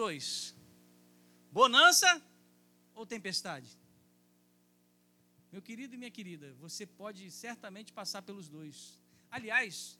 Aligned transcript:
2022? 0.00 0.54
Bonança 1.52 2.22
ou 2.94 3.04
tempestade? 3.04 3.68
Meu 5.52 5.60
querido 5.60 5.94
e 5.94 5.98
minha 5.98 6.10
querida, 6.10 6.54
você 6.58 6.86
pode 6.86 7.30
certamente 7.30 7.92
passar 7.92 8.22
pelos 8.22 8.48
dois. 8.48 8.98
Aliás, 9.30 9.98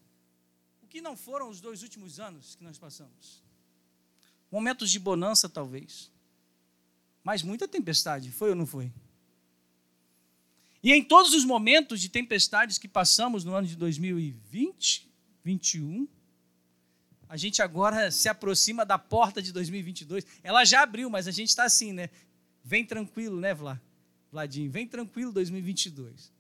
o 0.83 0.87
que 0.87 1.01
não 1.03 1.17
foram 1.17 1.51
os 1.51 1.61
dois 1.61 1.83
últimos 1.83 2.19
anos 2.19 2.55
que 2.55 2.65
nós 2.65 2.79
passamos? 2.79 3.43
Momentos 4.51 4.91
de 4.91 4.99
bonança, 4.99 5.49
talvez. 5.49 6.11
Mas 7.23 7.43
muita 7.43 7.69
tempestade, 7.69 8.33
foi 8.33 8.51
ou 8.51 8.57
não 8.57 8.67
foi? 8.67 8.91
E 10.83 10.93
em 10.93 11.05
todos 11.05 11.35
os 11.35 11.45
momentos 11.45 12.01
de 12.01 12.09
tempestades 12.09 12.79
que 12.79 12.89
passamos 12.89 13.45
no 13.45 13.55
ano 13.55 13.67
de 13.67 13.77
2020, 13.77 15.11
2021, 15.45 16.09
a 17.31 17.37
gente 17.37 17.63
agora 17.63 18.11
se 18.11 18.29
aproxima 18.29 18.85
da 18.85 18.99
porta 18.99 19.41
de 19.41 19.53
2022. 19.53 20.27
Ela 20.43 20.65
já 20.65 20.83
abriu, 20.83 21.09
mas 21.09 21.29
a 21.29 21.31
gente 21.31 21.51
está 21.51 21.63
assim, 21.63 21.93
né? 21.93 22.11
Vem 22.65 22.85
tranquilo, 22.85 23.39
né, 23.39 23.55
Vlad? 23.55 23.79
Vladinho, 24.33 24.69
vem 24.69 24.85
tranquilo 24.85 25.31
2022. 25.31 26.33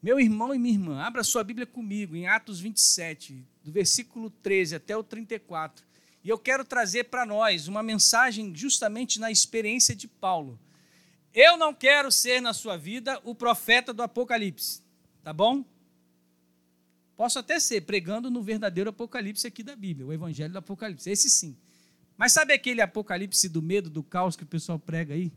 Meu 0.00 0.20
irmão 0.20 0.54
e 0.54 0.58
minha 0.58 0.74
irmã, 0.74 1.00
abra 1.02 1.24
sua 1.24 1.42
Bíblia 1.42 1.66
comigo 1.66 2.14
em 2.14 2.28
Atos 2.28 2.60
27, 2.60 3.44
do 3.64 3.72
versículo 3.72 4.30
13 4.30 4.76
até 4.76 4.96
o 4.96 5.02
34. 5.02 5.84
E 6.22 6.28
eu 6.28 6.38
quero 6.38 6.64
trazer 6.64 7.04
para 7.04 7.26
nós 7.26 7.66
uma 7.66 7.82
mensagem 7.82 8.54
justamente 8.54 9.18
na 9.18 9.32
experiência 9.32 9.96
de 9.96 10.06
Paulo. 10.06 10.60
Eu 11.34 11.56
não 11.56 11.74
quero 11.74 12.12
ser 12.12 12.40
na 12.40 12.52
sua 12.52 12.76
vida 12.76 13.20
o 13.24 13.34
profeta 13.34 13.92
do 13.92 14.04
Apocalipse, 14.04 14.80
tá 15.24 15.32
bom? 15.32 15.64
Posso 17.20 17.38
até 17.38 17.60
ser 17.60 17.82
pregando 17.82 18.30
no 18.30 18.42
verdadeiro 18.42 18.88
Apocalipse 18.88 19.46
aqui 19.46 19.62
da 19.62 19.76
Bíblia, 19.76 20.06
o 20.06 20.10
Evangelho 20.10 20.54
do 20.54 20.58
Apocalipse, 20.58 21.10
esse 21.10 21.28
sim. 21.28 21.54
Mas 22.16 22.32
sabe 22.32 22.54
aquele 22.54 22.80
Apocalipse 22.80 23.46
do 23.46 23.60
medo, 23.60 23.90
do 23.90 24.02
caos 24.02 24.36
que 24.36 24.42
o 24.42 24.46
pessoal 24.46 24.78
prega 24.78 25.12
aí? 25.12 25.30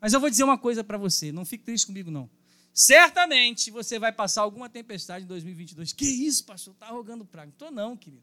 Mas 0.00 0.12
eu 0.12 0.20
vou 0.20 0.30
dizer 0.30 0.44
uma 0.44 0.56
coisa 0.56 0.84
para 0.84 0.96
você, 0.96 1.32
não 1.32 1.44
fique 1.44 1.64
triste 1.64 1.88
comigo 1.88 2.08
não. 2.08 2.30
Certamente 2.72 3.68
você 3.68 3.98
vai 3.98 4.12
passar 4.12 4.42
alguma 4.42 4.68
tempestade 4.68 5.24
em 5.24 5.26
2022. 5.26 5.92
Que 5.92 6.06
isso, 6.06 6.44
pastor? 6.44 6.72
Está 6.72 6.86
rogando 6.86 7.24
praga. 7.24 7.50
Estou 7.50 7.72
não, 7.72 7.96
querido. 7.96 8.22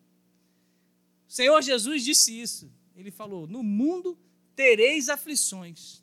O 1.28 1.34
Senhor 1.34 1.62
Jesus 1.62 2.02
disse 2.02 2.39
isso. 2.39 2.72
Ele 2.95 3.12
falou: 3.12 3.45
No 3.45 3.62
mundo 3.62 4.17
tereis 4.56 5.09
aflições, 5.09 6.02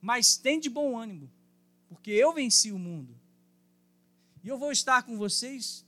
mas 0.00 0.36
tem 0.36 0.58
de 0.58 0.68
bom 0.68 0.98
ânimo, 0.98 1.30
porque 1.88 2.10
eu 2.10 2.32
venci 2.32 2.72
o 2.72 2.78
mundo. 2.80 3.14
E 4.44 4.48
eu 4.48 4.58
vou 4.58 4.70
estar 4.70 5.02
com 5.02 5.16
vocês 5.16 5.86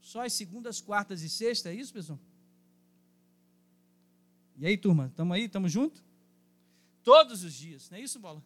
só 0.00 0.24
as 0.24 0.32
segundas, 0.32 0.80
quartas 0.80 1.22
e 1.22 1.28
sextas, 1.28 1.70
é 1.70 1.74
isso, 1.76 1.92
pessoal? 1.92 2.18
E 4.56 4.66
aí, 4.66 4.76
turma, 4.76 5.06
estamos 5.06 5.36
aí? 5.36 5.44
Estamos 5.44 5.70
juntos? 5.70 6.02
Todos 7.04 7.44
os 7.44 7.54
dias, 7.54 7.88
não 7.88 7.98
é 7.98 8.00
isso, 8.00 8.18
Bola? 8.18 8.42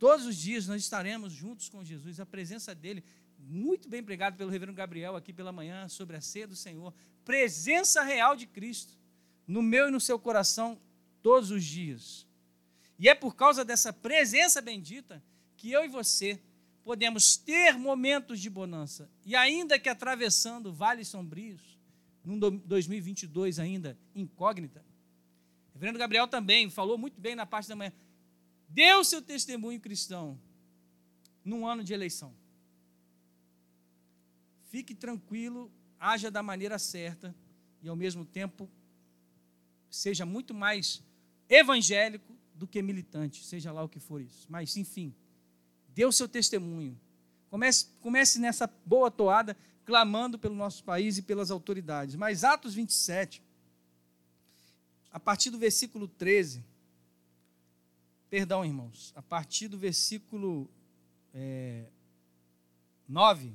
Todos 0.00 0.26
os 0.26 0.36
dias 0.36 0.66
nós 0.66 0.82
estaremos 0.82 1.32
juntos 1.32 1.68
com 1.68 1.84
Jesus, 1.84 2.18
a 2.18 2.26
presença 2.26 2.74
dele, 2.74 3.04
muito 3.38 3.88
bem 3.88 4.02
pregado 4.02 4.36
pelo 4.36 4.50
reverendo 4.50 4.76
Gabriel 4.76 5.14
aqui 5.14 5.32
pela 5.32 5.52
manhã, 5.52 5.88
sobre 5.88 6.16
a 6.16 6.20
ceia 6.20 6.48
do 6.48 6.56
Senhor, 6.56 6.92
presença 7.24 8.02
real 8.02 8.34
de 8.34 8.48
Cristo, 8.48 8.98
no 9.46 9.62
meu 9.62 9.86
e 9.86 9.90
no 9.92 10.00
seu 10.00 10.18
coração, 10.18 10.76
todos 11.22 11.52
os 11.52 11.64
dias. 11.64 12.26
E 12.98 13.08
é 13.08 13.14
por 13.14 13.36
causa 13.36 13.64
dessa 13.64 13.92
presença 13.92 14.60
bendita 14.60 15.22
que 15.56 15.70
eu 15.70 15.84
e 15.84 15.88
você 15.88 16.42
podemos 16.84 17.36
ter 17.36 17.78
momentos 17.78 18.40
de 18.40 18.50
bonança. 18.50 19.10
E 19.24 19.34
ainda 19.34 19.78
que 19.78 19.88
atravessando 19.88 20.72
vales 20.72 21.08
sombrios, 21.08 21.60
num 22.24 22.38
2022 22.38 23.58
ainda 23.58 23.98
incógnita, 24.14 24.84
o 25.70 25.74
reverendo 25.74 25.98
Gabriel 25.98 26.28
também 26.28 26.68
falou 26.70 26.98
muito 26.98 27.20
bem 27.20 27.34
na 27.34 27.46
parte 27.46 27.68
da 27.68 27.76
manhã. 27.76 27.92
Deu 28.68 29.04
seu 29.04 29.20
testemunho 29.20 29.80
cristão 29.80 30.38
num 31.44 31.66
ano 31.66 31.82
de 31.82 31.92
eleição. 31.92 32.34
Fique 34.70 34.94
tranquilo, 34.94 35.70
haja 35.98 36.30
da 36.30 36.42
maneira 36.42 36.78
certa 36.78 37.34
e 37.82 37.88
ao 37.88 37.96
mesmo 37.96 38.24
tempo 38.24 38.70
seja 39.90 40.24
muito 40.24 40.54
mais 40.54 41.02
evangélico 41.48 42.34
do 42.54 42.66
que 42.66 42.80
militante, 42.80 43.44
seja 43.44 43.72
lá 43.72 43.82
o 43.82 43.88
que 43.88 44.00
for 44.00 44.20
isso. 44.22 44.46
Mas, 44.48 44.76
enfim, 44.76 45.14
dê 45.94 46.04
o 46.04 46.12
seu 46.12 46.28
testemunho. 46.28 46.98
Comece, 47.50 47.86
comece 48.00 48.38
nessa 48.38 48.66
boa 48.84 49.10
toada, 49.10 49.56
clamando 49.84 50.38
pelo 50.38 50.54
nosso 50.54 50.82
país 50.84 51.18
e 51.18 51.22
pelas 51.22 51.50
autoridades. 51.50 52.14
Mas 52.16 52.44
Atos 52.44 52.74
27, 52.74 53.42
a 55.10 55.20
partir 55.20 55.50
do 55.50 55.58
versículo 55.58 56.08
13, 56.08 56.64
perdão, 58.30 58.64
irmãos, 58.64 59.12
a 59.14 59.22
partir 59.22 59.68
do 59.68 59.76
versículo 59.76 60.70
é, 61.34 61.84
9, 63.06 63.52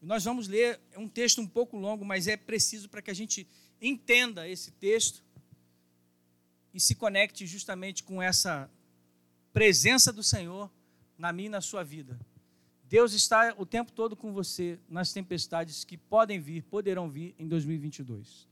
nós 0.00 0.24
vamos 0.24 0.46
ler 0.46 0.80
é 0.92 0.98
um 0.98 1.08
texto 1.08 1.40
um 1.40 1.46
pouco 1.46 1.76
longo, 1.76 2.04
mas 2.04 2.28
é 2.28 2.36
preciso 2.36 2.88
para 2.88 3.02
que 3.02 3.10
a 3.10 3.14
gente 3.14 3.48
entenda 3.80 4.48
esse 4.48 4.70
texto 4.70 5.24
e 6.72 6.78
se 6.78 6.94
conecte 6.94 7.46
justamente 7.46 8.04
com 8.04 8.22
essa 8.22 8.70
presença 9.52 10.12
do 10.12 10.22
Senhor 10.22 10.70
na 11.16 11.32
minha 11.32 11.46
e 11.46 11.50
na 11.50 11.60
sua 11.60 11.82
vida. 11.82 12.18
Deus 12.84 13.12
está 13.12 13.54
o 13.58 13.66
tempo 13.66 13.92
todo 13.92 14.16
com 14.16 14.32
você 14.32 14.78
nas 14.88 15.12
tempestades 15.12 15.84
que 15.84 15.96
podem 15.96 16.40
vir, 16.40 16.62
poderão 16.62 17.08
vir 17.08 17.34
em 17.38 17.46
2022. 17.46 18.48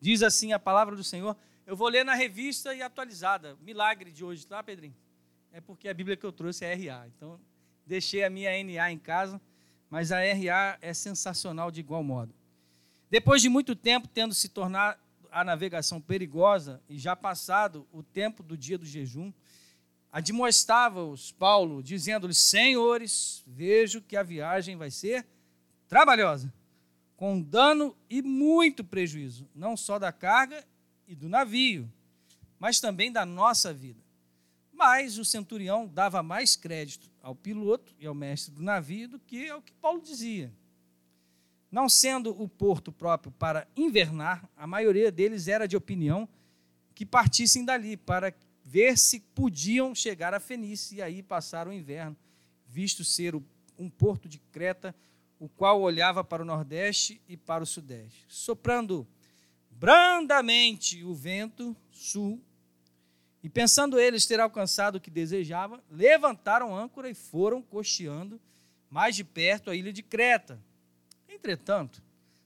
Diz 0.00 0.22
assim 0.22 0.52
a 0.52 0.58
palavra 0.58 0.94
do 0.94 1.02
Senhor. 1.02 1.36
Eu 1.66 1.76
vou 1.76 1.88
ler 1.88 2.04
na 2.04 2.14
revista 2.14 2.74
e 2.74 2.82
atualizada. 2.82 3.56
Milagre 3.62 4.12
de 4.12 4.24
hoje, 4.24 4.46
tá, 4.46 4.62
Pedrinho? 4.62 4.94
É 5.50 5.60
porque 5.60 5.88
a 5.88 5.94
Bíblia 5.94 6.16
que 6.16 6.24
eu 6.24 6.32
trouxe 6.32 6.64
é 6.64 6.74
RA. 6.74 7.06
Então, 7.08 7.40
deixei 7.86 8.22
a 8.24 8.30
minha 8.30 8.50
NA 8.62 8.90
em 8.90 8.98
casa, 8.98 9.40
mas 9.88 10.12
a 10.12 10.18
RA 10.18 10.78
é 10.82 10.92
sensacional 10.92 11.70
de 11.70 11.80
igual 11.80 12.04
modo. 12.04 12.34
Depois 13.10 13.40
de 13.40 13.48
muito 13.48 13.74
tempo 13.74 14.06
tendo 14.06 14.34
se 14.34 14.50
tornado 14.50 14.98
a 15.30 15.42
navegação 15.42 16.00
perigosa 16.00 16.82
e 16.88 16.98
já 16.98 17.16
passado 17.16 17.86
o 17.92 18.02
tempo 18.02 18.42
do 18.42 18.56
dia 18.56 18.76
do 18.76 18.84
jejum, 18.84 19.32
admoestava-os 20.10 21.32
Paulo, 21.32 21.82
dizendo-lhes: 21.82 22.38
Senhores, 22.38 23.42
vejo 23.46 24.00
que 24.02 24.16
a 24.16 24.22
viagem 24.22 24.76
vai 24.76 24.90
ser 24.90 25.26
trabalhosa, 25.86 26.52
com 27.16 27.40
dano 27.40 27.96
e 28.08 28.22
muito 28.22 28.84
prejuízo, 28.84 29.48
não 29.54 29.76
só 29.76 29.98
da 29.98 30.12
carga 30.12 30.64
e 31.06 31.14
do 31.14 31.28
navio, 31.28 31.90
mas 32.58 32.80
também 32.80 33.10
da 33.10 33.24
nossa 33.24 33.72
vida. 33.72 34.00
Mas 34.72 35.18
o 35.18 35.24
centurião 35.24 35.88
dava 35.88 36.22
mais 36.22 36.54
crédito 36.54 37.10
ao 37.20 37.34
piloto 37.34 37.94
e 37.98 38.06
ao 38.06 38.14
mestre 38.14 38.54
do 38.54 38.62
navio 38.62 39.08
do 39.08 39.18
que 39.18 39.48
ao 39.48 39.60
que 39.60 39.72
Paulo 39.72 40.00
dizia. 40.00 40.52
Não 41.70 41.88
sendo 41.88 42.30
o 42.40 42.48
porto 42.48 42.90
próprio 42.90 43.32
para 43.32 43.66
invernar, 43.76 44.48
a 44.56 44.66
maioria 44.66 45.10
deles 45.10 45.48
era 45.48 45.66
de 45.66 45.76
opinião 45.76 46.28
que 46.94 47.04
partissem 47.04 47.64
dali 47.64 47.96
para 47.96 48.32
ver 48.68 48.98
se 48.98 49.20
podiam 49.20 49.94
chegar 49.94 50.34
a 50.34 50.40
Fenícia 50.40 50.96
e 50.96 51.02
aí 51.02 51.22
passar 51.22 51.66
o 51.66 51.72
inverno, 51.72 52.14
visto 52.66 53.02
ser 53.02 53.34
um 53.78 53.88
porto 53.88 54.28
de 54.28 54.38
Creta, 54.38 54.94
o 55.40 55.48
qual 55.48 55.80
olhava 55.80 56.22
para 56.22 56.42
o 56.42 56.44
nordeste 56.44 57.18
e 57.26 57.34
para 57.34 57.64
o 57.64 57.66
sudeste. 57.66 58.26
Soprando 58.28 59.08
brandamente 59.70 61.02
o 61.02 61.14
vento 61.14 61.74
sul, 61.90 62.42
e 63.42 63.48
pensando 63.48 63.98
eles 63.98 64.26
ter 64.26 64.38
alcançado 64.38 64.96
o 64.96 65.00
que 65.00 65.10
desejavam, 65.10 65.80
levantaram 65.90 66.76
âncora 66.76 67.08
e 67.08 67.14
foram 67.14 67.62
costeando 67.62 68.38
mais 68.90 69.16
de 69.16 69.24
perto 69.24 69.70
a 69.70 69.76
ilha 69.76 69.92
de 69.94 70.02
Creta. 70.02 70.60
Entretanto, 71.26 72.02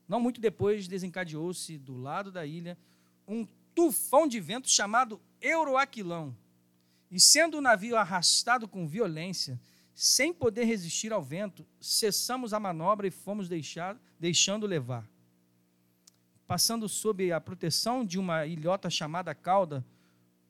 não 0.07 0.21
muito 0.21 0.41
depois 0.41 0.87
desencadeou-se 0.87 1.79
do 1.79 1.97
lado 1.97 2.31
da 2.31 2.47
ilha 2.47 2.79
um 3.27 3.45
tufão 3.75 4.29
de 4.29 4.39
vento 4.39 4.71
chamado 4.71 5.21
Euroaquilão. 5.43 6.35
E 7.11 7.21
sendo 7.21 7.59
o 7.59 7.61
navio 7.61 7.97
arrastado 7.97 8.67
com 8.67 8.87
violência, 8.87 9.61
sem 9.95 10.33
poder 10.33 10.65
resistir 10.65 11.13
ao 11.13 11.23
vento, 11.23 11.67
cessamos 11.81 12.55
a 12.55 12.61
manobra 12.61 13.07
e 13.07 13.11
fomos 13.11 13.49
deixar, 13.49 14.01
deixando 14.19 14.67
levar. 14.67 15.07
Passando 16.47 16.89
sob 16.89 17.31
a 17.33 17.41
proteção 17.41 18.05
de 18.05 18.19
uma 18.19 18.47
ilhota 18.47 18.89
chamada 18.89 19.35
cauda, 19.35 19.85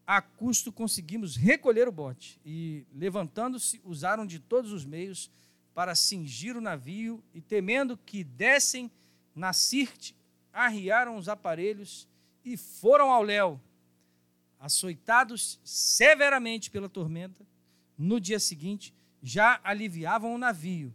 a 0.07 0.21
custo 0.21 0.71
conseguimos 0.71 1.37
recolher 1.37 1.89
o 1.89 1.93
bote 1.93 2.41
e, 2.45 2.85
levantando-se, 2.93 3.81
usaram 3.85 4.27
de 4.27 4.39
todos 4.39 4.73
os 4.73 4.85
meios 4.85 5.31
para 5.75 5.95
cingir 5.95 6.57
o 6.57 6.61
navio 6.61 7.23
e, 7.33 7.41
temendo 7.41 7.97
que 7.97 8.23
dessem 8.23 8.91
na 9.35 9.53
Sirte, 9.53 10.15
arriaram 10.53 11.17
os 11.17 11.29
aparelhos 11.29 12.07
e 12.45 12.57
foram 12.57 13.11
ao 13.11 13.23
léu, 13.23 13.61
açoitados 14.63 15.59
severamente 15.65 16.71
pela 16.71 16.89
tormenta. 16.89 17.45
No 17.99 18.21
dia 18.21 18.39
seguinte, 18.39 18.95
já 19.21 19.61
aliviavam 19.65 20.33
o 20.33 20.39
navio. 20.39 20.95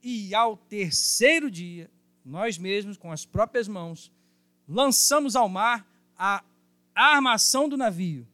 E 0.00 0.32
ao 0.34 0.56
terceiro 0.56 1.50
dia, 1.50 1.90
nós 2.24 2.56
mesmos, 2.56 2.96
com 2.96 3.10
as 3.10 3.26
próprias 3.26 3.66
mãos, 3.66 4.12
lançamos 4.68 5.34
ao 5.34 5.48
mar 5.48 5.86
a 6.16 6.44
armação 6.94 7.68
do 7.68 7.76
navio. 7.76 8.26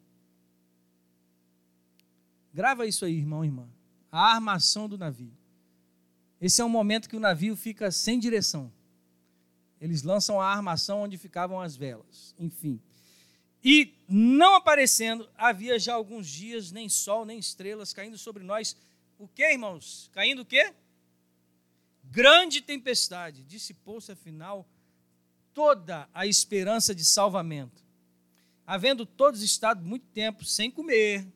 Grava 2.53 2.87
isso 2.87 3.06
aí, 3.06 3.17
irmão 3.17 3.43
e 3.43 3.49
irmã. 3.49 3.67
A 4.12 4.35
armação 4.35 4.87
do 4.87 4.99
navio. 4.99 5.32
Esse 6.41 6.61
é 6.61 6.64
um 6.64 6.69
momento 6.69 7.09
que 7.09 7.17
o 7.17 7.21
navio 7.21 7.56
fica 7.56 7.91
sem 7.91 8.19
direção. 8.19 8.71
Eles 9.81 10.03
lançam 10.03 10.41
a 10.41 10.47
armação 10.47 11.03
onde 11.03 11.17
ficavam 11.17 11.61
as 11.61 11.76
velas. 11.76 12.35
Enfim. 12.38 12.81
E 13.62 13.94
não 14.09 14.55
aparecendo, 14.55 15.29
havia 15.37 15.79
já 15.79 15.93
alguns 15.93 16.27
dias, 16.27 16.73
nem 16.73 16.89
sol, 16.89 17.27
nem 17.27 17.39
estrelas 17.39 17.93
caindo 17.93 18.17
sobre 18.17 18.43
nós. 18.43 18.75
O 19.19 19.29
que, 19.29 19.43
irmãos? 19.43 20.11
Caindo 20.15 20.43
o 20.43 20.47
quê? 20.47 20.73
Grande 22.05 22.63
tempestade. 22.63 23.45
Dissipou-se, 23.45 24.11
afinal, 24.11 24.67
toda 25.53 26.09
a 26.15 26.27
esperança 26.27 26.95
de 26.95 27.05
salvamento. 27.05 27.83
Havendo 28.67 29.05
todos 29.05 29.43
estado 29.43 29.85
muito 29.85 30.07
tempo 30.07 30.45
sem 30.45 30.71
comer, 30.71 31.27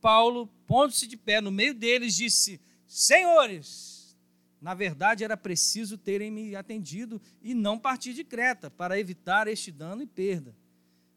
Paulo, 0.00 0.46
pondo-se 0.66 1.06
de 1.06 1.16
pé 1.16 1.40
no 1.40 1.50
meio 1.50 1.74
deles, 1.74 2.14
disse: 2.14 2.60
Senhores, 2.86 4.16
na 4.60 4.74
verdade 4.74 5.24
era 5.24 5.36
preciso 5.36 5.98
terem 5.98 6.30
me 6.30 6.54
atendido 6.54 7.20
e 7.42 7.52
não 7.52 7.78
partir 7.78 8.14
de 8.14 8.24
Creta, 8.24 8.70
para 8.70 8.98
evitar 8.98 9.48
este 9.48 9.72
dano 9.72 10.02
e 10.02 10.06
perda. 10.06 10.54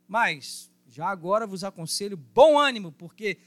Mas, 0.07 0.70
já 0.91 1.07
agora 1.07 1.47
vos 1.47 1.63
aconselho 1.63 2.17
bom 2.17 2.59
ânimo, 2.59 2.91
porque 2.91 3.37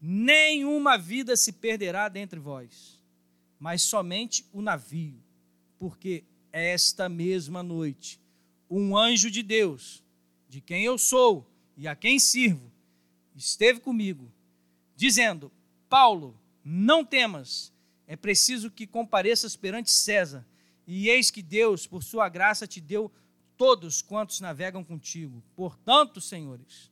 nenhuma 0.00 0.98
vida 0.98 1.34
se 1.34 1.52
perderá 1.52 2.08
dentre 2.08 2.38
vós, 2.38 3.02
mas 3.58 3.82
somente 3.82 4.46
o 4.52 4.60
navio, 4.60 5.18
porque 5.78 6.24
esta 6.52 7.08
mesma 7.08 7.62
noite 7.62 8.20
um 8.68 8.96
anjo 8.96 9.30
de 9.30 9.42
Deus, 9.42 10.04
de 10.48 10.60
quem 10.60 10.84
eu 10.84 10.96
sou 10.98 11.50
e 11.76 11.88
a 11.88 11.96
quem 11.96 12.18
sirvo, 12.18 12.70
esteve 13.34 13.80
comigo, 13.80 14.30
dizendo: 14.94 15.50
Paulo, 15.88 16.38
não 16.62 17.04
temas, 17.04 17.72
é 18.06 18.14
preciso 18.14 18.70
que 18.70 18.86
compareças 18.86 19.56
perante 19.56 19.90
César, 19.90 20.46
e 20.86 21.08
eis 21.08 21.30
que 21.30 21.42
Deus, 21.42 21.86
por 21.86 22.02
sua 22.02 22.28
graça, 22.28 22.66
te 22.66 22.80
deu 22.80 23.10
todos 23.56 24.00
quantos 24.02 24.40
navegam 24.40 24.82
contigo. 24.84 25.42
Portanto, 25.54 26.20
senhores, 26.20 26.89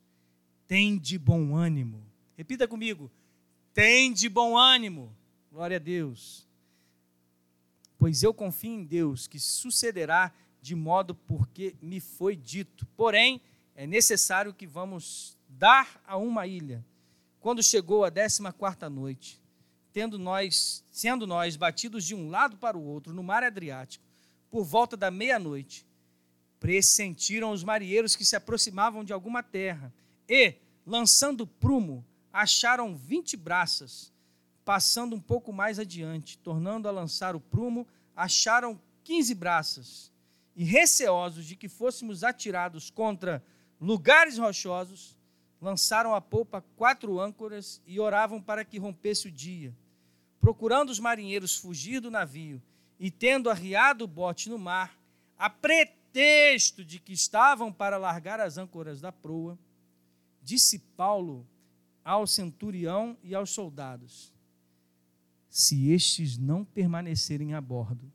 tem 0.69 0.99
de 0.99 1.17
bom 1.17 1.55
ânimo. 1.55 2.05
Repita 2.37 2.67
comigo: 2.67 3.11
tem 3.73 4.13
de 4.13 4.29
bom 4.29 4.55
ânimo. 4.55 5.11
Glória 5.51 5.77
a 5.77 5.79
Deus. 5.79 6.47
Pois 7.97 8.21
eu 8.21 8.31
confio 8.31 8.71
em 8.71 8.85
Deus 8.85 9.27
que 9.27 9.39
sucederá 9.39 10.31
de 10.61 10.75
modo 10.75 11.15
porque 11.15 11.75
me 11.81 11.99
foi 11.99 12.35
dito. 12.35 12.85
Porém, 12.95 13.41
é 13.75 13.87
necessário 13.87 14.53
que 14.53 14.67
vamos 14.67 15.35
dar 15.49 15.99
a 16.05 16.15
uma 16.17 16.45
ilha. 16.45 16.85
Quando 17.39 17.63
chegou 17.63 18.05
a 18.05 18.11
décima 18.11 18.53
quarta 18.53 18.87
noite, 18.89 19.41
tendo 19.91 20.19
nós, 20.19 20.85
sendo 20.91 21.25
nós 21.25 21.55
batidos 21.55 22.05
de 22.05 22.13
um 22.13 22.29
lado 22.29 22.57
para 22.57 22.77
o 22.77 22.83
outro 22.83 23.11
no 23.11 23.23
mar 23.23 23.43
Adriático, 23.43 24.05
por 24.51 24.63
volta 24.63 24.95
da 24.95 25.09
meia-noite, 25.09 25.83
pressentiram 26.59 27.51
os 27.51 27.63
marinheiros 27.63 28.15
que 28.15 28.23
se 28.23 28.35
aproximavam 28.35 29.03
de 29.03 29.11
alguma 29.11 29.41
terra 29.41 29.91
e, 30.29 30.55
lançando 30.85 31.47
prumo, 31.47 32.05
acharam 32.31 32.95
vinte 32.95 33.35
braças. 33.35 34.13
Passando 34.63 35.15
um 35.15 35.19
pouco 35.19 35.51
mais 35.51 35.79
adiante, 35.79 36.37
tornando 36.37 36.87
a 36.87 36.91
lançar 36.91 37.35
o 37.35 37.39
prumo, 37.39 37.87
acharam 38.15 38.79
quinze 39.03 39.33
braças. 39.33 40.11
E 40.55 40.63
receosos 40.63 41.45
de 41.45 41.55
que 41.55 41.67
fôssemos 41.67 42.23
atirados 42.23 42.91
contra 42.91 43.43
lugares 43.81 44.37
rochosos, 44.37 45.17
lançaram 45.59 46.13
a 46.13 46.21
polpa 46.21 46.63
quatro 46.75 47.19
âncoras 47.19 47.81
e 47.87 47.99
oravam 47.99 48.41
para 48.41 48.63
que 48.63 48.77
rompesse 48.77 49.27
o 49.27 49.31
dia. 49.31 49.75
Procurando 50.39 50.89
os 50.89 50.99
marinheiros 50.99 51.57
fugir 51.57 51.99
do 51.99 52.11
navio 52.11 52.61
e 52.99 53.09
tendo 53.09 53.49
arriado 53.49 54.03
o 54.03 54.07
bote 54.07 54.49
no 54.49 54.59
mar, 54.59 54.97
a 55.37 55.49
pretexto 55.49 56.83
de 56.83 56.99
que 56.99 57.13
estavam 57.13 57.71
para 57.73 57.97
largar 57.97 58.39
as 58.39 58.57
âncoras 58.57 59.01
da 59.01 59.11
proa, 59.11 59.57
disse 60.49 60.79
Paulo 60.97 61.47
ao 62.03 62.25
centurião 62.25 63.15
e 63.23 63.35
aos 63.35 63.51
soldados: 63.51 64.33
Se 65.47 65.91
estes 65.91 66.39
não 66.39 66.65
permanecerem 66.65 67.53
a 67.53 67.61
bordo, 67.61 68.11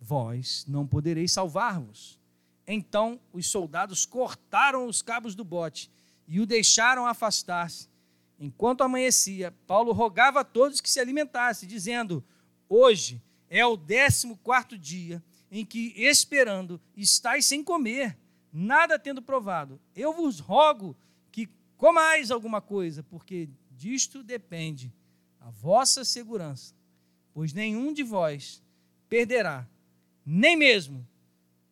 vós 0.00 0.64
não 0.66 0.86
podereis 0.86 1.32
salvar-vos. 1.32 2.18
Então 2.66 3.20
os 3.34 3.46
soldados 3.50 4.06
cortaram 4.06 4.86
os 4.86 5.02
cabos 5.02 5.34
do 5.34 5.44
bote 5.44 5.90
e 6.26 6.40
o 6.40 6.46
deixaram 6.46 7.06
afastar-se. 7.06 7.90
Enquanto 8.40 8.82
amanhecia, 8.82 9.52
Paulo 9.66 9.92
rogava 9.92 10.40
a 10.40 10.44
todos 10.44 10.80
que 10.80 10.90
se 10.90 10.98
alimentassem, 10.98 11.68
dizendo: 11.68 12.24
Hoje 12.66 13.22
é 13.50 13.64
o 13.66 13.76
décimo 13.76 14.38
quarto 14.38 14.78
dia 14.78 15.22
em 15.50 15.66
que, 15.66 15.92
esperando, 15.96 16.80
estáis 16.96 17.44
sem 17.44 17.62
comer, 17.62 18.18
nada 18.50 18.98
tendo 18.98 19.20
provado, 19.20 19.78
eu 19.94 20.14
vos 20.14 20.40
rogo 20.40 20.96
que 21.74 21.78
comais 21.78 22.30
alguma 22.30 22.60
coisa, 22.60 23.02
porque 23.02 23.48
disto 23.70 24.22
depende 24.22 24.92
a 25.40 25.50
vossa 25.50 26.04
segurança, 26.04 26.74
pois 27.32 27.52
nenhum 27.52 27.92
de 27.92 28.02
vós 28.02 28.62
perderá, 29.08 29.68
nem 30.24 30.56
mesmo 30.56 31.06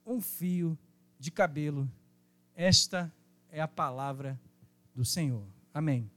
um 0.04 0.20
fio 0.20 0.78
de 1.18 1.30
cabelo. 1.30 1.90
Esta 2.54 3.12
é 3.48 3.60
a 3.60 3.68
palavra 3.68 4.38
do 4.94 5.04
Senhor. 5.04 5.46
Amém. 5.72 6.10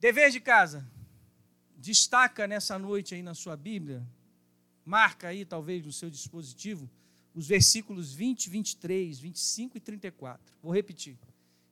Dever 0.00 0.30
de 0.30 0.40
casa. 0.40 0.84
Destaca 1.76 2.46
nessa 2.46 2.78
noite 2.78 3.14
aí 3.14 3.22
na 3.22 3.34
sua 3.34 3.56
Bíblia 3.56 4.06
Marca 4.84 5.28
aí, 5.28 5.44
talvez, 5.44 5.84
no 5.84 5.92
seu 5.92 6.10
dispositivo, 6.10 6.90
os 7.32 7.46
versículos 7.46 8.12
20, 8.12 8.50
23, 8.50 9.20
25 9.20 9.76
e 9.76 9.80
34. 9.80 10.56
Vou 10.60 10.72
repetir. 10.72 11.16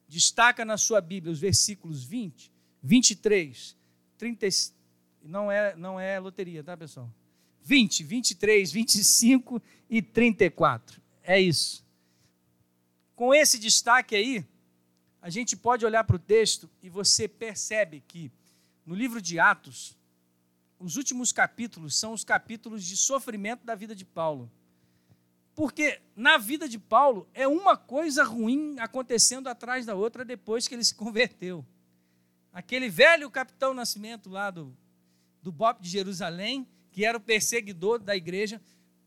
Destaca 0.09 0.65
na 0.65 0.79
sua 0.79 1.01
Bíblia 1.01 1.33
os 1.33 1.39
versículos 1.39 2.03
20, 2.03 2.51
23, 2.83 3.77
30. 4.17 4.49
Não 5.23 5.53
é, 5.53 5.77
não 5.77 6.01
é 6.01 6.19
loteria, 6.19 6.65
tá, 6.65 6.77
pessoal? 6.77 7.13
20, 7.63 8.03
23, 8.03 8.73
25 8.73 9.63
e 9.91 10.01
34. 10.01 11.03
É 11.23 11.39
isso. 11.39 11.85
Com 13.15 13.35
esse 13.35 13.59
destaque 13.59 14.17
aí, 14.17 14.47
a 15.21 15.29
gente 15.29 15.57
pode 15.57 15.85
olhar 15.85 16.05
para 16.05 16.17
o 16.17 16.19
texto 16.19 16.71
e 16.83 16.89
você 16.89 17.29
percebe 17.29 18.03
que 18.09 18.33
no 18.87 18.95
livro 18.95 19.21
de 19.21 19.39
Atos, 19.39 19.95
os 20.79 20.97
últimos 20.97 21.31
capítulos 21.33 21.95
são 21.95 22.15
os 22.15 22.25
capítulos 22.25 22.83
de 22.83 22.97
sofrimento 22.97 23.67
da 23.67 23.75
vida 23.75 23.95
de 23.95 24.05
Paulo. 24.05 24.51
Porque 25.59 26.01
na 26.15 26.39
vida 26.39 26.69
de 26.69 26.79
Paulo 26.79 27.29
é 27.35 27.49
uma 27.49 27.77
coisa 27.77 28.23
ruim 28.23 28.77
acontecendo 28.79 29.49
atrás 29.49 29.85
da 29.85 29.93
outra 29.93 30.25
depois 30.25 30.69
que 30.69 30.75
ele 30.77 30.85
se 30.85 30.95
converteu. 30.95 31.67
Aquele 32.53 32.89
velho 32.89 33.29
capitão 33.29 33.75
Nascimento 33.75 34.31
lá 34.31 34.53
do, 34.53 34.73
do 35.43 35.51
BOP 35.51 35.83
de 35.83 35.89
Jerusalém, 35.89 36.65
que 36.93 37.05
era 37.05 37.19
o 37.19 37.21
perseguidor 37.21 37.99
da 37.99 38.15
igreja, 38.15 38.63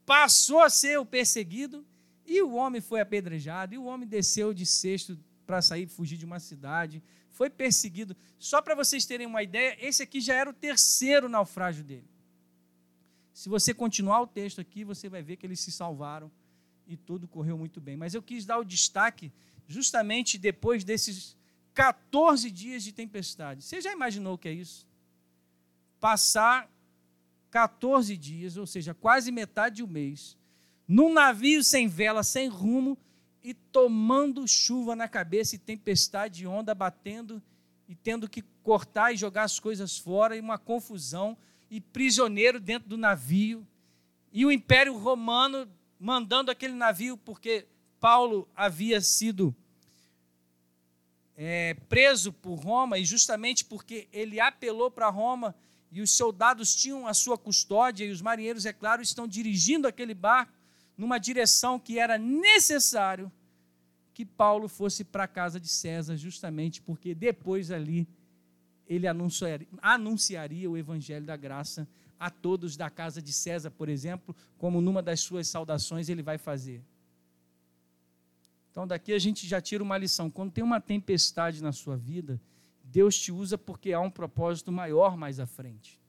passou 0.06 0.60
a 0.60 0.70
ser 0.70 1.00
o 1.00 1.06
perseguido 1.06 1.86
e 2.26 2.42
o 2.42 2.52
homem 2.56 2.82
foi 2.82 3.00
apedrejado, 3.00 3.74
e 3.74 3.78
o 3.78 3.86
homem 3.86 4.06
desceu 4.06 4.54
de 4.54 4.66
cesto 4.66 5.18
para 5.48 5.62
sair 5.62 5.88
fugir 5.88 6.18
de 6.18 6.26
uma 6.26 6.42
cidade, 6.42 7.02
foi 7.30 7.50
perseguido. 7.50 8.14
Só 8.38 8.62
para 8.62 8.76
vocês 8.76 9.06
terem 9.06 9.26
uma 9.26 9.42
ideia, 9.42 9.78
esse 9.80 10.04
aqui 10.04 10.20
já 10.20 10.36
era 10.36 10.50
o 10.50 10.54
terceiro 10.54 11.30
naufrágio 11.30 11.82
dele. 11.82 12.10
Se 13.34 13.48
você 13.48 13.74
continuar 13.74 14.20
o 14.20 14.28
texto 14.28 14.60
aqui, 14.60 14.84
você 14.84 15.08
vai 15.08 15.24
ver 15.24 15.38
que 15.38 15.46
eles 15.46 15.62
se 15.62 15.72
salvaram 15.72 16.30
e 16.94 16.98
tudo 16.98 17.28
correu 17.28 17.58
muito 17.58 17.80
bem. 17.80 17.98
Mas 17.98 18.14
eu 18.14 18.22
quis 18.22 18.46
dar 18.46 18.58
o 18.58 18.66
destaque 18.66 19.32
justamente 19.68 20.38
depois 20.38 20.84
desses 20.84 21.38
14 21.74 22.50
dias 22.52 22.84
de 22.84 22.92
tempestade. 22.92 23.64
Você 23.64 23.82
já 23.82 23.92
imaginou 23.92 24.36
o 24.36 24.38
que 24.38 24.50
é 24.50 24.54
isso? 24.54 24.88
Passar 26.00 26.70
14 27.50 28.16
dias, 28.18 28.58
ou 28.58 28.66
seja, 28.66 28.94
quase 28.94 29.32
metade 29.32 29.78
de 29.78 29.84
um 29.84 29.88
mês, 29.88 30.38
num 30.88 31.14
navio 31.14 31.64
sem 31.64 31.88
vela, 31.88 32.24
sem 32.24 32.48
rumo, 32.48 32.98
e 33.44 33.54
tomando 33.54 34.48
chuva 34.48 34.96
na 34.96 35.08
cabeça 35.08 35.56
e 35.56 35.60
tempestade 35.60 36.44
e 36.44 36.48
onda 36.48 36.76
batendo 36.76 37.42
e 37.88 37.96
tendo 37.96 38.30
que 38.30 38.44
cortar 38.64 39.12
e 39.12 39.18
jogar 39.18 39.44
as 39.44 39.60
coisas 39.60 39.98
fora 39.98 40.38
e 40.38 40.40
uma 40.40 40.58
confusão 40.58 41.36
e 41.70 41.82
prisioneiro 41.82 42.60
dentro 42.60 42.88
do 42.88 42.98
navio 42.98 43.66
e 44.32 44.46
o 44.46 44.52
Império 44.52 44.96
Romano 44.96 45.68
mandando 46.02 46.50
aquele 46.50 46.74
navio 46.74 47.16
porque 47.16 47.68
Paulo 48.00 48.50
havia 48.56 49.00
sido 49.00 49.56
é, 51.38 51.76
preso 51.88 52.34
por 52.34 52.56
Roma 52.56 52.98
e 52.98 53.06
justamente 53.06 53.64
porque 53.64 54.08
ele 54.12 54.40
apelou 54.40 54.90
para 54.90 55.08
Roma 55.10 55.56
e 55.92 56.02
os 56.02 56.10
soldados 56.10 56.74
tinham 56.74 57.06
a 57.06 57.14
sua 57.14 57.38
custódia, 57.38 58.06
e 58.06 58.10
os 58.10 58.22
marinheiros, 58.22 58.66
é 58.66 58.74
claro, 58.74 59.02
estão 59.02 59.28
dirigindo 59.28 59.88
aquele 59.88 60.16
barco 60.16 60.54
numa 60.98 61.20
direção 61.20 61.78
que 61.78 62.00
era 62.00 62.18
necessário 62.18 63.32
que 64.14 64.26
Paulo 64.26 64.68
fosse 64.68 65.04
para 65.04 65.26
a 65.26 65.28
casa 65.28 65.60
de 65.60 65.68
César, 65.68 66.18
justamente 66.18 66.82
porque 66.82 67.14
depois 67.14 67.70
ali 67.70 68.08
ele 68.88 69.06
anunciaria, 69.06 69.68
anunciaria 69.82 70.70
o 70.70 70.78
evangelho 70.78 71.26
da 71.26 71.36
graça 71.36 71.88
a 72.22 72.30
todos 72.30 72.78
da 72.78 72.88
casa 72.88 73.20
de 73.20 73.34
César, 73.34 73.72
por 73.72 73.90
exemplo, 73.90 74.36
como 74.56 74.80
numa 74.80 75.02
das 75.02 75.22
suas 75.22 75.48
saudações 75.48 76.08
ele 76.08 76.22
vai 76.22 76.38
fazer. 76.38 76.84
Então, 78.70 78.86
daqui 78.86 79.12
a 79.12 79.18
gente 79.18 79.48
já 79.48 79.60
tira 79.60 79.84
uma 79.84 79.98
lição. 79.98 80.30
Quando 80.30 80.52
tem 80.52 80.64
uma 80.64 80.80
tempestade 80.80 81.64
na 81.64 81.72
sua 81.72 81.98
vida, 81.98 82.40
Deus 82.84 83.20
te 83.20 83.32
usa 83.32 83.58
porque 83.58 83.92
há 83.92 84.00
um 84.00 84.12
propósito 84.12 84.72
maior 84.72 85.18
mais 85.18 85.40
à 85.40 85.48
frente. 85.48 86.00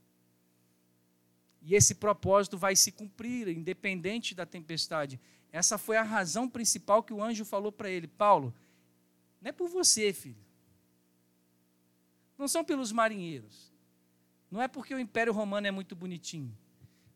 E 1.62 1.74
esse 1.74 1.94
propósito 1.94 2.58
vai 2.58 2.76
se 2.76 2.92
cumprir, 2.92 3.48
independente 3.48 4.34
da 4.34 4.44
tempestade. 4.44 5.18
Essa 5.50 5.78
foi 5.78 5.96
a 5.96 6.02
razão 6.02 6.46
principal 6.46 7.02
que 7.02 7.14
o 7.14 7.22
anjo 7.22 7.46
falou 7.46 7.72
para 7.72 7.88
ele: 7.88 8.06
Paulo, 8.06 8.54
não 9.40 9.48
é 9.48 9.52
por 9.52 9.66
você, 9.70 10.12
filho. 10.12 10.44
Não 12.36 12.46
são 12.46 12.62
pelos 12.62 12.92
marinheiros. 12.92 13.71
Não 14.52 14.60
é 14.60 14.68
porque 14.68 14.94
o 14.94 14.98
Império 14.98 15.32
Romano 15.32 15.66
é 15.66 15.70
muito 15.70 15.96
bonitinho. 15.96 16.54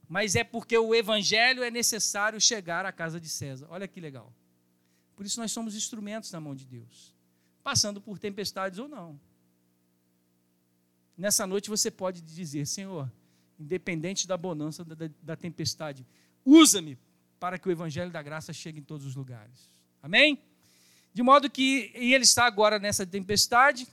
Mas 0.08 0.34
é 0.34 0.42
porque 0.42 0.76
o 0.78 0.94
evangelho 0.94 1.62
é 1.62 1.70
necessário 1.70 2.40
chegar 2.40 2.86
à 2.86 2.90
casa 2.90 3.20
de 3.20 3.28
César. 3.28 3.66
Olha 3.68 3.86
que 3.86 4.00
legal. 4.00 4.32
Por 5.14 5.26
isso 5.26 5.38
nós 5.38 5.52
somos 5.52 5.74
instrumentos 5.74 6.32
na 6.32 6.40
mão 6.40 6.54
de 6.54 6.64
Deus, 6.64 7.14
passando 7.62 8.00
por 8.00 8.18
tempestades 8.18 8.78
ou 8.78 8.88
não. 8.88 9.20
Nessa 11.14 11.46
noite 11.46 11.68
você 11.68 11.90
pode 11.90 12.22
dizer: 12.22 12.66
Senhor, 12.66 13.12
independente 13.58 14.26
da 14.26 14.38
bonança 14.38 14.82
da, 14.82 14.94
da, 14.94 15.10
da 15.22 15.36
tempestade, 15.36 16.06
usa-me 16.42 16.98
para 17.38 17.58
que 17.58 17.68
o 17.68 17.70
evangelho 17.70 18.10
da 18.10 18.22
graça 18.22 18.50
chegue 18.50 18.80
em 18.80 18.82
todos 18.82 19.04
os 19.04 19.14
lugares. 19.14 19.70
Amém? 20.02 20.42
De 21.12 21.22
modo 21.22 21.50
que 21.50 21.90
ele 21.94 22.24
está 22.24 22.46
agora 22.46 22.78
nessa 22.78 23.04
tempestade, 23.06 23.86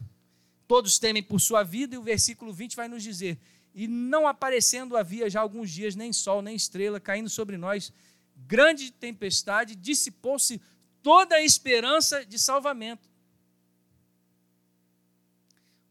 todos 0.67 0.99
temem 0.99 1.21
por 1.21 1.39
sua 1.39 1.63
vida, 1.63 1.95
e 1.95 1.97
o 1.97 2.03
versículo 2.03 2.53
20 2.53 2.75
vai 2.75 2.87
nos 2.87 3.03
dizer: 3.03 3.37
E 3.73 3.87
não 3.87 4.27
aparecendo 4.27 4.97
havia 4.97 5.29
já 5.29 5.41
alguns 5.41 5.71
dias 5.71 5.95
nem 5.95 6.11
sol, 6.11 6.41
nem 6.41 6.55
estrela, 6.55 6.99
caindo 6.99 7.29
sobre 7.29 7.57
nós, 7.57 7.91
grande 8.35 8.91
tempestade, 8.91 9.75
dissipou-se 9.75 10.61
toda 11.01 11.35
a 11.35 11.43
esperança 11.43 12.25
de 12.25 12.39
salvamento. 12.39 13.09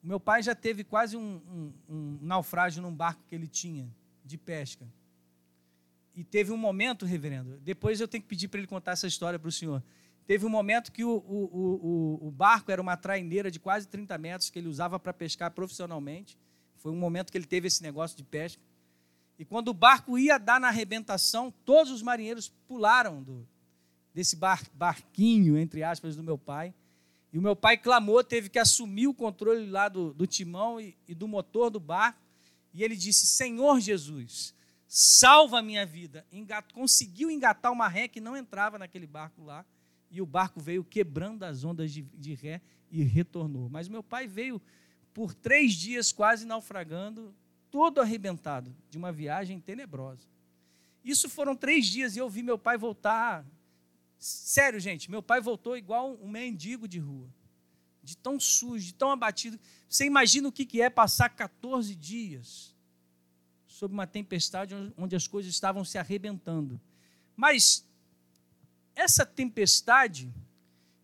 O 0.03 0.07
meu 0.07 0.19
pai 0.19 0.43
já 0.43 0.55
teve 0.55 0.83
quase 0.83 1.17
um, 1.17 1.41
um, 1.49 1.73
um 1.89 2.19
naufrágio 2.21 2.83
num 2.83 2.93
barco 2.93 3.23
que 3.29 3.35
ele 3.35 3.47
tinha 3.47 3.89
de 4.25 4.37
pesca. 4.37 4.85
E 6.15 6.25
teve 6.25 6.51
um 6.51 6.57
momento, 6.57 7.07
reverendo, 7.07 7.59
depois 7.59 8.01
eu 8.01 8.09
tenho 8.09 8.23
que 8.23 8.29
pedir 8.29 8.49
para 8.49 8.59
ele 8.59 8.67
contar 8.67 8.93
essa 8.93 9.07
história 9.07 9.39
para 9.39 9.49
o 9.49 9.53
senhor. 9.53 9.83
Teve 10.27 10.47
um 10.47 10.49
momento 10.49 10.93
que 10.93 11.05
o, 11.05 11.11
o, 11.11 12.21
o, 12.23 12.29
o, 12.29 12.31
barco 12.31 12.71
era 12.71 12.81
uma 12.81 12.97
traineira 12.97 13.51
de 13.51 13.59
quase 13.59 13.89
30 13.89 14.17
metros 14.19 14.51
que 14.51 14.59
ele 14.59 14.69
usava 14.69 14.99
para 14.99 15.13
pescar 15.13 15.51
profissionalmente. 15.51 16.39
Foi 16.77 16.93
um 16.93 16.97
momento 16.97 17.31
que 17.31 17.39
ele 17.39 17.47
teve 17.47 17.67
esse 17.67 17.83
negócio 17.83 18.17
de 18.17 18.23
pesca. 18.23 18.63
E 19.39 19.45
quando 19.45 19.69
o 19.69 19.75
barco 19.75 20.19
ia 20.19 20.39
dar 20.39 20.61
na 20.61 20.69
arrebentação, 20.69 21.53
todos 21.65 21.91
os 21.91 22.03
marinheiros 22.03 22.49
pularam 22.69 23.23
do, 23.23 23.47
desse 24.15 24.37
bar, 24.37 24.63
barquinho, 24.75 25.59
entre 25.59 25.83
aspas, 25.83 26.15
do 26.15 26.23
meu 26.23 26.39
pai. 26.39 26.73
E 27.33 27.39
o 27.39 27.43
meu 27.43 27.57
pai 27.57 27.77
clamou, 27.77 28.23
teve 28.23 28.49
que 28.49 28.59
assumir 28.59 29.07
o 29.07 29.15
controle 29.15 29.67
lá 29.67 29.89
do, 29.89 30.13
do 30.13 30.27
timão 30.27 30.81
e, 30.81 30.97
e 31.09 31.15
do 31.15 31.27
motor 31.27 31.71
do 31.71 31.81
barco. 31.81 32.21
E 32.75 32.85
ele 32.85 32.95
disse: 32.95 33.27
Senhor 33.27 33.81
Jesus, 33.81 34.55
salva 34.87 35.59
a 35.59 35.63
minha 35.63 35.87
vida. 35.87 36.27
Engat, 36.31 36.73
conseguiu 36.75 37.31
engatar 37.31 37.73
uma 37.73 37.89
ré 37.89 38.07
que 38.07 38.21
não 38.21 38.37
entrava 38.37 38.79
naquele 38.79 39.07
barco 39.07 39.43
lá. 39.43 39.65
E 40.13 40.23
o 40.23 40.27
barco 40.27 40.61
veio 40.61 40.85
quebrando 40.85 41.43
as 41.43 41.65
ondas 41.65 41.91
de, 41.91 42.03
de 42.03 42.35
ré 42.35 42.61
e 42.89 43.03
retornou. 43.03 43.69
Mas 43.69 43.89
meu 43.89 44.03
pai 44.03 44.29
veio 44.29 44.63
por 45.13 45.35
três 45.35 45.73
dias 45.75 46.13
quase 46.13 46.47
naufragando, 46.47 47.35
todo 47.69 48.01
arrebentado, 48.01 48.73
de 48.89 48.97
uma 48.97 49.11
viagem 49.11 49.59
tenebrosa. 49.59 50.29
Isso 51.03 51.29
foram 51.29 51.57
três 51.57 51.87
dias 51.87 52.15
e 52.15 52.21
eu 52.21 52.31
vi 52.31 52.45
meu 52.45 52.57
pai 52.57 52.79
voltar 52.79 53.45
Sério, 54.23 54.79
gente, 54.79 55.11
meu 55.11 55.21
pai 55.21 55.41
voltou 55.41 55.77
igual 55.77 56.17
um 56.23 56.29
mendigo 56.29 56.87
de 56.87 57.01
rua. 57.01 57.29
De 58.01 58.17
tão 58.17 58.39
sujo, 58.39 58.87
de 58.87 58.95
tão 58.95 59.11
abatido. 59.11 59.59
Você 59.89 60.05
imagina 60.05 60.47
o 60.47 60.53
que 60.53 60.81
é 60.81 60.89
passar 60.89 61.29
14 61.29 61.93
dias 61.97 62.73
sob 63.67 63.93
uma 63.93 64.07
tempestade 64.07 64.77
onde 64.97 65.17
as 65.17 65.27
coisas 65.27 65.53
estavam 65.53 65.85
se 65.85 65.99
arrebentando. 65.99 66.81
Mas 67.35 67.85
essa 68.95 69.25
tempestade, 69.25 70.33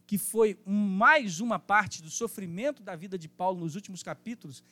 que 0.07 0.19
foi 0.19 0.59
mais 0.65 1.41
uma 1.41 1.59
parte 1.59 2.03
do 2.03 2.11
sofrimento 2.11 2.83
da 2.83 2.97
vida 2.97 3.19
de 3.19 3.29
Paulo 3.29 3.61
nos 3.61 3.75
últimos 3.75 4.03
capítulos, 4.03 4.63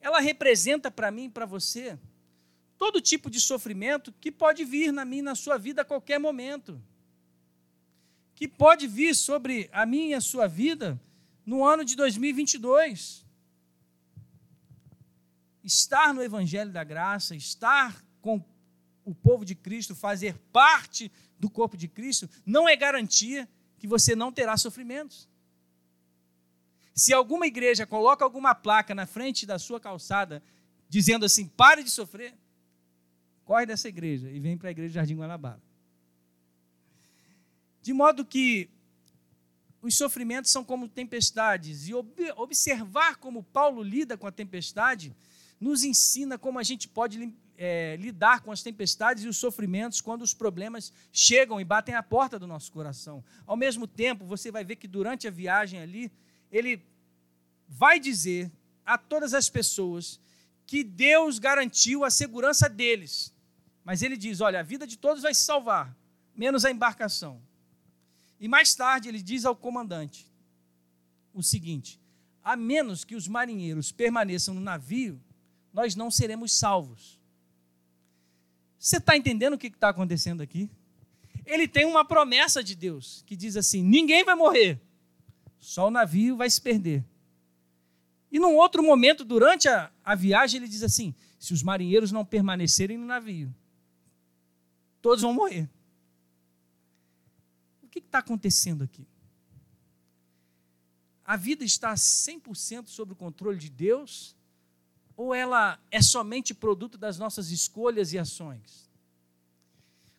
ela 0.00 0.20
representa 0.20 0.90
para 0.90 1.10
mim 1.10 1.24
e 1.24 1.30
para 1.30 1.46
você 1.46 1.98
todo 2.76 3.00
tipo 3.00 3.30
de 3.30 3.40
sofrimento 3.40 4.12
que 4.20 4.32
pode 4.32 4.64
vir 4.64 4.92
na 4.92 5.04
minha 5.04 5.22
na 5.22 5.34
sua 5.34 5.56
vida 5.56 5.82
a 5.82 5.84
qualquer 5.84 6.18
momento 6.18 6.82
que 8.34 8.48
pode 8.48 8.88
vir 8.88 9.14
sobre 9.14 9.70
a 9.72 9.86
minha 9.86 10.08
e 10.08 10.14
a 10.14 10.20
sua 10.20 10.48
vida 10.48 11.00
no 11.46 11.64
ano 11.64 11.84
de 11.84 11.94
2022. 11.94 13.24
Estar 15.62 16.12
no 16.12 16.22
Evangelho 16.22 16.72
da 16.72 16.82
Graça, 16.82 17.36
estar 17.36 18.04
com 18.20 18.40
o 19.04 19.14
povo 19.14 19.44
de 19.44 19.54
Cristo, 19.54 19.94
fazer 19.94 20.38
parte 20.52 21.10
do 21.38 21.50
corpo 21.50 21.76
de 21.76 21.88
Cristo, 21.88 22.28
não 22.46 22.68
é 22.68 22.76
garantia 22.76 23.48
que 23.78 23.86
você 23.86 24.14
não 24.14 24.32
terá 24.32 24.56
sofrimentos. 24.56 25.28
Se 26.94 27.12
alguma 27.12 27.46
igreja 27.46 27.86
coloca 27.86 28.24
alguma 28.24 28.54
placa 28.54 28.94
na 28.94 29.06
frente 29.06 29.46
da 29.46 29.58
sua 29.58 29.80
calçada 29.80 30.42
dizendo 30.88 31.24
assim: 31.24 31.46
pare 31.48 31.82
de 31.82 31.90
sofrer, 31.90 32.34
corre 33.44 33.66
dessa 33.66 33.88
igreja 33.88 34.30
e 34.30 34.38
vem 34.38 34.56
para 34.56 34.68
a 34.68 34.70
igreja 34.70 34.94
Jardim 34.94 35.16
Guanabara. 35.16 35.62
De 37.80 37.92
modo 37.92 38.24
que 38.24 38.70
os 39.80 39.96
sofrimentos 39.96 40.50
são 40.50 40.62
como 40.62 40.88
tempestades, 40.88 41.88
e 41.88 41.94
observar 42.36 43.16
como 43.16 43.42
Paulo 43.42 43.82
lida 43.82 44.16
com 44.16 44.28
a 44.28 44.32
tempestade 44.32 45.12
nos 45.58 45.82
ensina 45.82 46.38
como 46.38 46.58
a 46.58 46.62
gente 46.62 46.88
pode 46.88 47.34
é, 47.56 47.96
lidar 47.96 48.40
com 48.40 48.50
as 48.50 48.62
tempestades 48.62 49.24
e 49.24 49.28
os 49.28 49.36
sofrimentos 49.36 50.00
quando 50.00 50.22
os 50.22 50.34
problemas 50.34 50.92
chegam 51.12 51.60
e 51.60 51.64
batem 51.64 51.94
à 51.94 52.02
porta 52.02 52.38
do 52.38 52.46
nosso 52.46 52.72
coração. 52.72 53.24
Ao 53.46 53.56
mesmo 53.56 53.86
tempo, 53.86 54.24
você 54.24 54.50
vai 54.50 54.64
ver 54.64 54.76
que 54.76 54.88
durante 54.88 55.28
a 55.28 55.30
viagem 55.30 55.80
ali, 55.80 56.10
ele 56.50 56.82
vai 57.68 58.00
dizer 58.00 58.50
a 58.84 58.98
todas 58.98 59.34
as 59.34 59.48
pessoas 59.48 60.20
que 60.66 60.82
Deus 60.82 61.38
garantiu 61.38 62.04
a 62.04 62.10
segurança 62.10 62.68
deles. 62.68 63.32
Mas 63.84 64.02
ele 64.02 64.16
diz: 64.16 64.40
olha, 64.40 64.60
a 64.60 64.62
vida 64.62 64.86
de 64.86 64.96
todos 64.96 65.22
vai 65.22 65.34
se 65.34 65.44
salvar, 65.44 65.96
menos 66.34 66.64
a 66.64 66.70
embarcação. 66.70 67.40
E 68.40 68.48
mais 68.48 68.74
tarde 68.74 69.08
ele 69.08 69.22
diz 69.22 69.44
ao 69.44 69.54
comandante 69.54 70.30
o 71.32 71.42
seguinte: 71.42 72.00
a 72.42 72.56
menos 72.56 73.04
que 73.04 73.14
os 73.14 73.28
marinheiros 73.28 73.92
permaneçam 73.92 74.54
no 74.54 74.60
navio, 74.60 75.20
nós 75.72 75.94
não 75.94 76.10
seremos 76.10 76.52
salvos. 76.52 77.21
Você 78.82 78.96
está 78.96 79.16
entendendo 79.16 79.54
o 79.54 79.58
que 79.58 79.68
está 79.68 79.90
acontecendo 79.90 80.42
aqui? 80.42 80.68
Ele 81.46 81.68
tem 81.68 81.84
uma 81.84 82.04
promessa 82.04 82.64
de 82.64 82.74
Deus 82.74 83.22
que 83.26 83.36
diz 83.36 83.56
assim: 83.56 83.82
ninguém 83.82 84.24
vai 84.24 84.34
morrer, 84.34 84.80
só 85.60 85.86
o 85.86 85.90
navio 85.90 86.36
vai 86.36 86.50
se 86.50 86.60
perder. 86.60 87.04
E 88.30 88.40
num 88.40 88.56
outro 88.56 88.82
momento, 88.82 89.24
durante 89.24 89.68
a, 89.68 89.92
a 90.02 90.14
viagem, 90.16 90.58
ele 90.58 90.68
diz 90.68 90.82
assim: 90.82 91.14
se 91.38 91.52
os 91.52 91.62
marinheiros 91.62 92.10
não 92.10 92.24
permanecerem 92.24 92.98
no 92.98 93.06
navio, 93.06 93.54
todos 95.00 95.22
vão 95.22 95.32
morrer 95.32 95.70
que 97.92 97.98
está 97.98 98.18
acontecendo 98.18 98.82
aqui? 98.82 99.06
A 101.24 101.36
vida 101.36 101.62
está 101.62 101.92
100% 101.94 102.88
sob 102.88 103.12
o 103.12 103.16
controle 103.16 103.58
de 103.58 103.68
Deus? 103.68 104.34
Ou 105.16 105.34
ela 105.34 105.78
é 105.90 106.00
somente 106.00 106.54
produto 106.54 106.96
das 106.96 107.18
nossas 107.18 107.50
escolhas 107.50 108.12
e 108.12 108.18
ações? 108.18 108.90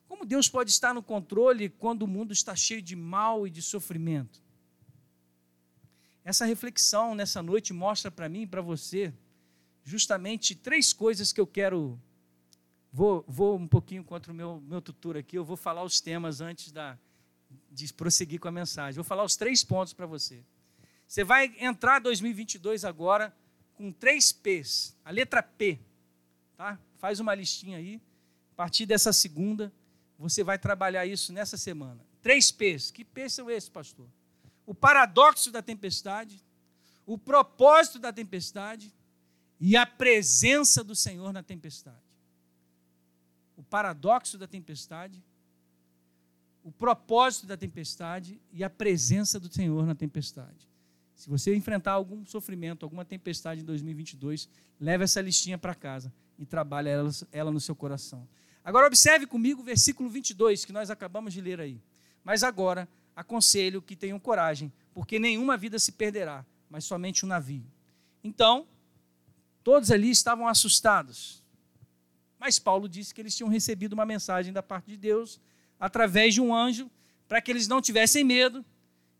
Como 0.07 0.25
Deus 0.25 0.47
pode 0.47 0.69
estar 0.69 0.93
no 0.93 1.01
controle 1.01 1.69
quando 1.69 2.03
o 2.03 2.07
mundo 2.07 2.31
está 2.31 2.55
cheio 2.55 2.81
de 2.81 2.95
mal 2.95 3.47
e 3.47 3.49
de 3.49 3.61
sofrimento? 3.61 4.41
Essa 6.23 6.45
reflexão 6.45 7.15
nessa 7.15 7.41
noite 7.41 7.73
mostra 7.73 8.09
para 8.09 8.29
mim 8.29 8.43
e 8.43 8.47
para 8.47 8.61
você 8.61 9.13
justamente 9.83 10.55
três 10.55 10.93
coisas 10.93 11.33
que 11.33 11.41
eu 11.41 11.47
quero. 11.47 11.99
Vou, 12.91 13.25
vou 13.27 13.57
um 13.57 13.67
pouquinho 13.67 14.03
contra 14.03 14.31
o 14.31 14.35
meu, 14.35 14.61
meu 14.61 14.81
tutor 14.81 15.17
aqui, 15.17 15.35
eu 15.35 15.43
vou 15.43 15.57
falar 15.57 15.83
os 15.83 15.99
temas 15.99 16.41
antes 16.41 16.71
da, 16.71 16.97
de 17.71 17.91
prosseguir 17.91 18.39
com 18.39 18.47
a 18.47 18.51
mensagem. 18.51 18.95
Vou 18.95 19.03
falar 19.03 19.23
os 19.23 19.35
três 19.35 19.63
pontos 19.63 19.93
para 19.93 20.05
você. 20.05 20.43
Você 21.07 21.23
vai 21.23 21.53
entrar 21.59 21.99
2022 21.99 22.85
agora 22.85 23.35
com 23.75 23.91
três 23.91 24.31
P's. 24.31 24.95
A 25.03 25.11
letra 25.11 25.41
P. 25.41 25.79
Tá? 26.55 26.79
Faz 26.97 27.19
uma 27.19 27.33
listinha 27.33 27.77
aí. 27.77 28.01
A 28.53 28.55
partir 28.55 28.85
dessa 28.85 29.11
segunda, 29.11 29.71
você 30.17 30.43
vai 30.43 30.57
trabalhar 30.57 31.05
isso 31.05 31.33
nessa 31.33 31.57
semana. 31.57 31.99
Três 32.21 32.51
P's. 32.51 32.91
Que 32.91 33.03
P's 33.03 33.33
são 33.33 33.49
esses, 33.49 33.69
pastor? 33.69 34.07
O 34.65 34.73
paradoxo 34.73 35.51
da 35.51 35.61
tempestade, 35.61 36.41
o 37.05 37.17
propósito 37.17 37.99
da 37.99 38.13
tempestade 38.13 38.93
e 39.59 39.75
a 39.75 39.85
presença 39.85 40.83
do 40.83 40.95
Senhor 40.95 41.33
na 41.33 41.43
tempestade. 41.43 41.97
O 43.57 43.63
paradoxo 43.63 44.37
da 44.37 44.47
tempestade, 44.47 45.21
o 46.63 46.71
propósito 46.71 47.45
da 47.45 47.57
tempestade 47.57 48.39
e 48.51 48.63
a 48.63 48.69
presença 48.69 49.39
do 49.39 49.53
Senhor 49.53 49.85
na 49.85 49.93
tempestade. 49.93 50.72
Se 51.23 51.29
você 51.29 51.55
enfrentar 51.55 51.93
algum 51.93 52.25
sofrimento, 52.25 52.83
alguma 52.83 53.05
tempestade 53.05 53.61
em 53.61 53.63
2022, 53.63 54.49
leve 54.77 55.05
essa 55.05 55.21
listinha 55.21 55.57
para 55.57 55.73
casa 55.73 56.11
e 56.37 56.45
trabalhe 56.45 56.89
ela, 56.89 57.09
ela 57.31 57.49
no 57.49 57.61
seu 57.61 57.73
coração. 57.73 58.27
Agora, 58.61 58.87
observe 58.87 59.25
comigo 59.25 59.61
o 59.61 59.63
versículo 59.63 60.09
22, 60.09 60.65
que 60.65 60.73
nós 60.73 60.89
acabamos 60.89 61.33
de 61.33 61.39
ler 61.39 61.61
aí. 61.61 61.79
Mas 62.25 62.43
agora, 62.43 62.89
aconselho 63.15 63.81
que 63.81 63.95
tenham 63.95 64.19
coragem, 64.19 64.69
porque 64.93 65.17
nenhuma 65.17 65.55
vida 65.55 65.79
se 65.79 65.93
perderá, 65.93 66.45
mas 66.69 66.83
somente 66.83 67.23
um 67.23 67.29
navio. 67.29 67.63
Então, 68.21 68.67
todos 69.63 69.91
ali 69.91 70.09
estavam 70.09 70.45
assustados. 70.45 71.41
Mas 72.37 72.59
Paulo 72.59 72.89
disse 72.89 73.13
que 73.13 73.21
eles 73.21 73.33
tinham 73.33 73.49
recebido 73.49 73.93
uma 73.93 74.05
mensagem 74.05 74.51
da 74.51 74.61
parte 74.61 74.87
de 74.87 74.97
Deus, 74.97 75.39
através 75.79 76.33
de 76.33 76.41
um 76.41 76.53
anjo, 76.53 76.91
para 77.29 77.41
que 77.41 77.49
eles 77.49 77.65
não 77.65 77.81
tivessem 77.81 78.25
medo 78.25 78.65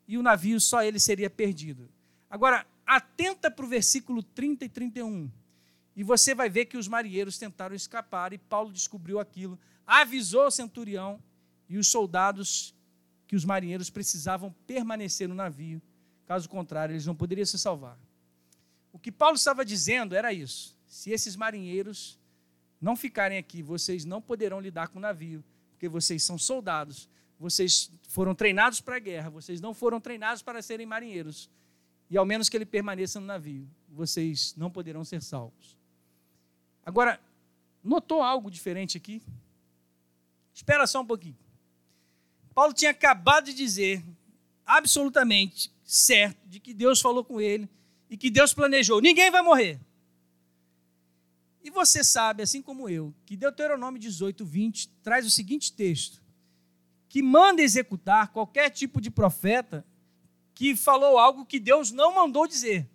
e 0.06 0.18
o 0.18 0.22
navio 0.22 0.60
só 0.60 0.84
ele 0.84 1.00
seria 1.00 1.30
perdido. 1.30 1.93
Agora, 2.34 2.66
atenta 2.84 3.52
para 3.52 3.64
o 3.64 3.68
versículo 3.68 4.24
30 4.24 4.66
e 4.66 4.70
31. 4.70 5.30
E 5.96 6.04
você 6.04 6.34
vai 6.34 6.50
ver 6.50 6.66
que 6.66 6.76
os 6.76 6.88
marinheiros 6.88 7.38
tentaram 7.38 7.76
escapar 7.76 8.34
e 8.34 8.40
Paulo 8.40 8.74
descobriu 8.74 9.20
aquilo, 9.20 9.60
avisou 9.86 10.48
o 10.48 10.50
centurião 10.50 11.22
e 11.70 11.78
os 11.78 11.90
soldados 11.90 12.74
que 13.28 13.36
os 13.36 13.46
marinheiros 13.46 13.92
precisavam 13.92 14.52
permanecer 14.66 15.30
no 15.30 15.36
navio, 15.36 15.80
caso 16.26 16.50
contrário, 16.50 16.94
eles 16.94 17.06
não 17.06 17.14
poderiam 17.14 17.46
se 17.46 17.60
salvar. 17.60 18.00
O 18.92 18.98
que 18.98 19.12
Paulo 19.12 19.36
estava 19.36 19.64
dizendo 19.64 20.16
era 20.16 20.34
isso: 20.34 20.76
se 20.88 21.12
esses 21.12 21.36
marinheiros 21.36 22.20
não 22.82 22.96
ficarem 22.96 23.38
aqui, 23.38 23.62
vocês 23.62 24.06
não 24.06 24.20
poderão 24.20 24.60
lidar 24.60 24.88
com 24.88 24.98
o 24.98 25.02
navio, 25.04 25.44
porque 25.70 25.88
vocês 25.88 26.24
são 26.24 26.40
soldados, 26.40 27.08
vocês 27.40 27.92
foram 28.10 28.34
treinados 28.34 28.82
para 28.82 28.96
a 28.96 29.00
guerra, 29.00 29.30
vocês 29.30 29.62
não 29.62 29.72
foram 29.72 30.02
treinados 30.02 30.42
para 30.42 30.64
serem 30.64 30.88
marinheiros. 30.88 31.48
E 32.14 32.18
ao 32.18 32.28
menos 32.28 32.48
que 32.48 32.56
ele 32.56 32.64
permaneça 32.64 33.20
no 33.20 33.26
navio, 33.26 33.68
vocês 33.90 34.54
não 34.56 34.70
poderão 34.70 35.04
ser 35.04 35.20
salvos. 35.20 35.76
Agora, 36.86 37.20
notou 37.84 38.22
algo 38.22 38.52
diferente 38.52 38.96
aqui? 38.96 39.20
Espera 40.54 40.86
só 40.86 41.02
um 41.02 41.08
pouquinho. 41.08 41.36
Paulo 42.54 42.72
tinha 42.72 42.92
acabado 42.92 43.46
de 43.46 43.54
dizer, 43.56 44.06
absolutamente 44.64 45.74
certo, 45.84 46.48
de 46.48 46.60
que 46.60 46.72
Deus 46.72 47.02
falou 47.02 47.24
com 47.24 47.42
ele 47.42 47.68
e 48.08 48.16
que 48.16 48.30
Deus 48.30 48.54
planejou: 48.54 49.02
ninguém 49.02 49.32
vai 49.32 49.42
morrer. 49.42 49.80
E 51.64 51.72
você 51.72 52.04
sabe, 52.04 52.44
assim 52.44 52.62
como 52.62 52.88
eu, 52.88 53.12
que 53.26 53.36
Deuteronômio 53.36 54.00
18, 54.00 54.46
20 54.46 54.88
traz 55.02 55.26
o 55.26 55.32
seguinte 55.32 55.74
texto: 55.74 56.22
que 57.10 57.24
manda 57.24 57.64
executar 57.64 58.32
qualquer 58.32 58.70
tipo 58.70 59.02
de 59.02 59.10
profeta 59.10 59.84
que 60.54 60.76
falou 60.76 61.18
algo 61.18 61.46
que 61.46 61.60
Deus 61.60 61.92
não 61.92 62.16
mandou 62.16 62.48
dizer. 62.48 62.90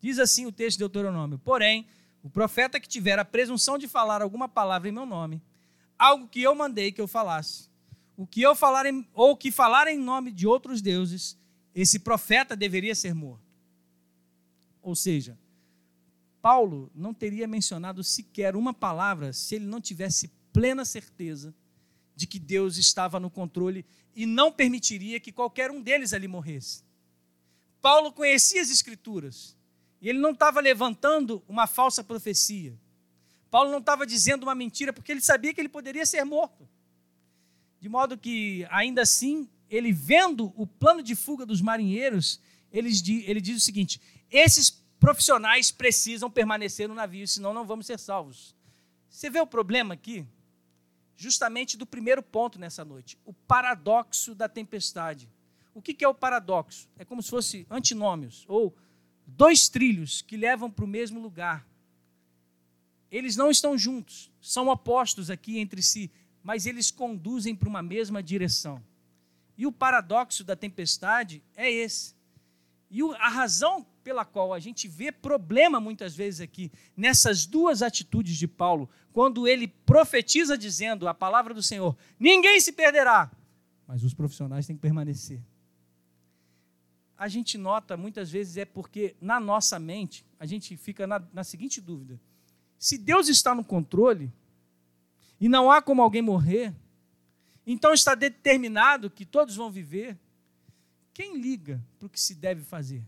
Diz 0.00 0.18
assim 0.18 0.46
o 0.46 0.52
texto 0.52 0.78
de 0.78 0.84
Deuteronômio: 0.84 1.38
Porém, 1.38 1.86
o 2.22 2.30
profeta 2.30 2.80
que 2.80 2.88
tiver 2.88 3.18
a 3.18 3.24
presunção 3.24 3.78
de 3.78 3.88
falar 3.88 4.22
alguma 4.22 4.48
palavra 4.48 4.88
em 4.88 4.92
meu 4.92 5.06
nome, 5.06 5.42
algo 5.98 6.28
que 6.28 6.42
eu 6.42 6.54
mandei 6.54 6.92
que 6.92 7.00
eu 7.00 7.08
falasse, 7.08 7.68
o 8.16 8.26
que 8.26 8.42
eu 8.42 8.54
falar 8.54 8.86
em, 8.86 9.06
ou 9.14 9.36
que 9.36 9.50
falar 9.50 9.88
em 9.88 9.98
nome 9.98 10.32
de 10.32 10.46
outros 10.46 10.82
deuses, 10.82 11.38
esse 11.74 12.00
profeta 12.00 12.56
deveria 12.56 12.94
ser 12.94 13.14
morto. 13.14 13.42
Ou 14.82 14.96
seja, 14.96 15.38
Paulo 16.40 16.90
não 16.94 17.14
teria 17.14 17.46
mencionado 17.46 18.02
sequer 18.02 18.56
uma 18.56 18.74
palavra 18.74 19.32
se 19.32 19.54
ele 19.54 19.66
não 19.66 19.80
tivesse 19.80 20.28
plena 20.52 20.84
certeza 20.84 21.54
de 22.22 22.26
que 22.28 22.38
Deus 22.38 22.76
estava 22.76 23.18
no 23.18 23.28
controle 23.28 23.84
e 24.14 24.26
não 24.26 24.52
permitiria 24.52 25.18
que 25.18 25.32
qualquer 25.32 25.72
um 25.72 25.82
deles 25.82 26.12
ali 26.12 26.28
morresse. 26.28 26.84
Paulo 27.80 28.12
conhecia 28.12 28.62
as 28.62 28.70
Escrituras 28.70 29.56
e 30.00 30.08
ele 30.08 30.20
não 30.20 30.30
estava 30.30 30.60
levantando 30.60 31.42
uma 31.48 31.66
falsa 31.66 32.04
profecia. 32.04 32.78
Paulo 33.50 33.72
não 33.72 33.80
estava 33.80 34.06
dizendo 34.06 34.44
uma 34.44 34.54
mentira, 34.54 34.92
porque 34.92 35.10
ele 35.10 35.20
sabia 35.20 35.52
que 35.52 35.60
ele 35.60 35.68
poderia 35.68 36.06
ser 36.06 36.22
morto. 36.24 36.68
De 37.80 37.88
modo 37.88 38.16
que, 38.16 38.64
ainda 38.70 39.02
assim, 39.02 39.48
ele 39.68 39.92
vendo 39.92 40.52
o 40.56 40.64
plano 40.64 41.02
de 41.02 41.16
fuga 41.16 41.44
dos 41.44 41.60
marinheiros, 41.60 42.40
ele, 42.72 42.90
ele 43.26 43.40
diz 43.40 43.56
o 43.56 43.60
seguinte: 43.60 44.00
esses 44.30 44.70
profissionais 45.00 45.72
precisam 45.72 46.30
permanecer 46.30 46.88
no 46.88 46.94
navio, 46.94 47.26
senão 47.26 47.52
não 47.52 47.66
vamos 47.66 47.86
ser 47.86 47.98
salvos. 47.98 48.54
Você 49.10 49.28
vê 49.28 49.40
o 49.40 49.46
problema 49.46 49.94
aqui? 49.94 50.24
Justamente 51.16 51.76
do 51.76 51.86
primeiro 51.86 52.22
ponto 52.22 52.58
nessa 52.58 52.84
noite: 52.84 53.18
o 53.24 53.32
paradoxo 53.32 54.34
da 54.34 54.48
tempestade. 54.48 55.28
O 55.74 55.80
que 55.80 56.04
é 56.04 56.08
o 56.08 56.14
paradoxo? 56.14 56.88
É 56.98 57.04
como 57.04 57.22
se 57.22 57.30
fosse 57.30 57.66
antinômios, 57.70 58.44
ou 58.46 58.76
dois 59.26 59.68
trilhos 59.68 60.20
que 60.20 60.36
levam 60.36 60.70
para 60.70 60.84
o 60.84 60.88
mesmo 60.88 61.20
lugar. 61.20 61.66
Eles 63.10 63.36
não 63.36 63.50
estão 63.50 63.76
juntos, 63.76 64.30
são 64.40 64.68
opostos 64.68 65.30
aqui 65.30 65.58
entre 65.58 65.82
si, 65.82 66.10
mas 66.42 66.66
eles 66.66 66.90
conduzem 66.90 67.54
para 67.54 67.68
uma 67.68 67.82
mesma 67.82 68.22
direção. 68.22 68.82
E 69.56 69.66
o 69.66 69.72
paradoxo 69.72 70.42
da 70.42 70.56
tempestade 70.56 71.42
é 71.54 71.70
esse. 71.70 72.14
E 72.90 73.00
a 73.02 73.28
razão 73.28 73.86
pela 74.02 74.24
qual 74.24 74.52
a 74.52 74.58
gente 74.58 74.88
vê 74.88 75.12
problema 75.12 75.80
muitas 75.80 76.14
vezes 76.14 76.40
aqui, 76.40 76.70
nessas 76.96 77.46
duas 77.46 77.82
atitudes 77.82 78.36
de 78.36 78.48
Paulo, 78.48 78.88
quando 79.12 79.46
ele 79.46 79.68
profetiza 79.68 80.56
dizendo 80.56 81.08
a 81.08 81.14
palavra 81.14 81.54
do 81.54 81.62
Senhor: 81.62 81.96
ninguém 82.18 82.60
se 82.60 82.72
perderá, 82.72 83.30
mas 83.86 84.02
os 84.02 84.14
profissionais 84.14 84.66
têm 84.66 84.76
que 84.76 84.82
permanecer 84.82 85.40
a 87.22 87.28
gente 87.28 87.56
nota 87.56 87.96
muitas 87.96 88.32
vezes 88.32 88.56
é 88.56 88.64
porque 88.64 89.14
na 89.20 89.38
nossa 89.38 89.78
mente 89.78 90.26
a 90.40 90.44
gente 90.44 90.76
fica 90.76 91.06
na, 91.06 91.22
na 91.32 91.44
seguinte 91.44 91.80
dúvida: 91.80 92.20
se 92.76 92.98
Deus 92.98 93.28
está 93.28 93.54
no 93.54 93.64
controle 93.64 94.32
e 95.40 95.48
não 95.48 95.70
há 95.70 95.80
como 95.80 96.02
alguém 96.02 96.20
morrer, 96.20 96.74
então 97.64 97.94
está 97.94 98.16
determinado 98.16 99.08
que 99.08 99.24
todos 99.24 99.54
vão 99.54 99.70
viver, 99.70 100.18
quem 101.14 101.40
liga 101.40 101.80
para 101.96 102.06
o 102.06 102.10
que 102.10 102.20
se 102.20 102.34
deve 102.34 102.64
fazer? 102.64 103.04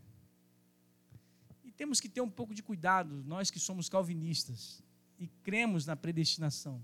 Temos 1.77 2.01
que 2.01 2.09
ter 2.09 2.21
um 2.21 2.31
pouco 2.31 2.55
de 2.55 2.63
cuidado, 2.63 3.23
nós 3.27 3.51
que 3.51 3.59
somos 3.59 3.89
calvinistas 3.89 4.83
e 5.19 5.27
cremos 5.43 5.87
na 5.87 5.97
predestinação, 5.97 6.83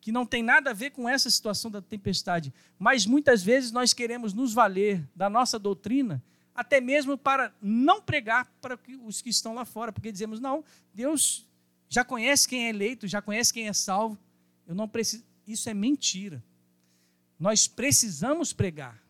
que 0.00 0.12
não 0.12 0.26
tem 0.26 0.42
nada 0.42 0.70
a 0.70 0.74
ver 0.74 0.90
com 0.90 1.08
essa 1.08 1.30
situação 1.30 1.70
da 1.70 1.80
tempestade, 1.80 2.52
mas 2.78 3.06
muitas 3.06 3.42
vezes 3.42 3.70
nós 3.70 3.92
queremos 3.92 4.32
nos 4.32 4.52
valer 4.52 5.08
da 5.14 5.30
nossa 5.30 5.58
doutrina 5.58 6.22
até 6.54 6.80
mesmo 6.80 7.16
para 7.16 7.54
não 7.60 8.00
pregar 8.00 8.46
para 8.60 8.78
os 9.04 9.22
que 9.22 9.30
estão 9.30 9.54
lá 9.54 9.64
fora, 9.64 9.92
porque 9.92 10.12
dizemos, 10.12 10.38
não, 10.38 10.64
Deus 10.92 11.48
já 11.88 12.04
conhece 12.04 12.48
quem 12.48 12.66
é 12.66 12.68
eleito, 12.68 13.06
já 13.06 13.22
conhece 13.22 13.52
quem 13.52 13.68
é 13.68 13.72
salvo. 13.72 14.18
Eu 14.66 14.74
não 14.74 14.88
preciso. 14.88 15.24
Isso 15.46 15.68
é 15.68 15.74
mentira. 15.74 16.42
Nós 17.38 17.66
precisamos 17.66 18.52
pregar. 18.52 19.02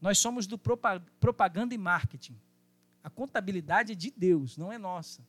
Nós 0.00 0.18
somos 0.18 0.46
do 0.46 0.58
propaganda 0.58 1.74
e 1.74 1.78
marketing. 1.78 2.38
A 3.02 3.10
contabilidade 3.10 3.92
é 3.92 3.94
de 3.94 4.12
Deus, 4.16 4.56
não 4.56 4.72
é 4.72 4.78
nossa. 4.78 5.26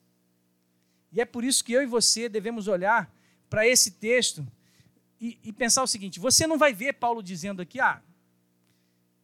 E 1.12 1.20
é 1.20 1.26
por 1.26 1.44
isso 1.44 1.64
que 1.64 1.74
eu 1.74 1.82
e 1.82 1.86
você 1.86 2.30
devemos 2.30 2.68
olhar 2.68 3.14
para 3.50 3.68
esse 3.68 3.92
texto 3.92 4.46
e, 5.20 5.38
e, 5.44 5.54
pensar 5.54 5.84
o 5.84 5.88
seguinte: 5.88 6.20
você 6.20 6.48
não 6.48 6.58
vai 6.58 6.74
ver 6.74 6.94
Paulo 6.94 7.22
dizendo 7.22 7.62
aqui, 7.62 7.80
ah, 7.80 8.02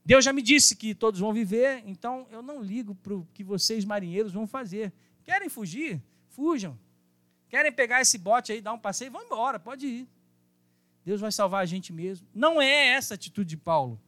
Deus 0.06 0.24
já 0.24 0.32
me 0.32 0.42
disse 0.42 0.76
que 0.76 0.94
todos 0.94 1.20
vão 1.20 1.34
viver, 1.34 1.84
então 1.86 2.28
eu 2.32 2.42
não 2.42 2.62
ligo 2.62 2.96
para 2.96 3.14
o 3.14 3.28
que 3.34 3.44
vocês, 3.44 3.84
marinheiros, 3.84 4.34
vão 4.34 4.46
fazer. 4.46 4.94
Querem 5.24 5.50
fugir? 5.50 6.02
Fujam. 6.30 6.78
Querem 7.50 7.72
pegar 7.72 8.02
esse 8.02 8.18
bote 8.18 8.52
aí, 8.52 8.62
dar 8.62 8.74
um 8.74 8.80
passeio? 8.80 9.12
Vão 9.12 9.24
embora, 9.24 9.60
pode 9.60 9.88
ir. 9.88 10.08
Deus 11.04 11.22
vai 11.22 11.32
salvar 11.32 11.64
a 11.64 11.66
gente 11.66 11.92
mesmo. 11.92 12.28
Não 12.34 12.62
é 12.62 12.90
essa 12.90 13.14
a 13.14 13.16
atitude 13.16 13.50
de 13.50 13.58
Paulo. 13.58 14.00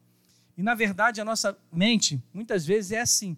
E, 0.58 0.62
na 0.62 0.76
verdade, 0.76 1.22
a 1.22 1.26
nossa 1.26 1.58
mente, 1.72 2.22
muitas 2.34 2.66
vezes, 2.66 2.92
é 2.92 3.00
assim. 3.00 3.38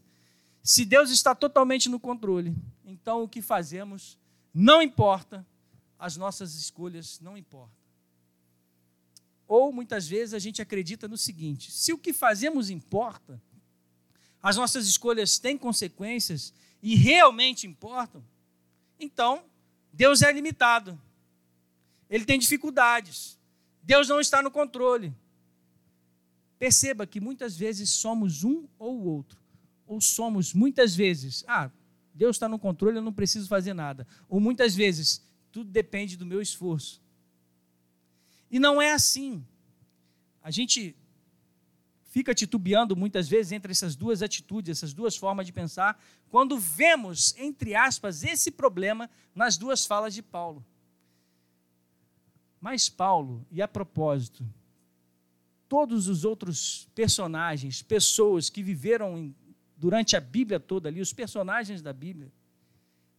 Se 0.64 0.86
Deus 0.86 1.10
está 1.10 1.34
totalmente 1.34 1.90
no 1.90 2.00
controle, 2.00 2.56
então 2.86 3.24
o 3.24 3.28
que 3.28 3.42
fazemos 3.42 4.18
não 4.54 4.82
importa, 4.82 5.46
as 5.98 6.18
nossas 6.18 6.56
escolhas 6.56 7.20
não 7.20 7.38
importam. 7.38 7.82
Ou 9.48 9.72
muitas 9.72 10.08
vezes 10.08 10.34
a 10.34 10.40
gente 10.40 10.62
acredita 10.62 11.08
no 11.08 11.18
seguinte: 11.18 11.72
se 11.72 11.94
o 11.94 11.98
que 11.98 12.14
fazemos 12.14 12.70
importa, 12.70 13.42
as 14.42 14.58
nossas 14.58 14.88
escolhas 14.88 15.40
têm 15.40 15.58
consequências 15.58 16.54
e 16.82 16.96
realmente 16.96 17.68
importam, 17.68 18.24
então 19.00 19.44
Deus 19.92 20.22
é 20.22 20.32
limitado. 20.32 21.00
Ele 22.10 22.26
tem 22.26 22.38
dificuldades. 22.38 23.40
Deus 23.82 24.08
não 24.10 24.20
está 24.20 24.42
no 24.42 24.52
controle. 24.52 25.14
Perceba 26.60 27.08
que 27.08 27.20
muitas 27.20 27.58
vezes 27.58 27.90
somos 27.90 28.44
um 28.44 28.68
ou 28.78 29.04
outro. 29.04 29.41
Ou 29.92 30.00
somos 30.00 30.54
muitas 30.54 30.96
vezes, 30.96 31.44
ah, 31.46 31.70
Deus 32.14 32.38
está 32.38 32.48
no 32.48 32.58
controle, 32.58 33.00
eu 33.00 33.02
não 33.02 33.12
preciso 33.12 33.50
fazer 33.50 33.74
nada. 33.74 34.08
Ou 34.30 34.40
muitas 34.40 34.74
vezes, 34.74 35.22
tudo 35.52 35.70
depende 35.70 36.16
do 36.16 36.26
meu 36.26 36.42
esforço. 36.42 37.02
E 38.50 38.58
não 38.58 38.82
é 38.82 38.94
assim. 38.94 39.46
A 40.42 40.50
gente 40.50 40.96
fica 42.04 42.34
titubeando 42.34 42.96
muitas 42.96 43.28
vezes 43.28 43.52
entre 43.52 43.74
essas 43.74 43.94
duas 43.94 44.22
atitudes, 44.22 44.78
essas 44.78 44.94
duas 44.94 45.18
formas 45.18 45.46
de 45.46 45.52
pensar, 45.52 46.02
quando 46.30 46.58
vemos, 46.58 47.36
entre 47.38 47.76
aspas, 47.76 48.24
esse 48.24 48.50
problema 48.50 49.10
nas 49.36 49.58
duas 49.58 49.86
falas 49.86 50.14
de 50.14 50.22
Paulo. 50.22 50.66
Mas 52.62 52.88
Paulo, 52.88 53.46
e 53.52 53.62
a 53.62 53.68
propósito, 53.68 54.48
todos 55.68 56.08
os 56.08 56.24
outros 56.24 56.88
personagens, 56.96 57.82
pessoas 57.82 58.50
que 58.50 58.64
viveram 58.64 59.18
em, 59.18 59.36
durante 59.82 60.16
a 60.16 60.20
Bíblia 60.20 60.60
toda 60.60 60.90
ali, 60.90 61.02
os 61.02 61.12
personagens 61.12 61.82
da 61.82 61.92
Bíblia, 61.92 62.32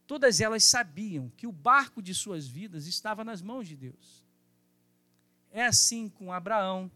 todas 0.07 0.41
elas 0.41 0.63
sabiam 0.63 1.29
que 1.37 1.45
o 1.45 1.51
barco 1.51 2.01
de 2.01 2.15
suas 2.15 2.47
vidas 2.47 2.87
estava 2.87 3.25
nas 3.25 3.43
mãos 3.43 3.67
de 3.67 3.75
Deus. 3.75 4.25
É 5.51 5.67
assim 5.67 6.09
com 6.09 6.33
Abraão, 6.33 6.89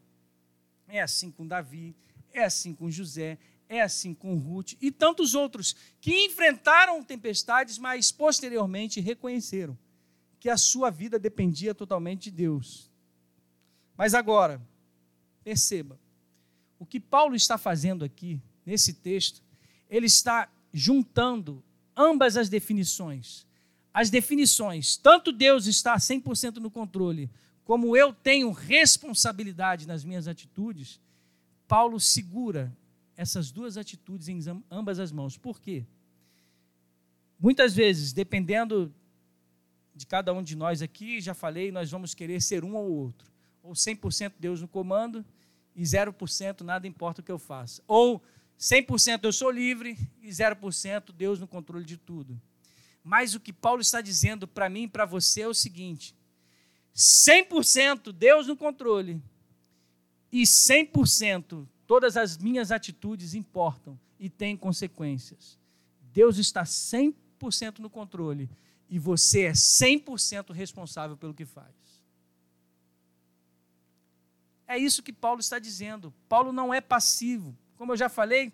é 0.87 1.03
assim 1.03 1.33
com 1.33 1.45
Davi, 1.45 1.97
é 2.33 2.45
assim 2.45 2.73
com 2.77 2.89
José, 2.89 3.39
é 3.69 3.83
assim 3.83 4.15
com 4.15 4.39
Ruth 4.39 4.75
e 4.81 4.93
tantos 4.93 5.35
outros 5.35 5.75
que 6.01 6.27
enfrentaram 6.27 7.03
tempestades, 7.03 7.77
mas 7.77 8.13
posteriormente 8.13 9.01
reconheceram 9.01 9.77
que 10.39 10.49
a 10.49 10.57
sua 10.57 10.91
vida 10.91 11.19
dependia 11.19 11.75
totalmente 11.75 12.31
de 12.31 12.37
Deus. 12.37 12.89
Mas 13.97 14.15
agora, 14.15 14.65
perceba, 15.43 15.99
o 16.79 16.87
que 16.87 17.01
Paulo 17.01 17.35
está 17.35 17.59
fazendo 17.59 18.05
aqui, 18.05 18.41
nesse 18.65 18.95
texto, 18.95 19.45
ele 19.89 20.07
está 20.07 20.49
juntando 20.73 21.63
ambas 21.97 22.37
as 22.37 22.49
definições. 22.49 23.47
As 23.93 24.11
definições, 24.11 24.97
tanto 24.97 25.33
Deus 25.33 25.67
está 25.67 25.97
100% 25.97 26.57
no 26.57 26.71
controle, 26.71 27.31
como 27.65 27.97
eu 27.97 28.13
tenho 28.13 28.53
responsabilidade 28.53 29.89
nas 29.89 30.05
minhas 30.05 30.29
atitudes, 30.29 31.01
Paulo 31.67 31.99
segura 31.99 32.73
essas 33.17 33.51
duas 33.51 33.77
atitudes 33.77 34.29
em 34.29 34.39
ambas 34.71 35.01
as 35.01 35.11
mãos. 35.11 35.37
Por 35.37 35.61
quê? 35.61 35.85
Muitas 37.41 37.75
vezes, 37.75 38.13
dependendo 38.13 38.95
de 39.95 40.07
cada 40.07 40.33
um 40.33 40.43
de 40.43 40.55
nós 40.55 40.83
aqui, 40.83 41.21
já 41.21 41.35
falei, 41.35 41.73
nós 41.73 41.91
vamos 41.91 42.15
querer 42.15 42.41
ser 42.41 42.65
um 42.65 42.77
ou 42.77 42.89
outro. 42.89 43.33
Ou 43.63 43.73
100% 43.73 44.35
Deus 44.39 44.61
no 44.61 44.69
comando 44.69 45.25
e 45.75 45.83
0% 45.83 46.61
nada 46.61 46.87
importa 46.87 47.21
o 47.21 47.25
que 47.25 47.33
eu 47.33 47.39
faça. 47.39 47.83
Ou 47.89 48.23
100% 48.59 49.25
eu 49.25 49.33
sou 49.33 49.51
livre 49.51 49.99
e 50.23 50.29
0% 50.29 51.13
Deus 51.13 51.39
no 51.39 51.47
controle 51.47 51.85
de 51.85 51.97
tudo. 51.97 52.41
Mas 53.03 53.35
o 53.35 53.41
que 53.41 53.53
Paulo 53.53 53.81
está 53.81 54.01
dizendo 54.01 54.49
para 54.49 54.69
mim 54.69 54.85
e 54.85 54.89
para 54.89 55.05
você 55.05 55.43
é 55.43 55.49
o 55.49 55.55
seguinte: 55.55 56.15
100% 56.95 58.13
Deus 58.13 58.47
no 58.47 58.57
controle 58.57 59.23
e 60.33 60.43
100% 60.43 61.69
todas 61.87 62.17
as 62.17 62.37
minhas 62.37 62.73
atitudes 62.73 63.35
importam 63.35 63.99
e 64.19 64.29
têm 64.29 64.57
consequências. 64.57 65.59
Deus 66.13 66.39
está 66.39 66.65
100% 66.65 67.79
no 67.79 67.91
controle 67.91 68.51
e 68.89 68.99
você 68.99 69.43
é 69.43 69.53
100% 69.53 70.53
responsável 70.53 71.17
pelo 71.17 71.35
que 71.35 71.45
faz. 71.45 71.75
É 74.67 74.77
isso 74.77 75.03
que 75.03 75.13
Paulo 75.13 75.41
está 75.41 75.59
dizendo. 75.59 76.13
Paulo 76.29 76.53
não 76.53 76.75
é 76.75 76.81
passivo. 76.81 77.57
Como 77.77 77.93
eu 77.93 77.97
já 77.97 78.09
falei, 78.09 78.53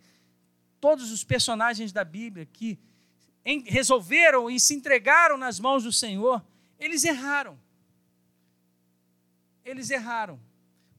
todos 0.81 1.11
os 1.11 1.25
personagens 1.25 1.93
da 1.93 2.05
Bíblia 2.05 2.47
que 2.47 2.79
resolveram 3.67 4.49
e 4.51 4.61
se 4.61 4.75
entregaram 4.75 5.37
nas 5.37 5.59
mãos 5.59 5.83
do 5.85 5.93
Senhor, 5.93 6.45
eles 6.79 7.05
erraram 7.05 7.59
eles 9.65 9.91
erraram. 9.91 10.41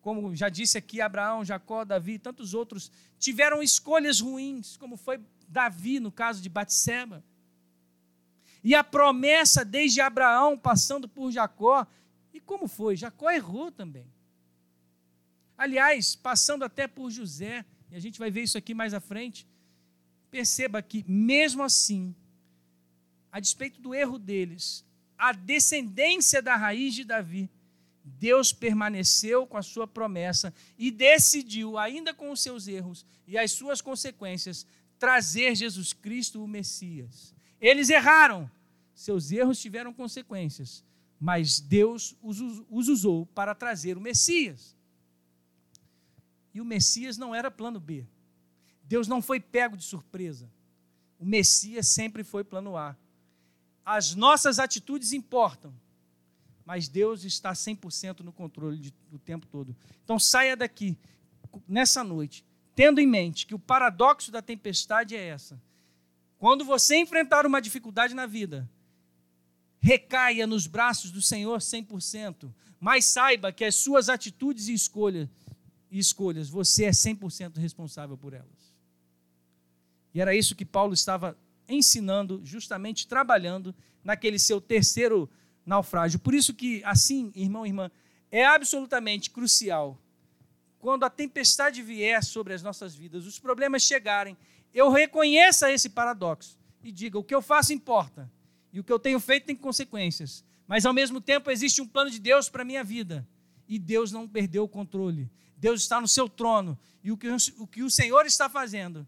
Como 0.01 0.35
já 0.35 0.49
disse 0.49 0.77
aqui, 0.77 0.99
Abraão, 0.99 1.45
Jacó, 1.45 1.85
Davi 1.85 2.13
e 2.13 2.19
tantos 2.19 2.53
outros 2.53 2.91
tiveram 3.17 3.63
escolhas 3.63 4.19
ruins, 4.19 4.75
como 4.75 4.97
foi 4.97 5.19
Davi 5.47 5.99
no 5.99 6.11
caso 6.11 6.41
de 6.41 6.49
Batseba. 6.49 7.23
E 8.63 8.75
a 8.75 8.83
promessa 8.83 9.63
desde 9.63 10.01
Abraão 10.01 10.57
passando 10.57 11.07
por 11.07 11.31
Jacó, 11.31 11.87
e 12.33 12.39
como 12.39 12.67
foi? 12.67 12.95
Jacó 12.95 13.29
errou 13.31 13.71
também. 13.71 14.05
Aliás, 15.57 16.15
passando 16.15 16.65
até 16.65 16.87
por 16.87 17.09
José, 17.09 17.63
e 17.93 17.95
a 17.95 17.99
gente 17.99 18.19
vai 18.19 18.31
ver 18.31 18.41
isso 18.41 18.57
aqui 18.57 18.73
mais 18.73 18.93
à 18.93 18.99
frente, 18.99 19.47
perceba 20.31 20.81
que, 20.81 21.05
mesmo 21.07 21.61
assim, 21.61 22.15
a 23.31 23.39
despeito 23.39 23.79
do 23.79 23.93
erro 23.93 24.17
deles, 24.17 24.83
a 25.17 25.31
descendência 25.31 26.41
da 26.41 26.55
raiz 26.55 26.95
de 26.95 27.03
Davi 27.03 27.49
Deus 28.03 28.51
permaneceu 28.51 29.47
com 29.47 29.55
a 29.55 29.61
sua 29.61 29.87
promessa 29.87 30.53
e 30.77 30.91
decidiu, 30.91 31.77
ainda 31.77 32.13
com 32.13 32.31
os 32.31 32.41
seus 32.41 32.67
erros 32.67 33.05
e 33.25 33.37
as 33.37 33.51
suas 33.51 33.79
consequências, 33.79 34.65
trazer 34.99 35.55
Jesus 35.55 35.93
Cristo, 35.93 36.43
o 36.43 36.47
Messias. 36.47 37.33
Eles 37.61 37.89
erraram, 37.89 38.49
seus 38.93 39.31
erros 39.31 39.59
tiveram 39.59 39.93
consequências, 39.93 40.83
mas 41.19 41.59
Deus 41.59 42.17
os, 42.21 42.41
usou 42.69 43.25
para 43.27 43.55
trazer 43.55 43.97
o 43.97 44.01
Messias. 44.01 44.75
E 46.53 46.61
o 46.61 46.65
Messias 46.65 47.17
não 47.17 47.33
era 47.33 47.49
plano 47.49 47.79
B. 47.79 48.05
Deus 48.83 49.07
não 49.07 49.21
foi 49.21 49.39
pego 49.39 49.75
de 49.75 49.83
surpresa. 49.83 50.49
O 51.17 51.25
Messias 51.25 51.87
sempre 51.87 52.23
foi 52.23 52.43
plano 52.43 52.77
A. 52.77 52.95
As 53.85 54.13
nossas 54.15 54.59
atitudes 54.59 55.13
importam 55.13 55.73
mas 56.65 56.87
Deus 56.87 57.23
está 57.23 57.51
100% 57.51 58.21
no 58.21 58.31
controle 58.31 58.77
de, 58.77 58.93
do 59.09 59.19
tempo 59.19 59.45
todo. 59.47 59.75
Então 60.03 60.17
saia 60.17 60.55
daqui, 60.55 60.97
nessa 61.67 62.03
noite, 62.03 62.45
tendo 62.75 62.99
em 62.99 63.07
mente 63.07 63.45
que 63.45 63.55
o 63.55 63.59
paradoxo 63.59 64.31
da 64.31 64.41
tempestade 64.41 65.15
é 65.15 65.27
essa. 65.27 65.61
Quando 66.37 66.65
você 66.65 66.97
enfrentar 66.97 67.45
uma 67.45 67.61
dificuldade 67.61 68.13
na 68.13 68.25
vida, 68.25 68.69
recaia 69.79 70.47
nos 70.47 70.67
braços 70.67 71.11
do 71.11 71.21
Senhor 71.21 71.59
100%, 71.59 72.51
mas 72.79 73.05
saiba 73.05 73.51
que 73.51 73.63
as 73.63 73.75
suas 73.75 74.09
atitudes 74.09 74.67
e 74.67 74.73
escolhas, 74.73 75.29
e 75.93 75.99
escolhas 75.99 76.49
você 76.49 76.85
é 76.85 76.89
100% 76.89 77.57
responsável 77.57 78.17
por 78.17 78.33
elas. 78.33 78.73
E 80.11 80.19
era 80.19 80.35
isso 80.35 80.55
que 80.55 80.65
Paulo 80.65 80.93
estava 80.93 81.37
ensinando, 81.69 82.41
justamente 82.43 83.07
trabalhando 83.07 83.75
naquele 84.03 84.39
seu 84.39 84.59
terceiro 84.59 85.29
naufrágio. 85.63 86.19
Por 86.19 86.33
isso 86.33 86.51
que, 86.53 86.83
assim, 86.83 87.31
irmão 87.35 87.63
e 87.63 87.69
irmã, 87.69 87.91
é 88.31 88.43
absolutamente 88.43 89.29
crucial, 89.29 89.99
quando 90.79 91.03
a 91.03 91.09
tempestade 91.09 91.83
vier 91.83 92.23
sobre 92.23 92.53
as 92.53 92.63
nossas 92.63 92.95
vidas, 92.95 93.27
os 93.27 93.39
problemas 93.39 93.83
chegarem, 93.83 94.35
eu 94.73 94.89
reconheça 94.89 95.71
esse 95.71 95.89
paradoxo 95.89 96.57
e 96.83 96.91
diga: 96.91 97.19
o 97.19 97.23
que 97.23 97.35
eu 97.35 97.41
faço 97.41 97.71
importa, 97.71 98.29
e 98.73 98.79
o 98.79 98.83
que 98.83 98.91
eu 98.91 98.99
tenho 98.99 99.19
feito 99.19 99.45
tem 99.45 99.55
consequências, 99.55 100.43
mas 100.67 100.87
ao 100.87 100.93
mesmo 100.93 101.21
tempo 101.21 101.51
existe 101.51 101.81
um 101.81 101.87
plano 101.87 102.09
de 102.09 102.19
Deus 102.19 102.49
para 102.49 102.63
a 102.63 102.65
minha 102.65 102.83
vida, 102.83 103.25
e 103.67 103.77
Deus 103.77 104.11
não 104.11 104.27
perdeu 104.27 104.63
o 104.63 104.67
controle, 104.67 105.31
Deus 105.63 105.81
está 105.81 106.01
no 106.01 106.09
seu 106.09 106.27
trono, 106.27 106.77
e 107.01 107.09
o 107.09 107.15
que 107.15 107.29
o, 107.29 107.65
que 107.65 107.83
o 107.83 107.89
Senhor 107.89 108.25
está 108.25 108.49
fazendo 108.49 109.07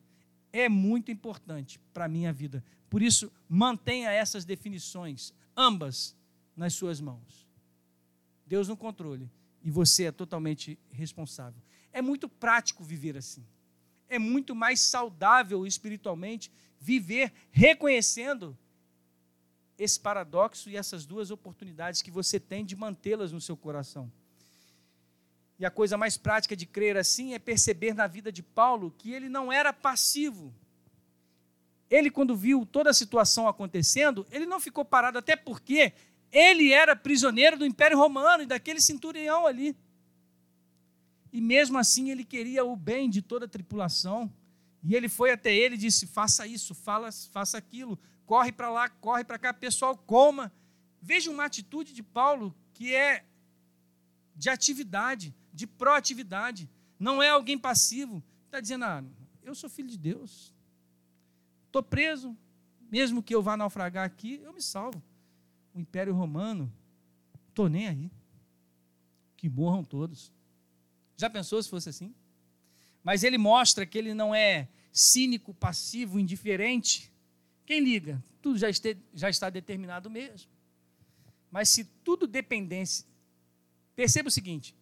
é 0.54 0.70
muito 0.70 1.12
importante 1.12 1.78
para 1.94 2.06
a 2.06 2.08
minha 2.08 2.32
vida. 2.32 2.64
Por 2.90 3.02
isso, 3.02 3.30
mantenha 3.50 4.10
essas 4.10 4.46
definições, 4.46 5.34
ambas, 5.54 6.16
nas 6.56 6.74
suas 6.74 7.02
mãos. 7.02 7.46
Deus 8.48 8.70
no 8.70 8.78
controle 8.78 9.30
e 9.62 9.70
você 9.70 10.06
é 10.06 10.14
totalmente 10.14 10.80
responsável. 10.92 11.62
É 11.92 12.02
muito 12.02 12.30
prático 12.30 12.86
viver 12.86 13.18
assim. 13.18 13.46
É 14.08 14.18
muito 14.18 14.56
mais 14.56 14.80
saudável 14.80 15.68
espiritualmente 15.68 16.50
viver 16.80 17.34
reconhecendo 17.52 18.58
esse 19.78 20.00
paradoxo 20.00 20.70
e 20.70 20.78
essas 20.78 21.06
duas 21.06 21.32
oportunidades 21.32 22.02
que 22.02 22.10
você 22.10 22.40
tem 22.40 22.64
de 22.64 22.78
mantê-las 22.78 23.34
no 23.34 23.42
seu 23.42 23.58
coração. 23.58 24.10
E 25.58 25.66
a 25.66 25.72
coisa 25.72 25.98
mais 25.98 26.18
prática 26.18 26.56
de 26.56 26.66
crer 26.66 26.98
assim 26.98 27.34
é 27.34 27.40
perceber 27.40 27.94
na 27.94 28.08
vida 28.08 28.32
de 28.32 28.44
Paulo 28.44 28.94
que 28.98 29.14
ele 29.14 29.30
não 29.30 29.52
era 29.52 29.72
passivo. 29.72 30.54
Ele, 31.90 32.12
quando 32.12 32.36
viu 32.36 32.66
toda 32.66 32.90
a 32.90 32.94
situação 32.94 33.48
acontecendo, 33.48 34.26
ele 34.32 34.46
não 34.46 34.60
ficou 34.60 34.84
parado, 34.84 35.18
até 35.18 35.36
porque 35.36 35.94
ele 36.32 36.74
era 36.74 36.96
prisioneiro 36.96 37.58
do 37.58 37.66
Império 37.66 37.98
Romano 37.98 38.44
e 38.44 38.48
daquele 38.48 38.82
centurião 38.82 39.46
ali. 39.46 39.76
E 41.32 41.40
mesmo 41.40 41.78
assim 41.78 42.10
ele 42.10 42.24
queria 42.24 42.66
o 42.66 42.76
bem 42.76 43.10
de 43.10 43.22
toda 43.22 43.46
a 43.46 43.50
tripulação. 43.50 44.32
E 44.84 44.96
ele 44.96 45.08
foi 45.08 45.32
até 45.32 45.54
ele 45.54 45.76
e 45.76 45.78
disse: 45.78 46.06
faça 46.06 46.46
isso, 46.46 46.76
fala, 46.76 47.10
faça 47.32 47.58
aquilo, 47.58 47.98
corre 48.26 48.52
para 48.52 48.70
lá, 48.70 48.90
corre 48.90 49.24
para 49.24 49.40
cá, 49.40 49.54
pessoal, 49.54 49.98
coma, 49.98 50.52
Veja 51.08 51.30
uma 51.30 51.46
atitude 51.46 51.94
de 51.94 52.02
Paulo 52.02 52.52
que 52.74 52.96
é 52.96 53.24
de 54.36 54.50
atividade, 54.50 55.36
de 55.56 55.66
proatividade. 55.66 56.70
Não 57.00 57.24
é 57.24 57.30
alguém 57.30 57.58
passivo. 57.58 58.22
Está 58.46 58.60
dizendo, 58.60 58.86
ah, 58.86 59.04
eu 59.42 59.56
sou 59.56 59.70
filho 59.70 59.90
de 59.90 59.98
Deus. 59.98 60.54
Estou 61.68 61.82
preso, 61.82 62.38
mesmo 62.92 63.24
que 63.24 63.34
eu 63.34 63.42
vá 63.42 63.56
naufragar 63.56 64.06
aqui, 64.06 64.40
eu 64.44 64.54
me 64.54 64.62
salvo. 64.62 65.02
O 65.74 65.80
Império 65.80 66.14
Romano, 66.14 66.72
estou 67.50 67.70
nem 67.70 67.88
aí. 67.88 68.12
Que 69.38 69.50
morram 69.50 69.84
todos. 69.84 70.32
Já 71.18 71.30
pensou 71.30 71.62
se 71.64 71.70
fosse 71.70 71.90
assim? 71.90 72.14
Mas 73.04 73.24
ele 73.24 73.38
mostra 73.38 73.86
que 73.86 73.98
ele 73.98 74.14
não 74.14 74.34
é 74.34 74.68
cínico, 74.92 75.54
passivo, 75.54 76.20
indiferente. 76.20 77.12
Quem 77.66 77.82
liga? 77.82 78.24
Tudo 78.42 78.58
já, 78.58 78.70
este, 78.70 78.98
já 79.14 79.30
está 79.30 79.50
determinado 79.50 80.10
mesmo. 80.10 80.50
Mas 81.52 81.70
se 81.70 81.86
tudo 82.04 82.28
dependesse. 82.28 83.06
Perceba 83.96 84.28
o 84.28 84.32
seguinte: 84.32 84.76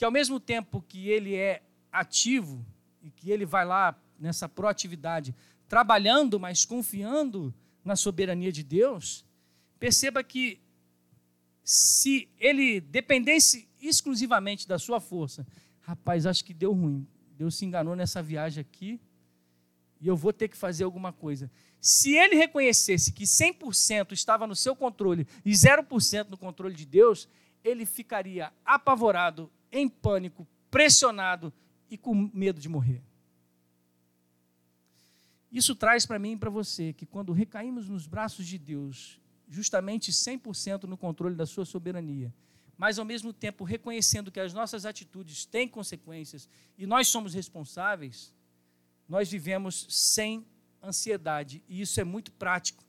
que 0.00 0.04
ao 0.06 0.10
mesmo 0.10 0.40
tempo 0.40 0.80
que 0.80 1.10
ele 1.10 1.34
é 1.34 1.60
ativo 1.92 2.64
e 3.02 3.10
que 3.10 3.30
ele 3.30 3.44
vai 3.44 3.66
lá 3.66 3.94
nessa 4.18 4.48
proatividade, 4.48 5.36
trabalhando, 5.68 6.40
mas 6.40 6.64
confiando 6.64 7.52
na 7.84 7.94
soberania 7.94 8.50
de 8.50 8.62
Deus, 8.62 9.26
perceba 9.78 10.24
que 10.24 10.58
se 11.62 12.30
ele 12.38 12.80
dependesse 12.80 13.68
exclusivamente 13.78 14.66
da 14.66 14.78
sua 14.78 15.00
força, 15.00 15.46
rapaz, 15.80 16.24
acho 16.24 16.46
que 16.46 16.54
deu 16.54 16.72
ruim. 16.72 17.06
Deus 17.36 17.56
se 17.56 17.66
enganou 17.66 17.94
nessa 17.94 18.22
viagem 18.22 18.62
aqui 18.62 18.98
e 20.00 20.08
eu 20.08 20.16
vou 20.16 20.32
ter 20.32 20.48
que 20.48 20.56
fazer 20.56 20.84
alguma 20.84 21.12
coisa. 21.12 21.50
Se 21.78 22.16
ele 22.16 22.36
reconhecesse 22.36 23.12
que 23.12 23.24
100% 23.24 24.12
estava 24.12 24.46
no 24.46 24.56
seu 24.56 24.74
controle 24.74 25.26
e 25.44 25.50
0% 25.50 26.30
no 26.30 26.38
controle 26.38 26.74
de 26.74 26.86
Deus, 26.86 27.28
ele 27.62 27.84
ficaria 27.84 28.50
apavorado, 28.64 29.52
em 29.72 29.88
pânico, 29.88 30.46
pressionado 30.70 31.52
e 31.90 31.96
com 31.96 32.14
medo 32.32 32.60
de 32.60 32.68
morrer. 32.68 33.02
Isso 35.50 35.74
traz 35.74 36.06
para 36.06 36.18
mim 36.18 36.32
e 36.32 36.36
para 36.36 36.50
você 36.50 36.92
que 36.92 37.04
quando 37.04 37.32
recaímos 37.32 37.88
nos 37.88 38.06
braços 38.06 38.46
de 38.46 38.56
Deus, 38.56 39.20
justamente 39.48 40.12
100% 40.12 40.84
no 40.84 40.96
controle 40.96 41.34
da 41.34 41.44
sua 41.44 41.64
soberania, 41.64 42.32
mas 42.76 42.98
ao 42.98 43.04
mesmo 43.04 43.32
tempo 43.32 43.64
reconhecendo 43.64 44.30
que 44.30 44.40
as 44.40 44.54
nossas 44.54 44.86
atitudes 44.86 45.44
têm 45.44 45.68
consequências 45.68 46.48
e 46.78 46.86
nós 46.86 47.08
somos 47.08 47.34
responsáveis, 47.34 48.32
nós 49.08 49.28
vivemos 49.28 49.86
sem 49.90 50.46
ansiedade, 50.82 51.62
e 51.68 51.80
isso 51.80 52.00
é 52.00 52.04
muito 52.04 52.32
prático. 52.32 52.84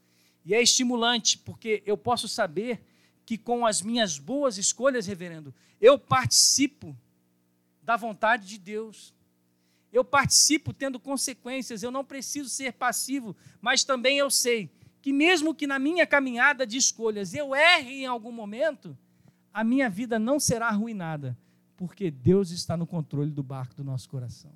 E 0.46 0.54
é 0.54 0.62
estimulante, 0.62 1.38
porque 1.40 1.84
eu 1.86 1.98
posso 1.98 2.28
saber 2.28 2.84
que 3.32 3.38
com 3.38 3.66
as 3.66 3.82
minhas 3.82 4.20
boas 4.20 4.58
escolhas, 4.58 5.06
reverendo, 5.06 5.56
eu 5.80 5.98
participo 5.98 6.94
da 7.82 7.96
vontade 7.96 8.46
de 8.46 8.58
Deus. 8.58 9.14
Eu 9.90 10.04
participo 10.04 10.74
tendo 10.74 11.00
consequências, 11.00 11.82
eu 11.82 11.92
não 11.92 12.04
preciso 12.04 12.50
ser 12.50 12.74
passivo, 12.74 13.34
mas 13.62 13.86
também 13.86 14.18
eu 14.18 14.30
sei 14.30 14.70
que, 15.02 15.14
mesmo 15.14 15.56
que 15.56 15.66
na 15.66 15.80
minha 15.80 16.06
caminhada 16.06 16.68
de 16.68 16.76
escolhas 16.76 17.34
eu 17.34 17.56
erre 17.56 18.02
em 18.02 18.06
algum 18.06 18.34
momento, 18.34 18.98
a 19.54 19.64
minha 19.64 19.90
vida 19.90 20.20
não 20.20 20.38
será 20.38 20.68
arruinada, 20.68 21.38
porque 21.78 22.12
Deus 22.12 22.52
está 22.52 22.76
no 22.76 22.86
controle 22.86 23.32
do 23.32 23.42
barco 23.42 23.76
do 23.76 23.84
nosso 23.86 24.10
coração. 24.10 24.52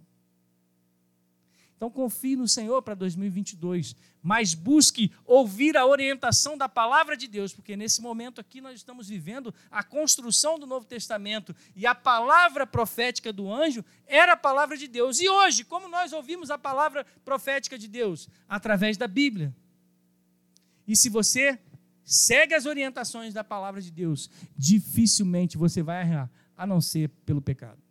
Então 1.75 1.89
confie 1.89 2.35
no 2.35 2.47
Senhor 2.47 2.81
para 2.81 2.95
2022, 2.95 3.95
mas 4.23 4.53
busque 4.53 5.11
ouvir 5.25 5.75
a 5.75 5.85
orientação 5.85 6.57
da 6.57 6.69
palavra 6.69 7.17
de 7.17 7.27
Deus, 7.27 7.53
porque 7.53 7.75
nesse 7.75 8.01
momento 8.01 8.39
aqui 8.39 8.61
nós 8.61 8.75
estamos 8.75 9.09
vivendo 9.09 9.53
a 9.69 9.83
construção 9.83 10.57
do 10.57 10.65
Novo 10.65 10.85
Testamento 10.85 11.53
e 11.75 11.85
a 11.85 11.93
palavra 11.93 12.65
profética 12.65 13.33
do 13.33 13.51
anjo 13.51 13.83
era 14.07 14.33
a 14.33 14.37
palavra 14.37 14.77
de 14.77 14.87
Deus. 14.87 15.19
E 15.19 15.27
hoje, 15.27 15.65
como 15.65 15.89
nós 15.89 16.13
ouvimos 16.13 16.49
a 16.49 16.57
palavra 16.57 17.05
profética 17.25 17.77
de 17.77 17.89
Deus? 17.89 18.29
Através 18.47 18.95
da 18.95 19.07
Bíblia. 19.07 19.53
E 20.87 20.95
se 20.95 21.09
você 21.09 21.59
segue 22.05 22.53
as 22.53 22.65
orientações 22.65 23.33
da 23.33 23.43
palavra 23.43 23.81
de 23.81 23.91
Deus, 23.91 24.29
dificilmente 24.55 25.57
você 25.57 25.83
vai 25.83 26.01
errar, 26.01 26.31
a 26.55 26.65
não 26.65 26.79
ser 26.79 27.09
pelo 27.25 27.41
pecado. 27.41 27.84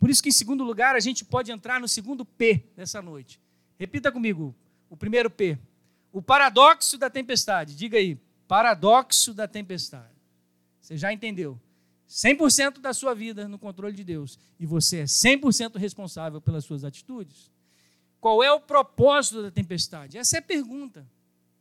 Por 0.00 0.08
isso 0.08 0.22
que, 0.22 0.30
em 0.30 0.32
segundo 0.32 0.64
lugar, 0.64 0.96
a 0.96 1.00
gente 1.00 1.26
pode 1.26 1.52
entrar 1.52 1.78
no 1.78 1.86
segundo 1.86 2.24
P 2.24 2.64
dessa 2.74 3.02
noite. 3.02 3.38
Repita 3.78 4.10
comigo 4.10 4.56
o 4.88 4.96
primeiro 4.96 5.28
P. 5.28 5.58
O 6.10 6.22
paradoxo 6.22 6.96
da 6.96 7.10
tempestade. 7.10 7.76
Diga 7.76 7.98
aí, 7.98 8.18
paradoxo 8.48 9.34
da 9.34 9.46
tempestade. 9.46 10.14
Você 10.80 10.96
já 10.96 11.12
entendeu. 11.12 11.60
100% 12.08 12.80
da 12.80 12.94
sua 12.94 13.14
vida 13.14 13.46
no 13.46 13.58
controle 13.58 13.94
de 13.94 14.02
Deus. 14.02 14.38
E 14.58 14.64
você 14.64 15.00
é 15.00 15.04
100% 15.04 15.76
responsável 15.76 16.40
pelas 16.40 16.64
suas 16.64 16.82
atitudes. 16.82 17.50
Qual 18.18 18.42
é 18.42 18.50
o 18.50 18.60
propósito 18.60 19.42
da 19.42 19.50
tempestade? 19.50 20.16
Essa 20.16 20.36
é 20.36 20.40
a 20.40 20.42
pergunta. 20.42 21.06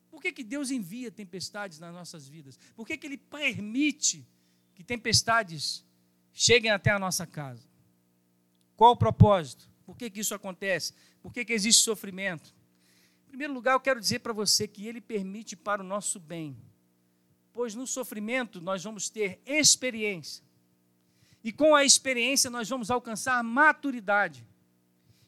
Por 0.10 0.22
que, 0.22 0.32
que 0.32 0.44
Deus 0.46 0.72
envia 0.72 1.12
tempestades 1.12 1.78
nas 1.78 1.94
nossas 1.94 2.28
vidas? 2.28 2.58
Por 2.74 2.88
que, 2.88 2.98
que 2.98 3.06
Ele 3.06 3.18
permite 3.18 4.26
que 4.74 4.84
tempestades 4.84 5.86
cheguem 6.34 6.72
até 6.72 6.90
a 6.90 6.98
nossa 6.98 7.28
casa? 7.28 7.69
Qual 8.80 8.94
o 8.94 8.96
propósito? 8.96 9.70
Por 9.86 9.98
que, 9.98 10.10
que 10.10 10.22
isso 10.22 10.34
acontece? 10.34 10.94
Por 11.22 11.34
que, 11.34 11.44
que 11.44 11.52
existe 11.52 11.84
sofrimento? 11.84 12.56
Em 13.26 13.28
primeiro 13.28 13.54
lugar, 13.54 13.74
eu 13.74 13.80
quero 13.82 14.00
dizer 14.00 14.20
para 14.20 14.32
você 14.32 14.70
que 14.70 14.88
ele 14.88 15.02
permite 15.02 15.54
para 15.54 15.82
o 15.82 15.86
nosso 15.86 16.18
bem, 16.18 16.56
pois 17.52 17.76
no 17.76 17.86
sofrimento 17.86 18.62
nós 18.62 18.82
vamos 18.82 19.10
ter 19.10 19.42
experiência. 19.46 20.46
E 21.44 21.52
com 21.52 21.76
a 21.76 21.84
experiência 21.84 22.50
nós 22.50 22.70
vamos 22.70 22.90
alcançar 22.90 23.44
maturidade. 23.44 24.48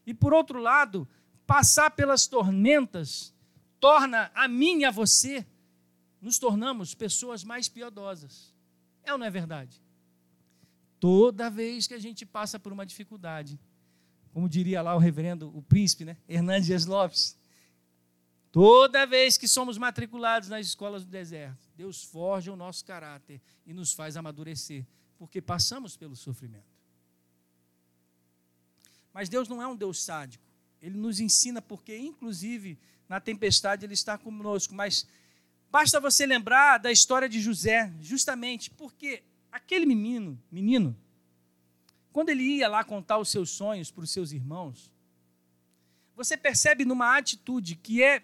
E 0.05 0.13
por 0.13 0.33
outro 0.33 0.57
lado, 0.57 1.05
passar 1.45 1.91
pelas 1.91 2.27
tormentas 2.27 3.33
torna 3.81 4.31
a 4.33 4.47
mim 4.47 4.79
e 4.79 4.85
a 4.85 4.91
você, 4.91 5.45
nos 6.21 6.39
tornamos 6.39 6.95
pessoas 6.95 7.43
mais 7.43 7.67
piedosas. 7.67 8.55
É 9.03 9.11
ou 9.11 9.17
não 9.17 9.25
é 9.25 9.29
verdade? 9.29 9.83
Toda 11.01 11.49
vez 11.49 11.87
que 11.87 11.95
a 11.95 11.99
gente 11.99 12.27
passa 12.27 12.59
por 12.59 12.71
uma 12.71 12.85
dificuldade, 12.85 13.59
como 14.31 14.47
diria 14.47 14.83
lá 14.83 14.95
o 14.95 14.99
reverendo, 14.99 15.51
o 15.57 15.59
príncipe, 15.63 16.05
né? 16.05 16.15
Hernandes 16.29 16.85
Lopes, 16.85 17.35
toda 18.51 19.07
vez 19.07 19.35
que 19.35 19.47
somos 19.47 19.79
matriculados 19.79 20.47
nas 20.47 20.67
escolas 20.67 21.03
do 21.03 21.09
deserto, 21.09 21.67
Deus 21.75 22.03
forja 22.03 22.53
o 22.53 22.55
nosso 22.55 22.85
caráter 22.85 23.41
e 23.65 23.73
nos 23.73 23.93
faz 23.93 24.15
amadurecer, 24.15 24.85
porque 25.17 25.41
passamos 25.41 25.97
pelo 25.97 26.15
sofrimento. 26.15 26.77
Mas 29.11 29.27
Deus 29.27 29.49
não 29.49 29.59
é 29.59 29.67
um 29.67 29.75
Deus 29.75 30.03
sádico. 30.03 30.45
Ele 30.79 30.99
nos 30.99 31.19
ensina 31.19 31.63
porque, 31.63 31.97
inclusive, 31.97 32.77
na 33.09 33.19
tempestade 33.19 33.87
ele 33.87 33.95
está 33.95 34.19
conosco. 34.19 34.75
Mas 34.75 35.07
basta 35.71 35.99
você 35.99 36.27
lembrar 36.27 36.77
da 36.77 36.91
história 36.91 37.27
de 37.27 37.41
José, 37.41 37.91
justamente 37.99 38.69
porque 38.69 39.23
aquele 39.51 39.85
menino, 39.85 40.41
menino, 40.51 40.95
quando 42.11 42.29
ele 42.29 42.43
ia 42.43 42.67
lá 42.67 42.83
contar 42.83 43.17
os 43.17 43.29
seus 43.29 43.49
sonhos 43.49 43.91
para 43.91 44.03
os 44.03 44.11
seus 44.11 44.31
irmãos, 44.31 44.91
você 46.15 46.37
percebe 46.37 46.85
numa 46.85 47.17
atitude 47.17 47.75
que 47.75 48.03
é 48.03 48.23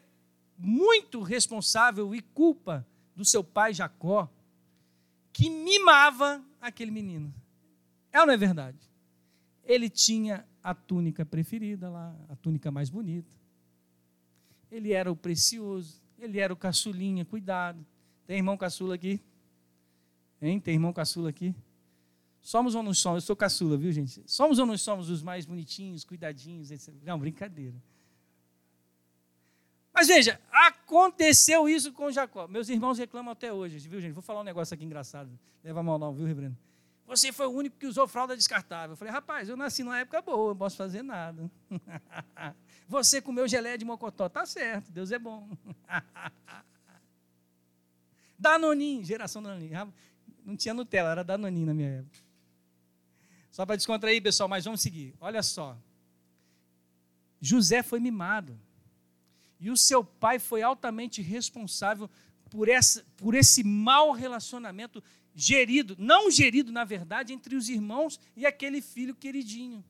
muito 0.58 1.22
responsável 1.22 2.13
e 2.16 2.22
culpa 2.22 2.86
do 3.16 3.26
seu 3.26 3.44
pai 3.44 3.74
Jacó, 3.74 4.30
que 5.32 5.50
mimava 5.50 6.44
aquele 6.60 6.92
menino. 6.92 7.34
É 8.12 8.20
ou 8.20 8.26
não 8.26 8.34
é 8.34 8.38
verdade? 8.38 8.78
Ele 9.63 9.90
tinha 9.90 10.46
a 10.63 10.74
túnica 10.74 11.26
preferida 11.26 11.90
lá, 11.90 12.16
a 12.30 12.36
túnica 12.36 12.72
mais 12.72 12.90
bonita. 12.90 13.36
Ele 14.72 14.92
era 14.92 15.12
o 15.12 15.16
precioso, 15.16 16.02
ele 16.20 16.40
era 16.40 16.52
o 16.52 16.58
caçulinha, 16.58 17.24
cuidado. 17.24 17.86
Tem 18.26 18.38
irmão 18.38 18.58
caçula 18.58 18.96
aqui? 18.96 19.22
Hein? 20.41 20.60
Tem 20.60 20.76
irmão 20.76 20.93
caçula 20.93 21.30
aqui? 21.30 21.56
Somos 22.41 22.76
ou 22.76 22.84
não 22.84 22.93
somos? 22.93 23.23
Eu 23.23 23.28
sou 23.28 23.36
caçula, 23.36 23.78
viu, 23.78 23.91
gente? 23.91 24.23
Somos 24.26 24.60
ou 24.60 24.65
não 24.65 24.78
somos 24.78 25.10
os 25.10 25.21
mais 25.21 25.45
bonitinhos, 25.45 26.04
cuidadinhos, 26.04 26.71
etc. 26.71 26.93
Não, 27.04 27.19
brincadeira. 27.19 27.76
Mas 29.93 30.08
veja, 30.08 30.39
aconteceu 30.52 31.67
isso 31.67 31.91
com 31.91 32.12
Jacó. 32.12 32.47
Meus 32.47 32.69
irmãos 32.69 33.00
reclamam 33.00 33.32
até 33.32 33.52
hoje, 33.52 33.80
viu, 33.89 34.00
gente? 34.00 34.13
Vou 34.13 34.21
falar 34.21 34.41
um 34.41 34.43
negócio 34.43 34.73
aqui 34.73 34.86
engraçado. 34.86 35.30
Leva 35.63 35.82
mal 35.82 35.97
não, 35.97 36.13
viu, 36.13 36.26
Reverendo? 36.26 36.58
Você 37.08 37.32
foi 37.32 37.47
o 37.47 37.52
único 37.52 37.78
que 37.78 37.88
usou 37.88 38.06
fralda 38.06 38.36
descartável. 38.36 38.91
Eu 38.91 38.97
falei, 38.97 39.13
rapaz, 39.13 39.47
eu 39.47 39.56
nasci 39.56 39.82
numa 39.82 39.97
época 39.97 40.21
boa, 40.21 40.50
não 40.50 40.58
posso 40.58 40.76
fazer 40.76 41.02
nada. 41.02 41.50
Você 42.88 43.21
comeu 43.21 43.47
geleia 43.47 43.78
de 43.78 43.86
mocotó. 43.86 44.28
Tá 44.28 44.45
certo, 44.45 44.91
Deus 44.91 45.10
é 45.12 45.17
bom. 45.17 45.50
Danoninho, 48.38 49.06
geração 49.06 49.41
Danoninho. 49.41 49.93
Não 50.48 50.56
tinha 50.56 50.74
Nutella, 50.74 51.12
era 51.12 51.26
Danoninho 51.26 51.66
na 51.66 51.74
minha 51.74 51.90
época. 51.90 52.20
Só 53.52 53.66
para 53.66 53.76
descontrair, 53.76 54.24
pessoal, 54.24 54.48
mas 54.48 54.64
vamos 54.64 54.80
seguir. 54.80 55.14
Olha 55.20 55.44
só. 55.44 55.78
José 57.42 57.84
foi 57.84 58.00
mimado. 58.00 58.58
E 59.60 59.70
o 59.70 59.76
seu 59.76 60.06
pai 60.06 60.40
foi 60.40 60.62
altamente 60.62 61.22
responsável 61.22 62.10
por, 62.50 62.70
essa, 62.70 63.06
por 63.18 63.36
esse 63.36 63.62
mau 63.62 64.14
relacionamento 64.14 65.04
gerido, 65.36 65.98
não 66.00 66.32
gerido, 66.32 66.72
na 66.72 66.86
verdade, 66.86 67.34
entre 67.34 67.54
os 67.54 67.68
irmãos 67.68 68.18
e 68.34 68.46
aquele 68.46 68.82
filho 68.82 69.14
queridinho. 69.14 69.84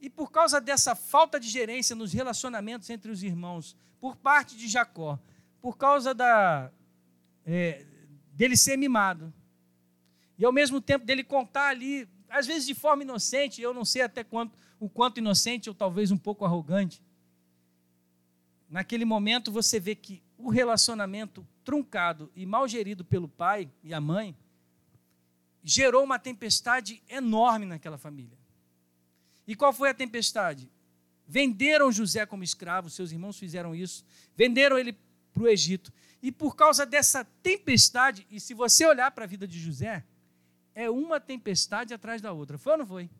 E 0.00 0.08
por 0.08 0.30
causa 0.30 0.60
dessa 0.60 0.94
falta 0.94 1.40
de 1.40 1.48
gerência 1.48 1.96
nos 1.96 2.12
relacionamentos 2.12 2.88
entre 2.88 3.10
os 3.10 3.24
irmãos, 3.24 3.76
por 3.98 4.14
parte 4.14 4.56
de 4.56 4.68
Jacó, 4.68 5.18
por 5.60 5.76
causa 5.76 6.14
da, 6.14 6.70
é, 7.44 7.84
dele 8.32 8.56
ser 8.56 8.76
mimado, 8.76 9.32
e 10.38 10.44
ao 10.44 10.52
mesmo 10.52 10.80
tempo 10.80 11.04
dele 11.04 11.22
contar 11.22 11.68
ali, 11.68 12.08
às 12.28 12.46
vezes 12.46 12.66
de 12.66 12.74
forma 12.74 13.02
inocente, 13.02 13.60
eu 13.62 13.72
não 13.72 13.84
sei 13.84 14.02
até 14.02 14.24
quanto, 14.24 14.58
o 14.80 14.88
quanto 14.88 15.18
inocente 15.18 15.68
ou 15.68 15.74
talvez 15.74 16.10
um 16.10 16.16
pouco 16.18 16.44
arrogante. 16.44 17.00
Naquele 18.68 19.04
momento 19.04 19.52
você 19.52 19.78
vê 19.78 19.94
que 19.94 20.22
o 20.36 20.48
relacionamento 20.50 21.46
truncado 21.62 22.32
e 22.34 22.44
mal 22.46 22.66
gerido 22.66 23.04
pelo 23.04 23.28
pai 23.28 23.70
e 23.84 23.94
a 23.94 24.00
mãe 24.00 24.34
gerou 25.62 26.02
uma 26.02 26.18
tempestade 26.18 27.02
enorme 27.08 27.66
naquela 27.66 27.96
família. 27.96 28.36
E 29.46 29.54
qual 29.54 29.72
foi 29.72 29.90
a 29.90 29.94
tempestade? 29.94 30.68
Venderam 31.26 31.92
José 31.92 32.26
como 32.26 32.42
escravo, 32.42 32.90
seus 32.90 33.12
irmãos 33.12 33.38
fizeram 33.38 33.74
isso, 33.74 34.04
venderam 34.34 34.78
ele 34.78 34.96
para 35.32 35.42
o 35.44 35.48
Egito. 35.48 35.92
E 36.22 36.30
por 36.30 36.54
causa 36.54 36.86
dessa 36.86 37.24
tempestade, 37.42 38.24
e 38.30 38.38
se 38.38 38.54
você 38.54 38.86
olhar 38.86 39.10
para 39.10 39.24
a 39.24 39.26
vida 39.26 39.46
de 39.46 39.58
José, 39.58 40.04
é 40.72 40.88
uma 40.88 41.18
tempestade 41.18 41.92
atrás 41.92 42.22
da 42.22 42.32
outra. 42.32 42.56
Foi 42.56 42.72
ou 42.72 42.78
não 42.78 42.86
foi? 42.86 43.10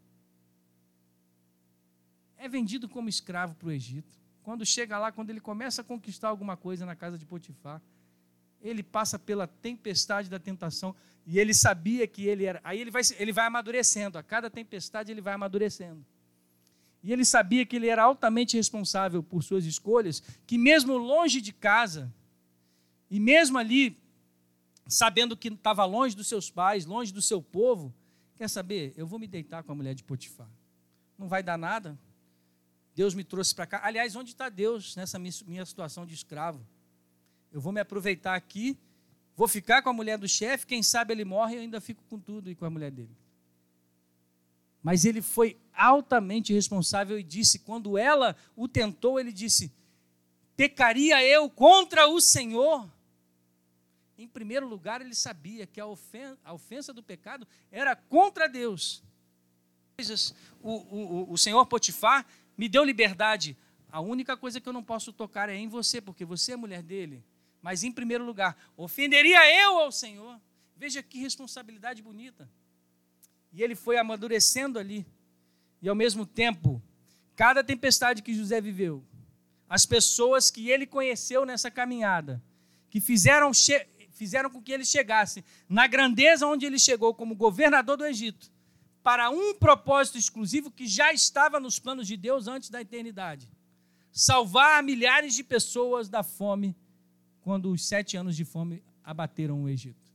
É 2.37 2.49
vendido 2.49 2.89
como 2.89 3.09
escravo 3.09 3.57
para 3.57 3.69
o 3.69 3.73
Egito. 3.73 4.17
Quando 4.43 4.65
chega 4.65 4.99
lá, 4.99 5.11
quando 5.11 5.31
ele 5.31 5.41
começa 5.41 5.83
a 5.83 5.85
conquistar 5.85 6.29
alguma 6.29 6.57
coisa 6.57 6.87
na 6.87 6.95
casa 6.95 7.19
de 7.19 7.27
Potifar, 7.27 7.83
ele 8.61 8.83
passa 8.83 9.19
pela 9.19 9.47
tempestade 9.47 10.31
da 10.31 10.39
tentação 10.39 10.95
e 11.27 11.39
ele 11.39 11.53
sabia 11.53 12.07
que 12.07 12.27
ele 12.27 12.45
era. 12.45 12.61
Aí 12.63 12.81
ele 12.81 12.91
vai, 12.91 13.03
ele 13.19 13.33
vai 13.33 13.47
amadurecendo, 13.47 14.17
a 14.17 14.23
cada 14.23 14.49
tempestade 14.49 15.11
ele 15.11 15.21
vai 15.21 15.35
amadurecendo. 15.35 16.05
E 17.03 17.13
ele 17.13 17.25
sabia 17.25 17.67
que 17.67 17.75
ele 17.75 17.89
era 17.89 18.05
altamente 18.05 18.57
responsável 18.57 19.23
por 19.23 19.43
suas 19.43 19.65
escolhas, 19.65 20.23
que 20.47 20.57
mesmo 20.57 20.97
longe 20.97 21.41
de 21.41 21.53
casa, 21.53 22.13
e 23.13 23.21
mesmo 23.21 23.59
ali, 23.59 23.95
sabendo 24.89 25.37
que 25.37 25.49
estava 25.49 25.85
longe 25.85 26.17
dos 26.17 26.27
seus 26.27 26.49
pais, 26.49 26.87
longe 26.87 27.13
do 27.13 27.21
seu 27.21 27.43
povo, 27.43 27.95
quer 28.39 28.49
saber? 28.49 28.95
Eu 28.97 29.07
vou 29.07 29.19
me 29.19 29.27
deitar 29.27 29.63
com 29.63 29.71
a 29.71 29.75
mulher 29.75 29.95
de 29.95 30.03
Potifar. 30.03 30.49
Não 31.19 31.29
vai 31.29 31.43
dar 31.43 31.59
nada. 31.59 31.99
Deus 32.95 33.13
me 33.13 33.23
trouxe 33.23 33.55
para 33.55 33.67
cá. 33.67 33.83
Aliás, 33.85 34.17
onde 34.17 34.31
está 34.31 34.49
Deus 34.49 34.97
nessa 34.97 35.19
minha 35.19 35.67
situação 35.67 36.07
de 36.07 36.15
escravo? 36.15 36.67
Eu 37.53 37.61
vou 37.61 37.71
me 37.71 37.81
aproveitar 37.83 38.35
aqui, 38.35 38.79
vou 39.37 39.47
ficar 39.47 39.83
com 39.83 39.91
a 39.91 39.93
mulher 39.93 40.17
do 40.17 40.27
chefe, 40.27 40.67
quem 40.67 40.83
sabe 40.83 41.13
ele 41.13 41.27
morre 41.27 41.53
e 41.53 41.57
eu 41.57 41.61
ainda 41.61 41.83
fico 41.83 42.03
com 42.05 42.19
tudo 42.19 42.51
e 42.51 42.55
com 42.55 42.65
a 42.65 42.71
mulher 42.71 42.91
dele. 42.91 43.15
Mas 44.83 45.05
ele 45.05 45.21
foi 45.21 45.61
altamente 45.75 46.51
responsável 46.55 47.19
e 47.19 47.23
disse: 47.23 47.59
quando 47.59 47.99
ela 47.99 48.35
o 48.57 48.67
tentou, 48.67 49.21
ele 49.21 49.35
disse: 49.35 49.71
pecaria 50.57 51.23
eu 51.23 51.51
contra 51.51 52.09
o 52.09 52.19
Senhor? 52.19 52.91
Em 54.19 54.29
primeiro 54.29 54.67
lugar, 54.67 55.01
ele 55.01 55.15
sabia 55.15 55.67
que 55.67 55.81
a 55.81 55.87
ofensa, 55.87 56.39
a 56.45 56.53
ofensa 56.53 56.93
do 56.93 57.03
pecado 57.03 57.47
era 57.71 57.97
contra 57.97 58.49
Deus. 58.49 59.03
O, 60.61 60.73
o, 60.73 61.33
o 61.33 61.39
Senhor 61.39 61.65
Potifar 61.67 62.27
me 62.57 62.69
deu 62.69 62.85
liberdade. 62.85 63.57
A 63.91 64.01
única 64.01 64.37
coisa 64.37 64.61
que 64.61 64.69
eu 64.69 64.73
não 64.73 64.83
posso 64.83 65.13
tocar 65.13 65.49
é 65.49 65.57
em 65.57 65.69
você, 65.69 66.01
porque 66.01 66.25
você 66.25 66.53
é 66.53 66.57
mulher 66.57 66.83
dele. 66.83 67.25
Mas, 67.61 67.85
em 67.85 67.93
primeiro 67.93 68.25
lugar, 68.25 68.57
ofenderia 68.77 69.39
eu 69.63 69.79
ao 69.79 69.93
Senhor. 69.93 70.41
Veja 70.77 71.03
que 71.03 71.21
responsabilidade 71.21 72.03
bonita. 72.03 72.51
E 73.53 73.63
ele 73.63 73.75
foi 73.75 73.99
amadurecendo 73.99 74.79
ali. 74.79 75.07
E, 75.81 75.89
ao 75.89 75.95
mesmo 75.95 76.27
tempo, 76.27 76.83
cada 77.37 77.63
tempestade 77.63 78.23
que 78.23 78.35
José 78.35 78.61
viveu, 78.61 79.05
as 79.69 79.87
pessoas 79.87 80.51
que 80.51 80.71
ele 80.71 80.87
conheceu 80.87 81.47
nessa 81.47 81.71
caminhada, 81.71 82.43
que 82.91 83.01
fizeram, 83.01 83.53
fizeram 84.23 84.49
com 84.49 84.63
que 84.63 84.71
ele 84.71 84.85
chegasse 84.85 85.45
na 85.69 85.89
grandeza 85.89 86.47
onde 86.47 86.65
ele 86.65 86.79
chegou 86.79 87.13
como 87.13 87.35
governador 87.35 87.97
do 87.97 88.07
Egito, 88.07 88.53
para 89.03 89.31
um 89.31 89.53
propósito 89.55 90.17
exclusivo 90.17 90.71
que 90.71 90.87
já 90.87 91.13
estava 91.13 91.59
nos 91.59 91.81
planos 91.81 92.07
de 92.07 92.17
Deus 92.17 92.47
antes 92.47 92.71
da 92.71 92.81
eternidade: 92.81 93.51
salvar 94.13 94.81
milhares 94.81 95.35
de 95.35 95.43
pessoas 95.43 96.09
da 96.09 96.23
fome 96.23 96.77
quando 97.41 97.73
os 97.73 97.85
sete 97.85 98.17
anos 98.17 98.37
de 98.37 98.45
fome 98.45 98.81
abateram 99.03 99.61
o 99.65 99.69
Egito. 99.69 100.09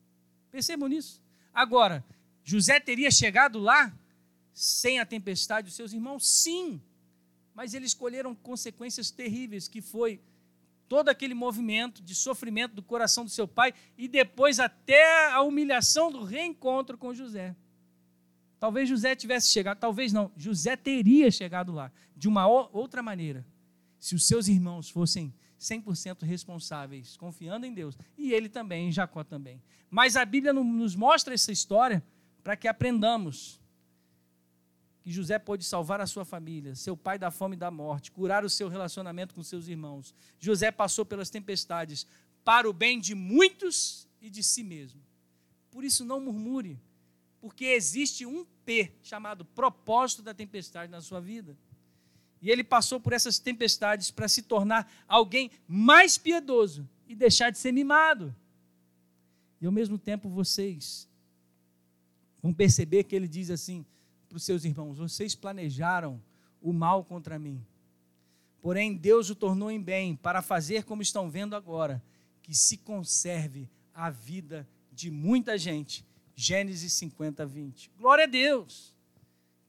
Percebam 0.49 0.87
nisso. 0.87 1.21
Agora, 1.53 2.05
José 2.45 2.79
teria 2.79 3.11
chegado 3.11 3.59
lá 3.59 3.93
sem 4.53 4.99
a 4.99 5.05
tempestade 5.05 5.65
dos 5.67 5.75
seus 5.75 5.91
irmãos? 5.91 6.25
Sim, 6.25 6.81
mas 7.53 7.73
eles 7.73 7.89
escolheram 7.89 8.33
consequências 8.33 9.11
terríveis, 9.11 9.67
que 9.67 9.81
foi 9.81 10.21
todo 10.87 11.09
aquele 11.09 11.33
movimento 11.33 12.01
de 12.01 12.15
sofrimento 12.15 12.73
do 12.73 12.81
coração 12.81 13.23
do 13.23 13.29
seu 13.29 13.47
pai 13.47 13.73
e 13.97 14.07
depois 14.07 14.59
até 14.59 15.31
a 15.31 15.41
humilhação 15.41 16.11
do 16.11 16.23
reencontro 16.23 16.97
com 16.97 17.13
José. 17.13 17.55
Talvez 18.59 18.89
José 18.89 19.15
tivesse 19.15 19.49
chegado, 19.49 19.77
talvez 19.77 20.11
não, 20.11 20.31
José 20.35 20.75
teria 20.75 21.29
chegado 21.29 21.71
lá 21.71 21.91
de 22.15 22.27
uma 22.27 22.47
outra 22.47 23.03
maneira, 23.03 23.45
se 23.99 24.15
os 24.15 24.25
seus 24.27 24.47
irmãos 24.47 24.89
fossem 24.89 25.33
100% 25.59 26.23
responsáveis, 26.23 27.17
confiando 27.17 27.65
em 27.65 27.73
Deus, 27.73 27.97
e 28.17 28.33
ele 28.33 28.49
também, 28.49 28.91
Jacó 28.91 29.23
também. 29.23 29.61
Mas 29.89 30.15
a 30.15 30.25
Bíblia 30.25 30.53
nos 30.53 30.95
mostra 30.95 31.33
essa 31.33 31.51
história 31.51 32.03
para 32.43 32.55
que 32.55 32.67
aprendamos 32.67 33.59
que 35.07 35.13
José 35.13 35.39
pôde 35.39 35.63
salvar 35.63 36.01
a 36.01 36.05
sua 36.05 36.25
família, 36.25 36.75
seu 36.75 36.97
pai 36.97 37.17
da 37.17 37.31
fome 37.31 37.55
e 37.55 37.57
da 37.57 37.71
morte, 37.71 38.11
curar 38.11 38.43
o 38.43 38.49
seu 38.49 38.67
relacionamento 38.67 39.33
com 39.33 39.41
seus 39.41 39.69
irmãos. 39.69 40.13
José 40.37 40.69
passou 40.69 41.05
pelas 41.05 41.29
tempestades 41.29 42.05
para 42.43 42.69
o 42.69 42.73
bem 42.73 42.99
de 42.99 43.15
muitos 43.15 44.05
e 44.21 44.29
de 44.29 44.43
si 44.43 44.65
mesmo. 44.65 45.01
Por 45.71 45.85
isso, 45.85 46.03
não 46.03 46.19
murmure, 46.19 46.77
porque 47.39 47.63
existe 47.67 48.25
um 48.25 48.45
P 48.65 48.91
chamado 49.01 49.45
propósito 49.45 50.21
da 50.21 50.33
tempestade 50.33 50.91
na 50.91 50.99
sua 50.99 51.21
vida. 51.21 51.57
E 52.41 52.51
ele 52.51 52.61
passou 52.61 52.99
por 52.99 53.13
essas 53.13 53.39
tempestades 53.39 54.11
para 54.11 54.27
se 54.27 54.41
tornar 54.41 54.91
alguém 55.07 55.49
mais 55.65 56.17
piedoso 56.17 56.85
e 57.07 57.15
deixar 57.15 57.49
de 57.49 57.57
ser 57.57 57.71
mimado. 57.71 58.35
E 59.61 59.65
ao 59.65 59.71
mesmo 59.71 59.97
tempo 59.97 60.27
vocês 60.27 61.07
vão 62.43 62.53
perceber 62.53 63.05
que 63.05 63.15
ele 63.15 63.29
diz 63.29 63.49
assim 63.49 63.85
para 64.27 64.37
os 64.37 64.43
seus 64.43 64.65
irmãos: 64.65 64.97
vocês 64.97 65.35
planejaram 65.35 66.21
o 66.61 66.73
mal 66.73 67.03
contra 67.03 67.39
mim. 67.39 67.65
Porém, 68.61 68.95
Deus 68.95 69.29
o 69.29 69.35
tornou 69.35 69.71
em 69.71 69.81
bem 69.81 70.15
para 70.15 70.41
fazer 70.41 70.83
como 70.83 71.01
estão 71.01 71.29
vendo 71.29 71.55
agora, 71.55 72.03
que 72.41 72.53
se 72.53 72.77
conserve 72.77 73.69
a 73.93 74.09
vida 74.09 74.67
de 74.91 75.09
muita 75.09 75.57
gente. 75.57 76.05
Gênesis 76.35 76.93
50, 76.93 77.45
20. 77.45 77.91
Glória 77.97 78.25
a 78.25 78.27
Deus! 78.27 78.97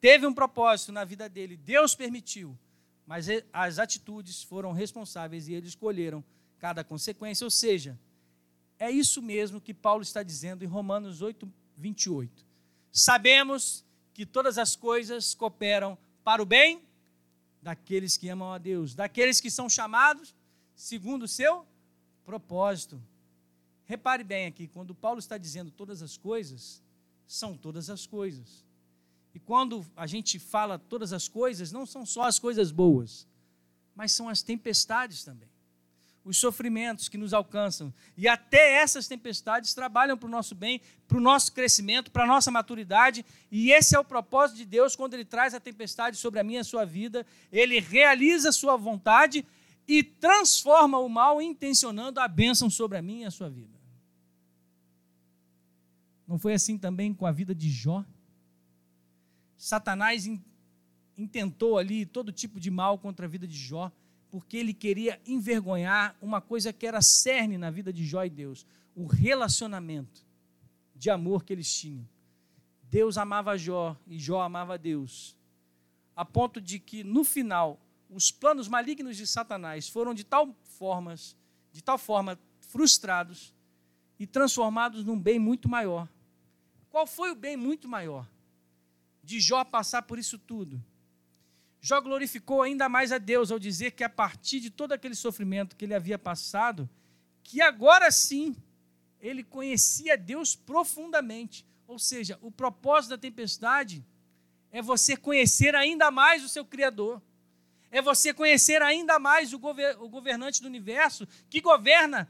teve 0.01 0.27
um 0.27 0.35
propósito 0.35 0.93
na 0.93 1.05
vida 1.05 1.29
dele, 1.29 1.57
Deus 1.57 1.95
permitiu, 1.95 2.57
mas 3.07 3.27
as 3.53 3.79
atitudes 3.79 4.43
foram 4.43 4.73
responsáveis 4.73 5.49
e 5.49 5.55
eles 5.55 5.71
escolheram 5.71 6.23
cada 6.59 6.85
consequência. 6.85 7.45
Ou 7.45 7.51
seja, 7.51 7.99
é 8.79 8.91
isso 8.91 9.23
mesmo 9.23 9.61
que 9.61 9.73
Paulo 9.73 10.03
está 10.03 10.23
dizendo 10.23 10.63
em 10.63 10.69
Romanos 10.69 11.23
8, 11.23 11.51
28. 11.77 12.47
Sabemos 12.93 13.85
que 14.19 14.27
todas 14.27 14.59
as 14.59 14.75
coisas 14.75 15.33
cooperam 15.33 15.97
para 16.25 16.43
o 16.43 16.45
bem 16.45 16.83
daqueles 17.63 18.17
que 18.17 18.29
amam 18.29 18.53
a 18.53 18.59
Deus, 18.59 18.93
daqueles 18.93 19.41
que 19.41 19.49
são 19.49 19.71
chamados 19.71 20.35
segundo 20.75 21.23
o 21.23 21.29
seu 21.29 21.65
propósito. 22.25 23.01
Repare 23.85 24.25
bem 24.25 24.47
aqui, 24.47 24.67
quando 24.67 24.93
Paulo 24.93 25.21
está 25.21 25.39
dizendo 25.39 25.71
todas 25.71 26.03
as 26.03 26.17
coisas, 26.17 26.83
são 27.29 27.57
todas 27.57 27.89
as 27.89 28.09
coisas. 28.09 28.65
E 29.33 29.39
quando 29.39 29.87
a 29.97 30.09
gente 30.09 30.41
fala 30.41 30.81
todas 30.81 31.13
as 31.13 31.29
coisas, 31.29 31.71
não 31.71 31.87
são 31.87 32.05
só 32.05 32.23
as 32.23 32.41
coisas 32.41 32.73
boas, 32.73 33.25
mas 33.95 34.11
são 34.11 34.29
as 34.29 34.43
tempestades 34.43 35.23
também. 35.23 35.49
Os 36.29 36.37
sofrimentos 36.37 37.09
que 37.09 37.17
nos 37.17 37.33
alcançam. 37.33 37.93
E 38.15 38.29
até 38.29 38.75
essas 38.83 39.09
tempestades 39.09 39.73
trabalham 39.73 40.15
para 40.19 40.27
o 40.27 40.31
nosso 40.31 40.55
bem, 40.55 40.79
para 41.07 41.17
o 41.17 41.21
nosso 41.21 41.51
crescimento, 41.55 42.11
para 42.11 42.25
a 42.25 42.27
nossa 42.27 42.51
maturidade. 42.51 43.25
E 43.51 43.73
esse 43.73 43.97
é 43.97 43.99
o 43.99 44.05
propósito 44.05 44.59
de 44.59 44.67
Deus 44.67 44.95
quando 44.95 45.15
Ele 45.15 45.25
traz 45.25 45.55
a 45.55 45.61
tempestade 45.61 46.19
sobre 46.19 46.39
a 46.39 46.45
minha 46.45 46.59
e 46.59 46.61
a 46.61 46.65
sua 46.65 46.85
vida. 46.85 47.27
Ele 47.51 47.81
realiza 47.81 48.51
a 48.51 48.53
sua 48.53 48.77
vontade 48.77 49.43
e 49.89 50.03
transforma 50.03 50.99
o 50.99 51.09
mal, 51.09 51.41
intencionando 51.41 52.21
a 52.21 52.29
bênção 52.29 52.69
sobre 52.69 52.99
a 52.99 53.03
minha 53.03 53.23
e 53.23 53.29
a 53.29 53.31
sua 53.31 53.49
vida. 53.49 53.79
Não 56.27 56.39
foi 56.39 56.53
assim 56.53 56.77
também 56.77 57.15
com 57.15 57.25
a 57.25 57.33
vida 57.33 57.55
de 57.55 57.71
Jó? 57.71 58.05
Satanás 59.57 60.29
intentou 61.17 61.79
ali 61.79 62.05
todo 62.05 62.31
tipo 62.31 62.61
de 62.61 62.71
mal 62.71 62.99
contra 62.99 63.25
a 63.25 63.29
vida 63.29 63.47
de 63.47 63.57
Jó, 63.57 63.91
porque 64.31 64.57
ele 64.57 64.75
queria 64.75 65.21
envergonhar 65.27 66.17
uma 66.21 66.41
coisa 66.41 66.73
que 66.73 66.87
era 66.87 67.01
cerne 67.01 67.57
na 67.57 67.71
vida 67.71 67.93
de 67.93 68.05
Jó 68.05 68.25
e 68.25 68.31
Deus: 68.31 68.67
o 68.95 69.07
relacionamento 69.07 70.27
de 70.95 71.11
amor 71.11 71.45
que 71.45 71.53
eles 71.53 71.73
tinham. 71.73 72.07
Deus 72.83 73.19
amava 73.19 73.57
Jó 73.57 73.97
e 74.07 74.19
Jó 74.19 74.41
amava 74.41 74.79
Deus, 74.79 75.37
a 76.17 76.25
ponto 76.25 76.61
de 76.61 76.79
que 76.79 77.05
no 77.05 77.25
final 77.25 77.81
os 78.11 78.31
planos 78.31 78.69
malignos 78.69 79.17
de 79.17 79.27
Satanás 79.27 79.89
foram 79.89 80.15
de 80.15 80.25
tal 80.25 80.55
formas, 80.65 81.37
de 81.73 81.83
tal 81.83 81.99
forma 81.99 82.39
frustrados 82.61 83.55
e 84.19 84.27
transformados 84.27 85.05
num 85.05 85.19
bem 85.19 85.39
muito 85.39 85.69
maior. 85.69 86.09
Qual 86.91 87.07
foi 87.07 87.31
o 87.31 87.37
bem 87.37 87.57
muito 87.57 87.87
maior? 87.87 88.27
De 89.23 89.41
Jó 89.41 89.63
passar 89.65 90.03
por 90.03 90.19
isso 90.19 90.39
tudo. 90.39 90.83
Jó 91.81 92.01
glorificou 92.01 92.63
ainda 92.63 92.89
mais 92.89 93.13
a 93.13 93.19
Deus 93.19 93.51
ao 93.51 93.59
dizer 93.59 93.93
que 93.93 94.03
a 94.03 94.09
partir 94.09 94.61
de 94.61 94.71
todo 94.71 94.93
aquele 94.93 95.15
sofrimento 95.15 95.77
que 95.77 95.85
ele 95.85 95.95
havia 95.95 96.19
passado, 96.19 96.89
que 97.43 97.61
agora 97.61 98.11
sim 98.11 98.57
ele 99.21 99.43
conhecia 99.43 100.17
Deus 100.17 100.55
profundamente. 100.55 101.65
Ou 101.87 101.99
seja, 101.99 102.39
o 102.43 102.51
propósito 102.51 103.11
da 103.11 103.19
tempestade 103.19 104.05
é 104.71 104.83
você 104.83 105.17
conhecer 105.17 105.75
ainda 105.75 106.11
mais 106.11 106.45
o 106.45 106.49
seu 106.49 106.65
Criador. 106.65 107.23
É 107.91 108.03
você 108.03 108.35
conhecer 108.35 108.83
ainda 108.83 109.19
mais 109.19 109.55
o, 109.55 109.59
governante 109.59 110.61
do 110.61 110.69
universo 110.69 111.27
que 111.49 111.61
governa 111.61 112.29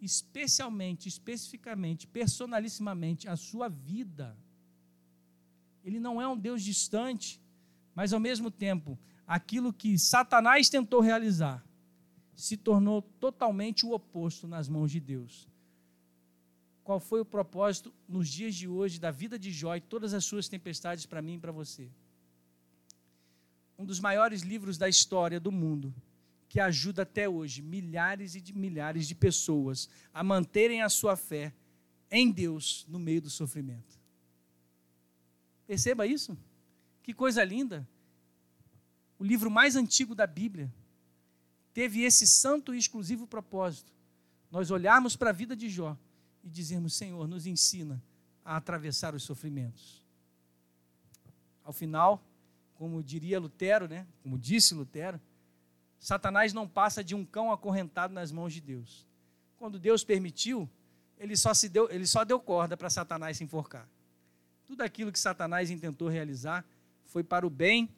especialmente, 0.00 1.08
especificamente, 1.08 2.06
personalissimamente 2.06 3.28
a 3.28 3.36
sua 3.36 3.68
vida. 3.68 4.36
Ele 5.84 5.98
não 5.98 6.20
é 6.20 6.28
um 6.28 6.36
Deus 6.36 6.62
distante, 6.62 7.40
mas 8.00 8.14
ao 8.14 8.18
mesmo 8.18 8.50
tempo, 8.50 8.98
aquilo 9.26 9.74
que 9.74 9.98
Satanás 9.98 10.70
tentou 10.70 11.02
realizar 11.02 11.62
se 12.34 12.56
tornou 12.56 13.02
totalmente 13.02 13.84
o 13.84 13.92
oposto 13.92 14.48
nas 14.48 14.70
mãos 14.70 14.90
de 14.90 14.98
Deus. 14.98 15.46
Qual 16.82 16.98
foi 16.98 17.20
o 17.20 17.26
propósito 17.26 17.92
nos 18.08 18.30
dias 18.30 18.54
de 18.54 18.66
hoje 18.66 18.98
da 18.98 19.10
vida 19.10 19.38
de 19.38 19.52
Jó 19.52 19.76
e 19.76 19.82
todas 19.82 20.14
as 20.14 20.24
suas 20.24 20.48
tempestades 20.48 21.04
para 21.04 21.20
mim 21.20 21.34
e 21.34 21.38
para 21.38 21.52
você? 21.52 21.90
Um 23.78 23.84
dos 23.84 24.00
maiores 24.00 24.40
livros 24.40 24.78
da 24.78 24.88
história 24.88 25.38
do 25.38 25.52
mundo 25.52 25.94
que 26.48 26.58
ajuda 26.58 27.02
até 27.02 27.28
hoje 27.28 27.60
milhares 27.60 28.34
e 28.34 28.40
de 28.40 28.56
milhares 28.56 29.06
de 29.06 29.14
pessoas 29.14 29.90
a 30.10 30.24
manterem 30.24 30.80
a 30.80 30.88
sua 30.88 31.16
fé 31.16 31.52
em 32.10 32.32
Deus 32.32 32.86
no 32.88 32.98
meio 32.98 33.20
do 33.20 33.28
sofrimento. 33.28 34.00
Perceba 35.66 36.06
isso? 36.06 36.34
Que 37.02 37.14
coisa 37.14 37.42
linda! 37.44 37.86
O 39.18 39.24
livro 39.24 39.50
mais 39.50 39.76
antigo 39.76 40.14
da 40.14 40.26
Bíblia 40.26 40.72
teve 41.74 42.02
esse 42.02 42.26
santo 42.26 42.74
e 42.74 42.78
exclusivo 42.78 43.26
propósito: 43.26 43.92
nós 44.50 44.70
olharmos 44.70 45.16
para 45.16 45.30
a 45.30 45.32
vida 45.32 45.54
de 45.54 45.68
Jó 45.68 45.96
e 46.42 46.48
dizermos: 46.48 46.94
Senhor, 46.94 47.26
nos 47.28 47.46
ensina 47.46 48.02
a 48.44 48.56
atravessar 48.56 49.14
os 49.14 49.22
sofrimentos. 49.22 50.04
Ao 51.62 51.72
final, 51.72 52.22
como 52.74 53.02
diria 53.02 53.38
Lutero, 53.38 53.86
né? 53.86 54.06
Como 54.22 54.38
disse 54.38 54.74
Lutero, 54.74 55.20
Satanás 55.98 56.54
não 56.54 56.66
passa 56.66 57.04
de 57.04 57.14
um 57.14 57.24
cão 57.24 57.52
acorrentado 57.52 58.14
nas 58.14 58.32
mãos 58.32 58.54
de 58.54 58.60
Deus. 58.60 59.06
Quando 59.58 59.78
Deus 59.78 60.02
permitiu, 60.02 60.68
ele 61.18 61.36
só, 61.36 61.52
se 61.52 61.68
deu, 61.68 61.90
ele 61.90 62.06
só 62.06 62.24
deu 62.24 62.40
corda 62.40 62.76
para 62.76 62.88
Satanás 62.88 63.36
se 63.36 63.44
enforcar. 63.44 63.86
Tudo 64.66 64.80
aquilo 64.80 65.12
que 65.12 65.18
Satanás 65.18 65.70
intentou 65.70 66.08
realizar 66.08 66.64
foi 67.10 67.24
para 67.24 67.46
o 67.46 67.50
bem 67.50 67.88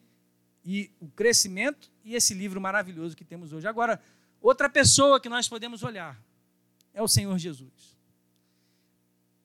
e 0.65 0.91
o 1.01 1.09
crescimento 1.09 1.91
e 2.05 2.15
esse 2.15 2.35
livro 2.35 2.61
maravilhoso 2.61 3.17
que 3.17 3.25
temos 3.25 3.53
hoje. 3.53 3.67
Agora, 3.67 4.01
outra 4.41 4.69
pessoa 4.69 5.21
que 5.21 5.29
nós 5.29 5.49
podemos 5.49 5.83
olhar 5.83 6.21
é 6.95 7.03
o 7.03 7.09
Senhor 7.09 7.37
Jesus. 7.39 7.97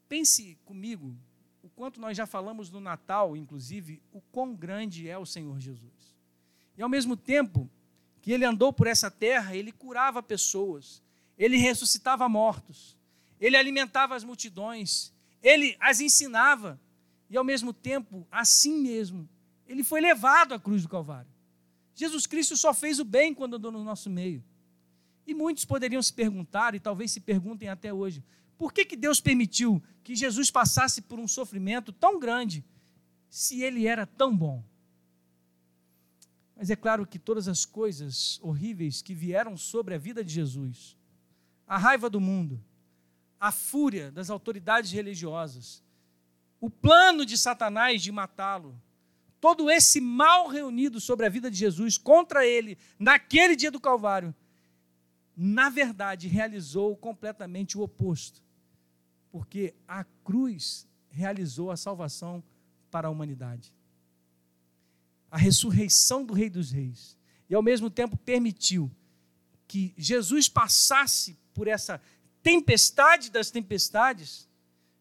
Pense 0.08 0.58
comigo 0.64 1.16
o 1.62 1.70
quanto 1.70 2.00
nós 2.00 2.16
já 2.16 2.26
falamos 2.26 2.70
no 2.70 2.80
Natal, 2.80 3.36
inclusive, 3.36 4.02
o 4.12 4.22
quão 4.22 4.56
grande 4.56 5.10
é 5.10 5.18
o 5.18 5.26
Senhor 5.26 5.60
Jesus. 5.60 6.16
E 6.78 6.82
ao 6.82 6.88
mesmo 6.88 7.18
tempo, 7.18 7.70
que 8.22 8.32
ele 8.32 8.46
andou 8.46 8.72
por 8.72 8.88
essa 8.88 9.12
terra, 9.12 9.56
ele 9.56 9.72
curava 9.72 10.24
pessoas, 10.24 11.02
ele 11.38 11.58
ressuscitava 11.58 12.30
mortos, 12.30 12.98
ele 13.40 13.58
alimentava 13.58 14.16
as 14.16 14.24
multidões, 14.24 15.12
ele 15.42 15.76
as 15.80 16.00
ensinava, 16.00 16.80
e 17.30 17.36
ao 17.38 17.44
mesmo 17.44 17.74
tempo, 17.74 18.26
assim 18.32 18.82
mesmo, 18.82 19.28
ele 19.68 19.84
foi 19.84 20.02
levado 20.02 20.54
à 20.54 20.60
cruz 20.60 20.84
do 20.84 20.90
Calvário. 20.90 21.32
Jesus 21.94 22.26
Cristo 22.26 22.56
só 22.56 22.74
fez 22.74 23.00
o 23.00 23.06
bem 23.06 23.34
quando 23.34 23.56
andou 23.56 23.72
no 23.72 23.84
nosso 23.84 24.10
meio. 24.10 24.44
E 25.26 25.34
muitos 25.34 25.66
poderiam 25.66 26.02
se 26.02 26.14
perguntar, 26.14 26.74
e 26.76 26.80
talvez 26.80 27.12
se 27.12 27.20
perguntem 27.20 27.68
até 27.68 27.94
hoje, 27.94 28.24
por 28.58 28.72
que, 28.72 28.86
que 28.86 28.96
Deus 28.96 29.20
permitiu 29.20 29.84
que 30.04 30.16
Jesus 30.16 30.50
passasse 30.50 31.02
por 31.02 31.20
um 31.20 31.28
sofrimento 31.28 31.92
tão 31.92 32.20
grande, 32.20 32.64
se 33.30 33.62
ele 33.62 33.86
era 33.86 34.06
tão 34.06 34.36
bom? 34.36 34.64
Mas 36.56 36.70
é 36.70 36.76
claro 36.76 37.06
que 37.06 37.20
todas 37.20 37.48
as 37.48 37.66
coisas 37.66 38.40
horríveis 38.42 39.02
que 39.02 39.14
vieram 39.14 39.56
sobre 39.56 39.94
a 39.94 39.98
vida 39.98 40.24
de 40.24 40.34
Jesus, 40.34 40.98
a 41.68 41.78
raiva 41.78 42.10
do 42.10 42.20
mundo, 42.20 42.64
a 43.40 43.52
fúria 43.52 44.12
das 44.12 44.30
autoridades 44.30 44.92
religiosas, 44.92 45.84
o 46.60 46.70
plano 46.70 47.26
de 47.26 47.38
Satanás 47.38 48.02
de 48.02 48.12
matá-lo, 48.12 48.82
todo 49.40 49.70
esse 49.70 50.02
mal 50.02 50.48
reunido 50.48 51.00
sobre 51.00 51.26
a 51.26 51.30
vida 51.30 51.50
de 51.50 51.58
Jesus 51.58 51.98
contra 51.98 52.46
ele 52.46 52.78
naquele 52.98 53.56
dia 53.56 53.72
do 53.72 53.80
Calvário, 53.80 54.34
na 55.36 55.70
verdade 55.70 56.28
realizou 56.28 56.96
completamente 56.96 57.78
o 57.78 57.82
oposto, 57.82 58.42
porque 59.32 59.76
a 59.88 60.04
cruz 60.24 60.88
realizou 61.10 61.72
a 61.72 61.78
salvação 61.78 62.44
para 62.90 63.08
a 63.08 63.12
humanidade 63.12 63.74
a 65.30 65.38
ressurreição 65.38 66.26
do 66.26 66.34
Rei 66.34 66.50
dos 66.50 66.72
Reis. 66.72 67.18
E 67.50 67.56
ao 67.56 67.62
mesmo 67.62 67.90
tempo 67.90 68.18
permitiu 68.18 68.92
que 69.68 69.94
Jesus 69.98 70.48
passasse 70.48 71.38
por 71.54 71.68
essa 71.68 72.02
tempestade 72.42 73.30
das 73.30 73.52
tempestades, 73.52 74.50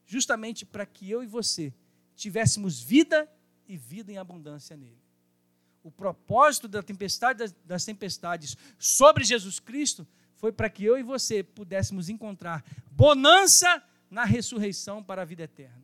justamente 0.05 0.65
para 0.65 0.87
que 0.87 1.11
eu 1.11 1.23
e 1.23 1.27
você 1.27 1.73
tivéssemos 2.15 2.81
vida 2.81 3.31
e 3.67 3.77
vida 3.77 4.13
em 4.13 4.19
abundância 4.19 4.77
nele. 4.77 5.01
O 5.83 5.91
propósito 5.91 6.67
da 6.67 6.83
tempestade 6.83 7.55
das 7.65 7.85
tempestades 7.85 8.57
sobre 8.79 9.25
Jesus 9.25 9.61
Cristo 9.61 10.07
foi 10.37 10.53
para 10.53 10.69
que 10.69 10.85
eu 10.85 10.99
e 10.99 11.03
você 11.03 11.43
pudéssemos 11.43 12.09
encontrar 12.09 12.65
bonança 12.91 13.83
na 14.11 14.25
ressurreição 14.25 15.03
para 15.03 15.23
a 15.23 15.25
vida 15.25 15.45
eterna. 15.45 15.83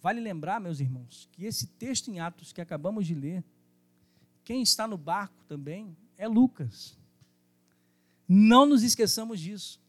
Vale 0.00 0.20
lembrar, 0.20 0.60
meus 0.60 0.80
irmãos, 0.80 1.28
que 1.32 1.44
esse 1.44 1.66
texto 1.66 2.08
em 2.08 2.18
Atos 2.18 2.52
que 2.52 2.60
acabamos 2.60 3.06
de 3.06 3.14
ler, 3.14 3.44
quem 4.44 4.60
está 4.60 4.86
no 4.86 4.98
barco 4.98 5.44
também 5.44 5.96
é 6.18 6.26
Lucas. 6.26 6.98
Não 8.28 8.66
nos 8.66 8.82
esqueçamos 8.82 9.38
disso. 9.40 9.80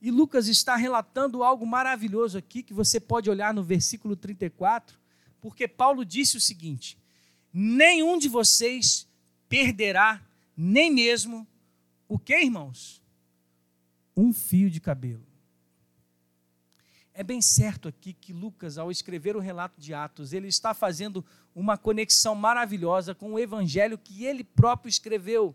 E 0.00 0.10
Lucas 0.10 0.46
está 0.46 0.76
relatando 0.76 1.42
algo 1.42 1.66
maravilhoso 1.66 2.38
aqui, 2.38 2.62
que 2.62 2.72
você 2.72 3.00
pode 3.00 3.28
olhar 3.28 3.52
no 3.52 3.62
versículo 3.62 4.14
34, 4.14 4.98
porque 5.40 5.66
Paulo 5.66 6.04
disse 6.04 6.36
o 6.36 6.40
seguinte: 6.40 6.96
Nenhum 7.52 8.18
de 8.18 8.28
vocês 8.28 9.08
perderá 9.48 10.22
nem 10.56 10.90
mesmo 10.90 11.46
o 12.06 12.18
que, 12.18 12.36
irmãos? 12.38 13.02
Um 14.16 14.32
fio 14.32 14.70
de 14.70 14.80
cabelo. 14.80 15.26
É 17.12 17.24
bem 17.24 17.42
certo 17.42 17.88
aqui 17.88 18.12
que 18.12 18.32
Lucas, 18.32 18.78
ao 18.78 18.92
escrever 18.92 19.34
o 19.34 19.40
relato 19.40 19.80
de 19.80 19.92
Atos, 19.92 20.32
ele 20.32 20.46
está 20.46 20.72
fazendo 20.72 21.24
uma 21.52 21.76
conexão 21.76 22.36
maravilhosa 22.36 23.12
com 23.12 23.32
o 23.32 23.38
evangelho 23.40 23.98
que 23.98 24.24
ele 24.24 24.44
próprio 24.44 24.88
escreveu. 24.88 25.52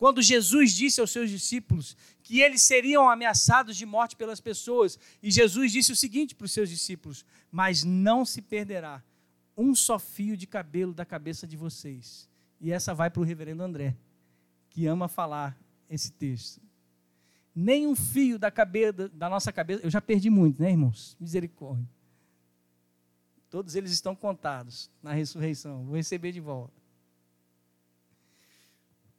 Quando 0.00 0.22
Jesus 0.22 0.72
disse 0.72 0.98
aos 0.98 1.10
seus 1.10 1.28
discípulos 1.28 1.94
que 2.22 2.40
eles 2.40 2.62
seriam 2.62 3.10
ameaçados 3.10 3.76
de 3.76 3.84
morte 3.84 4.16
pelas 4.16 4.40
pessoas, 4.40 4.98
e 5.22 5.30
Jesus 5.30 5.72
disse 5.72 5.92
o 5.92 5.96
seguinte 5.96 6.34
para 6.34 6.46
os 6.46 6.52
seus 6.52 6.70
discípulos: 6.70 7.22
Mas 7.52 7.84
não 7.84 8.24
se 8.24 8.40
perderá 8.40 9.04
um 9.54 9.74
só 9.74 9.98
fio 9.98 10.38
de 10.38 10.46
cabelo 10.46 10.94
da 10.94 11.04
cabeça 11.04 11.46
de 11.46 11.54
vocês. 11.54 12.26
E 12.58 12.72
essa 12.72 12.94
vai 12.94 13.10
para 13.10 13.20
o 13.20 13.24
reverendo 13.24 13.62
André, 13.62 13.94
que 14.70 14.86
ama 14.86 15.06
falar 15.06 15.54
esse 15.90 16.10
texto 16.12 16.62
nem 17.54 17.86
um 17.86 17.94
fio 17.94 18.38
da, 18.38 18.50
cabeça, 18.50 19.10
da 19.10 19.28
nossa 19.28 19.52
cabeça. 19.52 19.84
Eu 19.84 19.90
já 19.90 20.00
perdi 20.00 20.30
muito, 20.30 20.62
né, 20.62 20.70
irmãos? 20.70 21.14
Misericórdia. 21.20 21.86
Todos 23.50 23.74
eles 23.74 23.90
estão 23.90 24.16
contados 24.16 24.90
na 25.02 25.12
ressurreição. 25.12 25.84
Vou 25.84 25.96
receber 25.96 26.32
de 26.32 26.40
volta. 26.40 26.79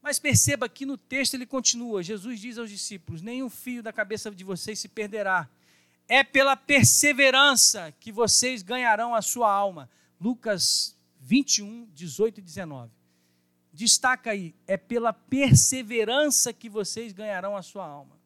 Mas 0.01 0.17
perceba 0.17 0.67
que 0.67 0.85
no 0.85 0.97
texto 0.97 1.35
ele 1.35 1.45
continua. 1.45 2.01
Jesus 2.01 2.39
diz 2.39 2.57
aos 2.57 2.69
discípulos: 2.69 3.21
Nenhum 3.21 3.49
fio 3.49 3.83
da 3.83 3.93
cabeça 3.93 4.31
de 4.31 4.43
vocês 4.43 4.79
se 4.79 4.87
perderá. 4.87 5.47
É 6.07 6.23
pela 6.23 6.57
perseverança 6.57 7.93
que 7.99 8.11
vocês 8.11 8.63
ganharão 8.63 9.13
a 9.13 9.21
sua 9.21 9.51
alma. 9.51 9.89
Lucas 10.19 10.95
21, 11.19 11.87
18 11.93 12.39
e 12.39 12.41
19. 12.41 12.91
destaca 13.71 14.31
aí, 14.31 14.55
é 14.67 14.75
pela 14.75 15.13
perseverança 15.13 16.51
que 16.51 16.67
vocês 16.67 17.13
ganharão 17.13 17.55
a 17.55 17.61
sua 17.61 17.85
alma. 17.85 18.19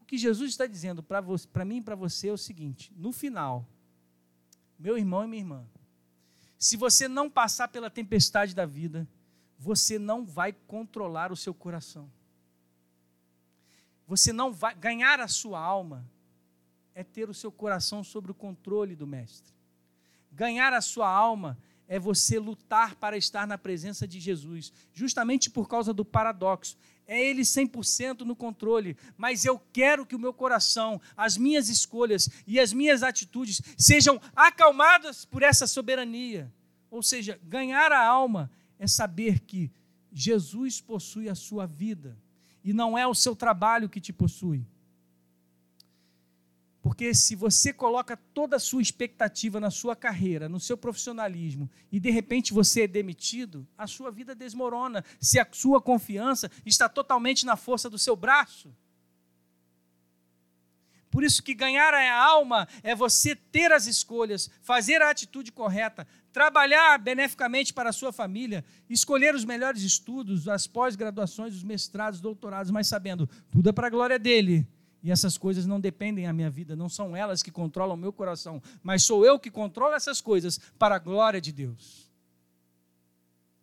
O 0.00 0.04
que 0.04 0.18
Jesus 0.18 0.50
está 0.50 0.66
dizendo 0.66 1.02
para 1.02 1.64
mim 1.64 1.76
e 1.76 1.82
para 1.82 1.94
você 1.94 2.28
é 2.28 2.32
o 2.32 2.38
seguinte: 2.38 2.90
no 2.96 3.12
final, 3.12 3.68
meu 4.78 4.96
irmão 4.98 5.22
e 5.22 5.28
minha 5.28 5.42
irmã, 5.42 5.66
se 6.58 6.76
você 6.76 7.06
não 7.06 7.30
passar 7.30 7.68
pela 7.68 7.90
tempestade 7.90 8.54
da 8.54 8.64
vida, 8.64 9.06
você 9.64 9.98
não 9.98 10.26
vai 10.26 10.52
controlar 10.52 11.32
o 11.32 11.36
seu 11.36 11.54
coração. 11.54 12.10
Você 14.06 14.30
não 14.30 14.52
vai 14.52 14.74
ganhar 14.74 15.18
a 15.20 15.26
sua 15.26 15.58
alma 15.58 16.06
é 16.94 17.02
ter 17.02 17.30
o 17.30 17.34
seu 17.34 17.50
coração 17.50 18.04
sob 18.04 18.30
o 18.30 18.34
controle 18.34 18.94
do 18.94 19.06
mestre. 19.06 19.54
Ganhar 20.30 20.74
a 20.74 20.82
sua 20.82 21.08
alma 21.08 21.58
é 21.88 21.98
você 21.98 22.38
lutar 22.38 22.94
para 22.96 23.16
estar 23.16 23.46
na 23.46 23.56
presença 23.56 24.06
de 24.06 24.20
Jesus, 24.20 24.70
justamente 24.92 25.48
por 25.48 25.66
causa 25.66 25.94
do 25.94 26.04
paradoxo. 26.04 26.76
É 27.06 27.18
Ele 27.18 27.40
100% 27.40 28.20
no 28.20 28.36
controle, 28.36 28.96
mas 29.16 29.46
eu 29.46 29.58
quero 29.72 30.04
que 30.04 30.14
o 30.14 30.18
meu 30.18 30.34
coração, 30.34 31.00
as 31.16 31.38
minhas 31.38 31.70
escolhas 31.70 32.28
e 32.46 32.60
as 32.60 32.70
minhas 32.72 33.02
atitudes 33.02 33.62
sejam 33.78 34.20
acalmadas 34.36 35.24
por 35.24 35.42
essa 35.42 35.66
soberania. 35.66 36.52
Ou 36.90 37.02
seja, 37.02 37.40
ganhar 37.42 37.90
a 37.92 38.06
alma 38.06 38.50
é 38.78 38.86
saber 38.86 39.40
que 39.40 39.70
Jesus 40.12 40.80
possui 40.80 41.28
a 41.28 41.34
sua 41.34 41.66
vida 41.66 42.16
e 42.62 42.72
não 42.72 42.96
é 42.96 43.06
o 43.06 43.14
seu 43.14 43.34
trabalho 43.34 43.88
que 43.88 44.00
te 44.00 44.12
possui. 44.12 44.66
Porque 46.84 47.14
se 47.14 47.34
você 47.34 47.72
coloca 47.72 48.14
toda 48.14 48.56
a 48.56 48.60
sua 48.60 48.82
expectativa 48.82 49.58
na 49.58 49.70
sua 49.70 49.96
carreira, 49.96 50.50
no 50.50 50.60
seu 50.60 50.76
profissionalismo, 50.76 51.70
e 51.90 51.98
de 51.98 52.10
repente 52.10 52.52
você 52.52 52.82
é 52.82 52.86
demitido, 52.86 53.66
a 53.76 53.86
sua 53.86 54.10
vida 54.10 54.34
desmorona, 54.34 55.02
se 55.18 55.40
a 55.40 55.48
sua 55.50 55.80
confiança 55.80 56.50
está 56.66 56.86
totalmente 56.86 57.46
na 57.46 57.56
força 57.56 57.88
do 57.88 57.98
seu 57.98 58.14
braço. 58.14 58.70
Por 61.10 61.24
isso 61.24 61.42
que 61.42 61.54
ganhar 61.54 61.94
a 61.94 62.22
alma 62.22 62.68
é 62.82 62.94
você 62.94 63.34
ter 63.34 63.72
as 63.72 63.86
escolhas, 63.86 64.50
fazer 64.60 65.00
a 65.00 65.08
atitude 65.08 65.52
correta, 65.52 66.06
trabalhar 66.34 66.98
beneficamente 66.98 67.72
para 67.72 67.90
a 67.90 67.92
sua 67.92 68.12
família, 68.12 68.64
escolher 68.90 69.36
os 69.36 69.44
melhores 69.44 69.82
estudos, 69.82 70.48
as 70.48 70.66
pós-graduações, 70.66 71.54
os 71.54 71.62
mestrados, 71.62 72.20
doutorados, 72.20 72.72
mas 72.72 72.88
sabendo, 72.88 73.30
tudo 73.52 73.68
é 73.68 73.72
para 73.72 73.86
a 73.86 73.90
glória 73.90 74.18
dele 74.18 74.66
e 75.00 75.12
essas 75.12 75.38
coisas 75.38 75.64
não 75.64 75.80
dependem 75.80 76.26
da 76.26 76.32
minha 76.32 76.50
vida, 76.50 76.74
não 76.74 76.88
são 76.88 77.14
elas 77.14 77.40
que 77.40 77.52
controlam 77.52 77.94
o 77.94 78.00
meu 78.00 78.12
coração, 78.12 78.60
mas 78.82 79.04
sou 79.04 79.24
eu 79.24 79.38
que 79.38 79.48
controlo 79.48 79.94
essas 79.94 80.20
coisas 80.20 80.58
para 80.76 80.96
a 80.96 80.98
glória 80.98 81.40
de 81.40 81.52
Deus. 81.52 82.10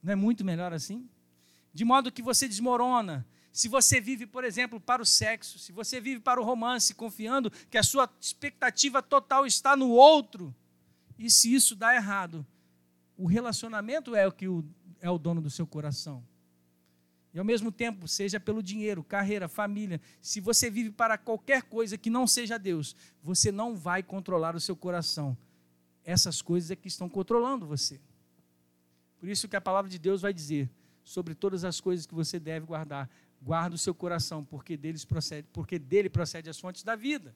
Não 0.01 0.13
é 0.13 0.15
muito 0.15 0.45
melhor 0.45 0.71
assim? 0.71 1.09
De 1.73 1.83
modo 1.83 2.09
que 2.09 2.21
você 2.21 2.47
desmorona. 2.47 3.27
Se 3.51 3.67
você 3.67 3.99
vive, 3.99 4.25
por 4.25 4.45
exemplo, 4.45 4.79
para 4.79 5.01
o 5.01 5.05
sexo, 5.05 5.59
se 5.59 5.73
você 5.73 5.99
vive 5.99 6.21
para 6.21 6.39
o 6.39 6.45
romance, 6.45 6.93
confiando 6.93 7.51
que 7.69 7.77
a 7.77 7.83
sua 7.83 8.09
expectativa 8.17 9.01
total 9.01 9.45
está 9.45 9.75
no 9.75 9.89
outro, 9.89 10.55
e 11.19 11.29
se 11.29 11.53
isso 11.53 11.75
dá 11.75 11.93
errado, 11.93 12.45
o 13.21 13.27
relacionamento 13.27 14.15
é 14.15 14.27
o 14.27 14.31
que 14.31 14.47
é 14.99 15.07
o 15.07 15.19
dono 15.19 15.41
do 15.41 15.49
seu 15.49 15.67
coração. 15.67 16.25
E 17.31 17.37
ao 17.37 17.45
mesmo 17.45 17.71
tempo, 17.71 18.07
seja 18.07 18.39
pelo 18.39 18.63
dinheiro, 18.63 19.03
carreira, 19.03 19.47
família, 19.47 20.01
se 20.19 20.41
você 20.41 20.71
vive 20.71 20.89
para 20.89 21.19
qualquer 21.19 21.61
coisa 21.61 21.99
que 21.99 22.09
não 22.09 22.25
seja 22.25 22.57
Deus, 22.57 22.95
você 23.21 23.51
não 23.51 23.75
vai 23.75 24.01
controlar 24.01 24.55
o 24.55 24.59
seu 24.59 24.75
coração. 24.75 25.37
Essas 26.03 26.41
coisas 26.41 26.71
é 26.71 26.75
que 26.75 26.87
estão 26.87 27.07
controlando 27.07 27.67
você. 27.67 28.01
Por 29.19 29.29
isso 29.29 29.47
que 29.47 29.55
a 29.55 29.61
palavra 29.61 29.89
de 29.89 29.99
Deus 29.99 30.23
vai 30.23 30.33
dizer 30.33 30.67
sobre 31.03 31.35
todas 31.35 31.63
as 31.63 31.79
coisas 31.79 32.07
que 32.07 32.15
você 32.15 32.39
deve 32.39 32.65
guardar, 32.65 33.07
guarda 33.39 33.75
o 33.75 33.77
seu 33.77 33.93
coração, 33.93 34.43
porque 34.43 34.75
deles 34.75 35.05
procede, 35.05 35.47
porque 35.53 35.77
dele 35.77 36.09
procede 36.09 36.49
as 36.49 36.59
fontes 36.59 36.81
da 36.81 36.95
vida. 36.95 37.35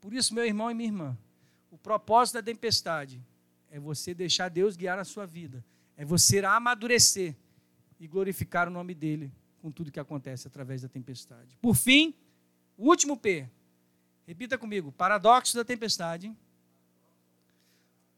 Por 0.00 0.12
isso, 0.12 0.34
meu 0.34 0.44
irmão 0.44 0.72
e 0.72 0.74
minha 0.74 0.88
irmã, 0.88 1.18
o 1.70 1.78
propósito 1.78 2.34
da 2.34 2.42
tempestade 2.42 3.22
é 3.74 3.80
você 3.80 4.14
deixar 4.14 4.48
Deus 4.48 4.76
guiar 4.76 5.00
a 5.00 5.04
sua 5.04 5.26
vida, 5.26 5.64
é 5.96 6.04
você 6.04 6.38
amadurecer 6.44 7.34
e 7.98 8.06
glorificar 8.06 8.68
o 8.68 8.70
nome 8.70 8.94
dele 8.94 9.32
com 9.60 9.68
tudo 9.68 9.90
que 9.90 9.98
acontece 9.98 10.46
através 10.46 10.82
da 10.82 10.88
tempestade. 10.88 11.58
Por 11.60 11.74
fim, 11.74 12.14
o 12.78 12.86
último 12.86 13.16
P. 13.16 13.50
Repita 14.28 14.56
comigo: 14.56 14.92
paradoxo 14.92 15.56
da 15.56 15.64
tempestade, 15.64 16.32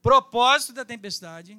propósito 0.02 0.74
da 0.74 0.84
tempestade, 0.84 1.58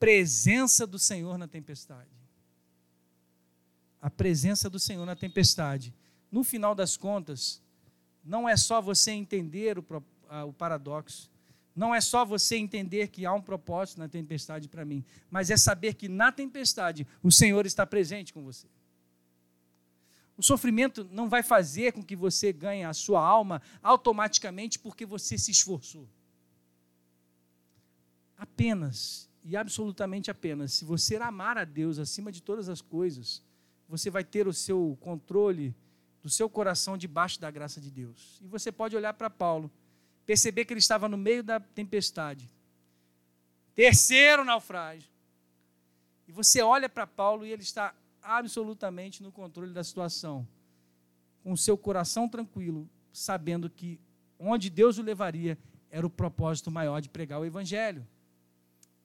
presença 0.00 0.84
do 0.84 0.98
Senhor 0.98 1.38
na 1.38 1.46
tempestade. 1.46 2.10
A 4.02 4.10
presença 4.10 4.68
do 4.68 4.80
Senhor 4.80 5.06
na 5.06 5.14
tempestade. 5.14 5.94
No 6.28 6.42
final 6.42 6.74
das 6.74 6.96
contas, 6.96 7.62
não 8.24 8.48
é 8.48 8.56
só 8.56 8.82
você 8.82 9.12
entender 9.12 9.78
o, 9.78 9.84
o 10.48 10.52
paradoxo, 10.52 11.30
não 11.76 11.94
é 11.94 12.00
só 12.00 12.24
você 12.24 12.56
entender 12.56 13.08
que 13.08 13.26
há 13.26 13.32
um 13.34 13.42
propósito 13.42 13.98
na 13.98 14.08
tempestade 14.08 14.66
para 14.66 14.84
mim, 14.84 15.04
mas 15.30 15.50
é 15.50 15.58
saber 15.58 15.92
que 15.92 16.08
na 16.08 16.32
tempestade 16.32 17.06
o 17.22 17.30
Senhor 17.30 17.66
está 17.66 17.84
presente 17.84 18.32
com 18.32 18.42
você. 18.42 18.66
O 20.38 20.42
sofrimento 20.42 21.06
não 21.12 21.28
vai 21.28 21.42
fazer 21.42 21.92
com 21.92 22.02
que 22.02 22.16
você 22.16 22.50
ganhe 22.52 22.82
a 22.84 22.94
sua 22.94 23.20
alma 23.22 23.60
automaticamente 23.82 24.78
porque 24.78 25.04
você 25.04 25.36
se 25.36 25.50
esforçou. 25.50 26.08
Apenas 28.38 29.28
e 29.44 29.56
absolutamente 29.56 30.30
apenas, 30.30 30.72
se 30.72 30.84
você 30.84 31.16
amar 31.16 31.56
a 31.56 31.64
Deus 31.64 31.98
acima 31.98 32.32
de 32.32 32.42
todas 32.42 32.68
as 32.68 32.80
coisas, 32.80 33.42
você 33.88 34.10
vai 34.10 34.24
ter 34.24 34.48
o 34.48 34.52
seu 34.52 34.96
controle 35.00 35.74
do 36.22 36.28
seu 36.28 36.50
coração 36.50 36.98
debaixo 36.98 37.40
da 37.40 37.50
graça 37.50 37.80
de 37.80 37.90
Deus. 37.90 38.40
E 38.42 38.48
você 38.48 38.72
pode 38.72 38.96
olhar 38.96 39.14
para 39.14 39.30
Paulo 39.30 39.70
perceber 40.26 40.64
que 40.64 40.72
ele 40.72 40.80
estava 40.80 41.08
no 41.08 41.16
meio 41.16 41.42
da 41.42 41.60
tempestade. 41.60 42.50
Terceiro 43.74 44.44
naufrágio. 44.44 45.08
E 46.26 46.32
você 46.32 46.60
olha 46.60 46.88
para 46.88 47.06
Paulo 47.06 47.46
e 47.46 47.52
ele 47.52 47.62
está 47.62 47.94
absolutamente 48.20 49.22
no 49.22 49.30
controle 49.30 49.72
da 49.72 49.84
situação, 49.84 50.46
com 51.42 51.52
o 51.52 51.56
seu 51.56 51.78
coração 51.78 52.28
tranquilo, 52.28 52.90
sabendo 53.12 53.70
que 53.70 54.00
onde 54.38 54.68
Deus 54.68 54.98
o 54.98 55.02
levaria 55.02 55.56
era 55.88 56.04
o 56.04 56.10
propósito 56.10 56.70
maior 56.70 57.00
de 57.00 57.08
pregar 57.08 57.40
o 57.40 57.44
evangelho. 57.44 58.06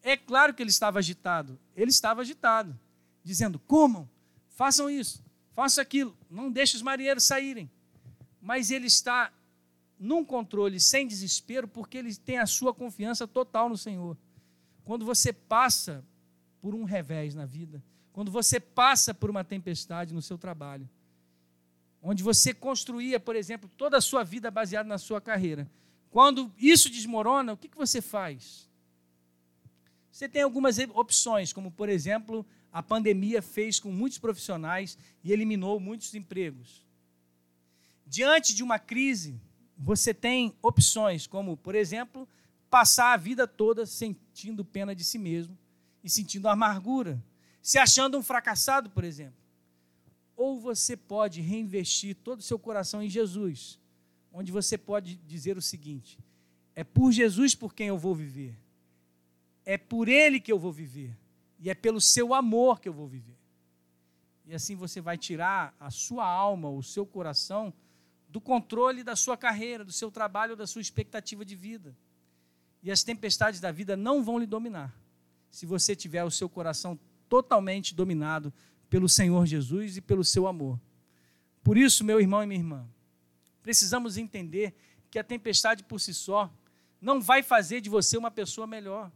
É 0.01 0.17
claro 0.17 0.53
que 0.53 0.63
ele 0.63 0.72
estava 0.72 0.97
agitado, 0.97 1.59
ele 1.76 1.91
estava 1.91 2.22
agitado, 2.22 2.78
dizendo: 3.24 3.59
comam, 3.59 4.09
façam 4.49 4.89
isso, 4.89 5.24
façam 5.53 5.82
aquilo, 5.82 6.17
não 6.28 6.51
deixe 6.51 6.76
os 6.76 6.82
marinheiros 6.82 7.24
saírem. 7.24 7.69
Mas 8.41 8.72
ele 8.72 8.88
está 8.88 9.32
num 10.02 10.26
controle 10.26 10.80
sem 10.80 11.06
desespero, 11.06 11.68
porque 11.68 11.99
ele 11.99 12.14
tem 12.16 12.39
a 12.39 12.47
sua 12.47 12.74
confiança 12.74 13.28
total 13.28 13.70
no 13.70 13.78
Senhor. 13.78 14.18
Quando 14.84 15.06
você 15.06 15.32
passa 15.32 16.04
por 16.60 16.74
um 16.74 16.84
revés 16.84 17.36
na 17.36 17.45
vida, 17.45 17.84
quando 18.12 18.32
você 18.32 18.60
passa 18.60 19.14
por 19.14 19.30
uma 19.30 19.43
tempestade 19.43 20.12
no 20.12 20.22
seu 20.22 20.39
trabalho, 20.39 20.89
onde 22.02 22.24
você 22.24 22.52
construía, 22.52 23.20
por 23.20 23.36
exemplo, 23.36 23.70
toda 23.78 23.97
a 23.97 24.02
sua 24.02 24.24
vida 24.24 24.49
baseada 24.49 24.89
na 24.89 24.97
sua 24.97 25.22
carreira, 25.22 25.70
quando 26.10 26.52
isso 26.58 26.89
desmorona, 26.89 27.54
o 27.54 27.58
que, 27.58 27.70
que 27.70 27.78
você 27.78 28.02
faz? 28.02 28.68
Você 30.12 30.28
tem 30.28 30.41
algumas 30.41 30.80
opções, 30.80 31.54
como, 31.54 31.72
por 31.72 31.88
exemplo, 31.88 32.43
a 32.72 32.82
pandemia 32.82 33.39
fez 33.39 33.80
com 33.80 33.91
muitos 33.91 34.18
profissionais 34.18 34.97
e 35.24 35.32
eliminou 35.32 35.80
muitos 35.80 36.16
empregos. 36.16 36.84
Diante 38.06 38.54
de 38.54 38.64
uma 38.64 38.80
crise, 38.80 39.39
você 39.84 40.13
tem 40.13 40.53
opções, 40.61 41.25
como, 41.25 41.57
por 41.57 41.73
exemplo, 41.73 42.29
passar 42.69 43.13
a 43.13 43.17
vida 43.17 43.47
toda 43.47 43.86
sentindo 43.86 44.63
pena 44.63 44.93
de 44.95 45.03
si 45.03 45.17
mesmo 45.17 45.57
e 46.03 46.09
sentindo 46.09 46.47
amargura, 46.47 47.21
se 47.61 47.79
achando 47.79 48.17
um 48.17 48.21
fracassado, 48.21 48.91
por 48.91 49.03
exemplo. 49.03 49.41
Ou 50.36 50.59
você 50.59 50.95
pode 50.95 51.41
reinvestir 51.41 52.15
todo 52.15 52.39
o 52.39 52.43
seu 52.43 52.59
coração 52.59 53.01
em 53.01 53.09
Jesus, 53.09 53.79
onde 54.32 54.51
você 54.51 54.77
pode 54.77 55.15
dizer 55.15 55.57
o 55.57 55.61
seguinte: 55.61 56.19
é 56.75 56.84
por 56.84 57.11
Jesus 57.11 57.55
por 57.55 57.73
quem 57.73 57.88
eu 57.88 57.97
vou 57.97 58.13
viver, 58.13 58.55
é 59.65 59.79
por 59.79 60.07
Ele 60.07 60.39
que 60.39 60.51
eu 60.51 60.59
vou 60.59 60.71
viver, 60.71 61.17
e 61.59 61.71
é 61.71 61.75
pelo 61.75 61.99
seu 61.99 62.36
amor 62.36 62.79
que 62.79 62.88
eu 62.88 62.93
vou 62.93 63.07
viver. 63.07 63.38
E 64.45 64.53
assim 64.53 64.75
você 64.75 65.01
vai 65.01 65.17
tirar 65.17 65.75
a 65.79 65.89
sua 65.89 66.25
alma, 66.25 66.69
o 66.69 66.84
seu 66.84 67.05
coração 67.05 67.73
do 68.32 68.39
controle 68.39 69.03
da 69.03 69.15
sua 69.15 69.36
carreira, 69.36 69.84
do 69.84 69.91
seu 69.91 70.09
trabalho, 70.09 70.55
da 70.55 70.65
sua 70.65 70.82
expectativa 70.82 71.43
de 71.43 71.55
vida. 71.55 71.95
E 72.82 72.89
as 72.89 73.03
tempestades 73.03 73.59
da 73.59 73.71
vida 73.71 73.97
não 73.97 74.23
vão 74.23 74.39
lhe 74.39 74.47
dominar, 74.47 74.95
se 75.51 75.65
você 75.65 75.95
tiver 75.95 76.23
o 76.23 76.32
seu 76.32 76.47
coração 76.47 76.97
totalmente 77.27 77.93
dominado 77.93 78.53
pelo 78.89 79.09
Senhor 79.09 79.45
Jesus 79.45 79.97
e 79.97 80.01
pelo 80.01 80.23
seu 80.23 80.47
amor. 80.47 80.79
Por 81.61 81.77
isso, 81.77 82.03
meu 82.05 82.19
irmão 82.19 82.41
e 82.41 82.47
minha 82.47 82.59
irmã, 82.59 82.88
precisamos 83.61 84.17
entender 84.17 84.73
que 85.09 85.19
a 85.19 85.23
tempestade 85.23 85.84
por 85.84 85.99
si 85.99 86.13
só 86.13 86.49
não 87.01 87.19
vai 87.19 87.43
fazer 87.43 87.82
de 87.82 87.89
você 87.89 88.17
uma 88.17 88.32
pessoa 88.32 88.65
melhor. 88.65 89.11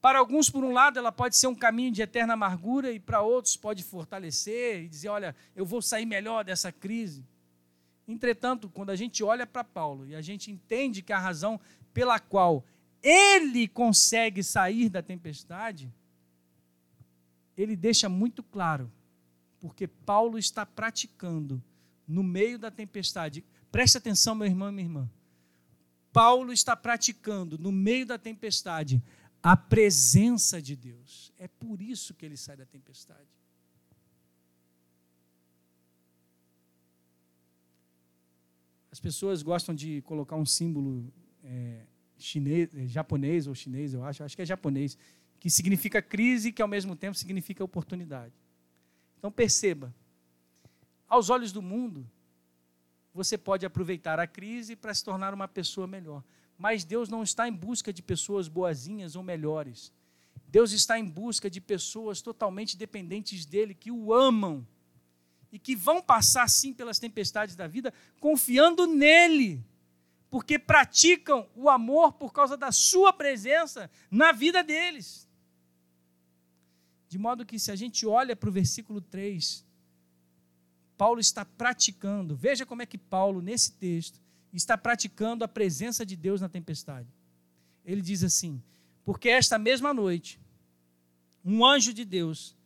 Para 0.00 0.18
alguns, 0.18 0.48
por 0.50 0.62
um 0.62 0.72
lado, 0.72 0.98
ela 0.98 1.10
pode 1.10 1.34
ser 1.36 1.46
um 1.48 1.54
caminho 1.54 1.90
de 1.90 2.02
eterna 2.02 2.34
amargura, 2.34 2.92
e 2.92 3.00
para 3.00 3.22
outros 3.22 3.56
pode 3.56 3.82
fortalecer 3.82 4.84
e 4.84 4.88
dizer: 4.88 5.08
olha, 5.08 5.34
eu 5.56 5.64
vou 5.64 5.82
sair 5.82 6.06
melhor 6.06 6.44
dessa 6.44 6.70
crise. 6.70 7.24
Entretanto, 8.08 8.70
quando 8.70 8.88
a 8.88 8.96
gente 8.96 9.22
olha 9.22 9.46
para 9.46 9.62
Paulo 9.62 10.06
e 10.06 10.14
a 10.14 10.22
gente 10.22 10.50
entende 10.50 11.02
que 11.02 11.12
a 11.12 11.18
razão 11.18 11.60
pela 11.92 12.18
qual 12.18 12.64
ele 13.02 13.68
consegue 13.68 14.42
sair 14.42 14.88
da 14.88 15.02
tempestade, 15.02 15.92
ele 17.54 17.76
deixa 17.76 18.08
muito 18.08 18.42
claro, 18.42 18.90
porque 19.60 19.86
Paulo 19.86 20.38
está 20.38 20.64
praticando 20.64 21.62
no 22.06 22.22
meio 22.22 22.58
da 22.58 22.70
tempestade. 22.70 23.44
Preste 23.70 23.98
atenção, 23.98 24.34
meu 24.34 24.46
irmão 24.46 24.70
e 24.70 24.72
minha 24.72 24.86
irmã. 24.86 25.10
Paulo 26.10 26.52
está 26.52 26.74
praticando 26.74 27.58
no 27.58 27.70
meio 27.70 28.06
da 28.06 28.16
tempestade 28.18 29.02
a 29.42 29.56
presença 29.56 30.62
de 30.62 30.74
Deus. 30.74 31.30
É 31.36 31.46
por 31.46 31.82
isso 31.82 32.14
que 32.14 32.24
ele 32.24 32.36
sai 32.36 32.56
da 32.56 32.64
tempestade. 32.64 33.37
As 38.98 39.00
pessoas 39.00 39.44
gostam 39.44 39.72
de 39.72 40.02
colocar 40.02 40.34
um 40.34 40.44
símbolo 40.44 41.06
é, 41.44 41.82
chinês, 42.18 42.68
é, 42.74 42.84
japonês 42.88 43.46
ou 43.46 43.54
chinês, 43.54 43.94
eu 43.94 44.02
acho, 44.02 44.24
acho 44.24 44.34
que 44.34 44.42
é 44.42 44.44
japonês, 44.44 44.98
que 45.38 45.48
significa 45.48 46.02
crise, 46.02 46.50
que 46.50 46.60
ao 46.60 46.66
mesmo 46.66 46.96
tempo 46.96 47.16
significa 47.16 47.62
oportunidade. 47.62 48.34
Então 49.16 49.30
perceba, 49.30 49.94
aos 51.08 51.30
olhos 51.30 51.52
do 51.52 51.62
mundo, 51.62 52.10
você 53.14 53.38
pode 53.38 53.64
aproveitar 53.64 54.18
a 54.18 54.26
crise 54.26 54.74
para 54.74 54.92
se 54.92 55.04
tornar 55.04 55.32
uma 55.32 55.46
pessoa 55.46 55.86
melhor. 55.86 56.24
Mas 56.58 56.82
Deus 56.82 57.08
não 57.08 57.22
está 57.22 57.46
em 57.46 57.52
busca 57.52 57.92
de 57.92 58.02
pessoas 58.02 58.48
boazinhas 58.48 59.14
ou 59.14 59.22
melhores. 59.22 59.92
Deus 60.48 60.72
está 60.72 60.98
em 60.98 61.04
busca 61.04 61.48
de 61.48 61.60
pessoas 61.60 62.20
totalmente 62.20 62.76
dependentes 62.76 63.46
dele, 63.46 63.74
que 63.74 63.92
o 63.92 64.12
amam 64.12 64.66
e 65.50 65.58
que 65.58 65.74
vão 65.74 66.02
passar 66.02 66.48
sim 66.48 66.72
pelas 66.72 66.98
tempestades 66.98 67.56
da 67.56 67.66
vida, 67.66 67.92
confiando 68.20 68.86
nele, 68.86 69.64
porque 70.30 70.58
praticam 70.58 71.48
o 71.54 71.70
amor 71.70 72.12
por 72.12 72.32
causa 72.32 72.56
da 72.56 72.70
sua 72.70 73.12
presença 73.12 73.90
na 74.10 74.32
vida 74.32 74.62
deles. 74.62 75.26
De 77.08 77.18
modo 77.18 77.46
que, 77.46 77.58
se 77.58 77.70
a 77.70 77.76
gente 77.76 78.06
olha 78.06 78.36
para 78.36 78.50
o 78.50 78.52
versículo 78.52 79.00
3, 79.00 79.64
Paulo 80.98 81.20
está 81.20 81.44
praticando, 81.44 82.36
veja 82.36 82.66
como 82.66 82.82
é 82.82 82.86
que 82.86 82.98
Paulo, 82.98 83.40
nesse 83.40 83.72
texto, 83.72 84.20
está 84.52 84.76
praticando 84.76 85.44
a 85.44 85.48
presença 85.48 86.04
de 86.04 86.16
Deus 86.16 86.40
na 86.40 86.48
tempestade. 86.48 87.08
Ele 87.84 88.02
diz 88.02 88.22
assim: 88.22 88.62
Porque 89.04 89.28
esta 89.30 89.58
mesma 89.58 89.94
noite, 89.94 90.38
um 91.42 91.64
anjo 91.64 91.94
de 91.94 92.04
Deus 92.04 92.57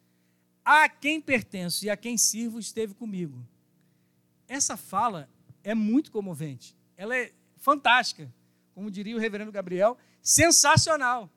a 0.65 0.89
quem 0.89 1.21
pertenço 1.21 1.85
e 1.85 1.91
a 1.91 1.97
quem 1.97 2.17
sirvo 2.17 2.59
esteve 2.59 2.95
comigo. 2.95 3.47
Essa 4.49 4.77
fala 4.77 5.29
é 5.63 5.75
muito 5.75 6.11
comovente. 6.11 6.77
Ela 6.97 7.17
é 7.17 7.33
fantástica. 7.57 8.33
Como 8.75 8.91
diria 8.91 9.17
o 9.17 9.19
reverendo 9.19 9.53
Gabriel, 9.53 9.99
sensacional. 10.23 11.31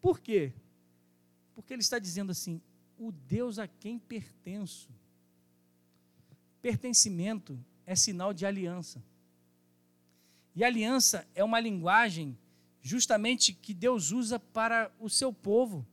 Por 0.00 0.18
quê? 0.18 0.52
Porque 1.54 1.72
ele 1.72 1.82
está 1.82 1.98
dizendo 1.98 2.32
assim: 2.32 2.60
o 2.98 3.12
Deus 3.12 3.58
a 3.58 3.68
quem 3.68 3.98
pertenço. 3.98 4.90
Pertencimento 6.60 7.58
é 7.86 7.94
sinal 7.94 8.32
de 8.32 8.44
aliança. 8.44 9.02
E 10.54 10.64
aliança 10.64 11.26
é 11.34 11.42
uma 11.44 11.60
linguagem 11.60 12.36
justamente 12.82 13.52
que 13.52 13.72
Deus 13.72 14.10
usa 14.10 14.38
para 14.38 14.90
o 14.98 15.08
seu 15.08 15.32
povo. 15.32 15.86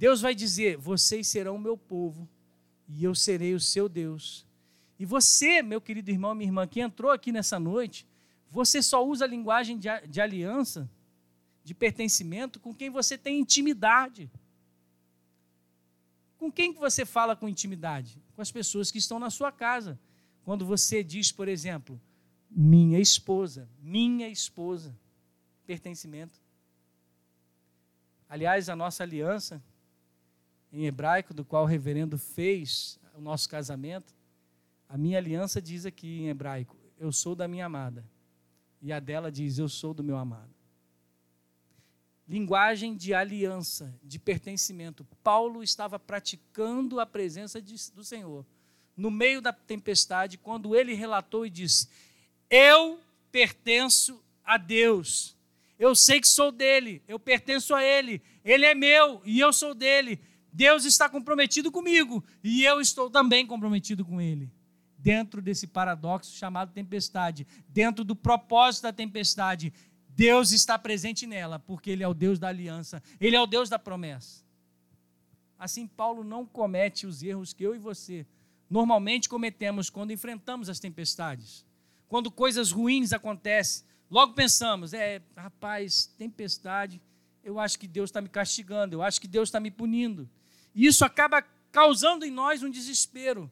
Deus 0.00 0.22
vai 0.22 0.34
dizer: 0.34 0.78
Vocês 0.78 1.28
serão 1.28 1.56
o 1.56 1.60
meu 1.60 1.76
povo, 1.76 2.26
e 2.88 3.04
eu 3.04 3.14
serei 3.14 3.52
o 3.52 3.60
seu 3.60 3.86
Deus. 3.86 4.46
E 4.98 5.04
você, 5.04 5.62
meu 5.62 5.78
querido 5.78 6.10
irmão, 6.10 6.34
minha 6.34 6.48
irmã, 6.48 6.66
que 6.66 6.80
entrou 6.80 7.10
aqui 7.10 7.30
nessa 7.30 7.60
noite, 7.60 8.06
você 8.50 8.82
só 8.82 9.06
usa 9.06 9.26
a 9.26 9.28
linguagem 9.28 9.78
de, 9.78 9.88
de 10.08 10.18
aliança, 10.18 10.90
de 11.62 11.74
pertencimento, 11.74 12.58
com 12.58 12.74
quem 12.74 12.88
você 12.88 13.18
tem 13.18 13.40
intimidade. 13.40 14.30
Com 16.38 16.50
quem 16.50 16.72
que 16.72 16.80
você 16.80 17.04
fala 17.04 17.36
com 17.36 17.46
intimidade? 17.46 18.22
Com 18.34 18.40
as 18.40 18.50
pessoas 18.50 18.90
que 18.90 18.96
estão 18.96 19.18
na 19.18 19.28
sua 19.28 19.52
casa. 19.52 20.00
Quando 20.42 20.64
você 20.64 21.04
diz, 21.04 21.30
por 21.30 21.46
exemplo, 21.46 22.00
minha 22.50 22.98
esposa, 22.98 23.68
minha 23.78 24.30
esposa, 24.30 24.98
pertencimento. 25.66 26.40
Aliás, 28.26 28.70
a 28.70 28.74
nossa 28.74 29.02
aliança 29.02 29.62
em 30.72 30.86
hebraico, 30.86 31.34
do 31.34 31.44
qual 31.44 31.64
o 31.64 31.66
reverendo 31.66 32.16
fez 32.16 32.98
o 33.14 33.20
nosso 33.20 33.48
casamento, 33.48 34.14
a 34.88 34.96
minha 34.96 35.18
aliança 35.18 35.60
diz 35.60 35.86
aqui 35.86 36.20
em 36.20 36.28
hebraico: 36.28 36.76
Eu 36.98 37.12
sou 37.12 37.34
da 37.34 37.46
minha 37.46 37.66
amada. 37.66 38.04
E 38.82 38.92
a 38.92 38.98
dela 38.98 39.30
diz: 39.30 39.58
Eu 39.58 39.68
sou 39.68 39.94
do 39.94 40.02
meu 40.02 40.16
amado. 40.16 40.50
Linguagem 42.26 42.96
de 42.96 43.12
aliança, 43.12 43.94
de 44.02 44.18
pertencimento. 44.18 45.04
Paulo 45.22 45.62
estava 45.62 45.98
praticando 45.98 47.00
a 47.00 47.06
presença 47.06 47.60
de, 47.60 47.74
do 47.92 48.04
Senhor. 48.04 48.46
No 48.96 49.10
meio 49.10 49.40
da 49.40 49.52
tempestade, 49.52 50.38
quando 50.38 50.74
ele 50.74 50.94
relatou 50.94 51.46
e 51.46 51.50
disse: 51.50 51.88
Eu 52.48 53.00
pertenço 53.30 54.22
a 54.44 54.56
Deus. 54.56 55.36
Eu 55.78 55.94
sei 55.94 56.20
que 56.20 56.28
sou 56.28 56.52
dele, 56.52 57.02
eu 57.08 57.18
pertenço 57.18 57.74
a 57.74 57.82
ele, 57.82 58.20
ele 58.44 58.66
é 58.66 58.74
meu 58.74 59.22
e 59.24 59.40
eu 59.40 59.50
sou 59.50 59.74
dele. 59.74 60.20
Deus 60.52 60.84
está 60.84 61.08
comprometido 61.08 61.70
comigo 61.70 62.24
e 62.42 62.64
eu 62.64 62.80
estou 62.80 63.10
também 63.10 63.46
comprometido 63.46 64.04
com 64.04 64.20
Ele. 64.20 64.50
Dentro 64.98 65.40
desse 65.40 65.66
paradoxo 65.66 66.36
chamado 66.36 66.72
tempestade, 66.72 67.46
dentro 67.68 68.04
do 68.04 68.14
propósito 68.14 68.82
da 68.82 68.92
tempestade, 68.92 69.72
Deus 70.08 70.52
está 70.52 70.78
presente 70.78 71.26
nela, 71.26 71.58
porque 71.58 71.90
Ele 71.90 72.02
é 72.02 72.08
o 72.08 72.14
Deus 72.14 72.38
da 72.38 72.48
aliança, 72.48 73.02
Ele 73.18 73.36
é 73.36 73.40
o 73.40 73.46
Deus 73.46 73.68
da 73.68 73.78
promessa. 73.78 74.44
Assim, 75.58 75.86
Paulo 75.86 76.24
não 76.24 76.44
comete 76.44 77.06
os 77.06 77.22
erros 77.22 77.52
que 77.52 77.62
eu 77.62 77.74
e 77.74 77.78
você 77.78 78.26
normalmente 78.68 79.28
cometemos 79.28 79.90
quando 79.90 80.12
enfrentamos 80.12 80.68
as 80.68 80.80
tempestades. 80.80 81.66
Quando 82.08 82.30
coisas 82.30 82.70
ruins 82.70 83.12
acontecem, 83.12 83.84
logo 84.10 84.32
pensamos: 84.32 84.92
é, 84.92 85.22
rapaz, 85.36 86.06
tempestade, 86.18 87.00
eu 87.42 87.58
acho 87.58 87.78
que 87.78 87.86
Deus 87.86 88.10
está 88.10 88.20
me 88.20 88.28
castigando, 88.28 88.96
eu 88.96 89.02
acho 89.02 89.20
que 89.20 89.28
Deus 89.28 89.48
está 89.48 89.60
me 89.60 89.70
punindo. 89.70 90.28
E 90.74 90.86
isso 90.86 91.04
acaba 91.04 91.42
causando 91.72 92.24
em 92.24 92.30
nós 92.30 92.62
um 92.62 92.70
desespero. 92.70 93.50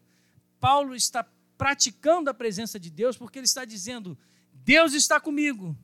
Paulo 0.61 0.95
está 0.95 1.25
praticando 1.57 2.31
a 2.31 2.35
presença 2.35 2.79
de 2.79 2.91
Deus 2.91 3.16
porque 3.16 3.39
ele 3.39 3.47
está 3.47 3.64
dizendo: 3.64 4.16
Deus 4.53 4.93
está 4.93 5.21
comigo. 5.21 5.77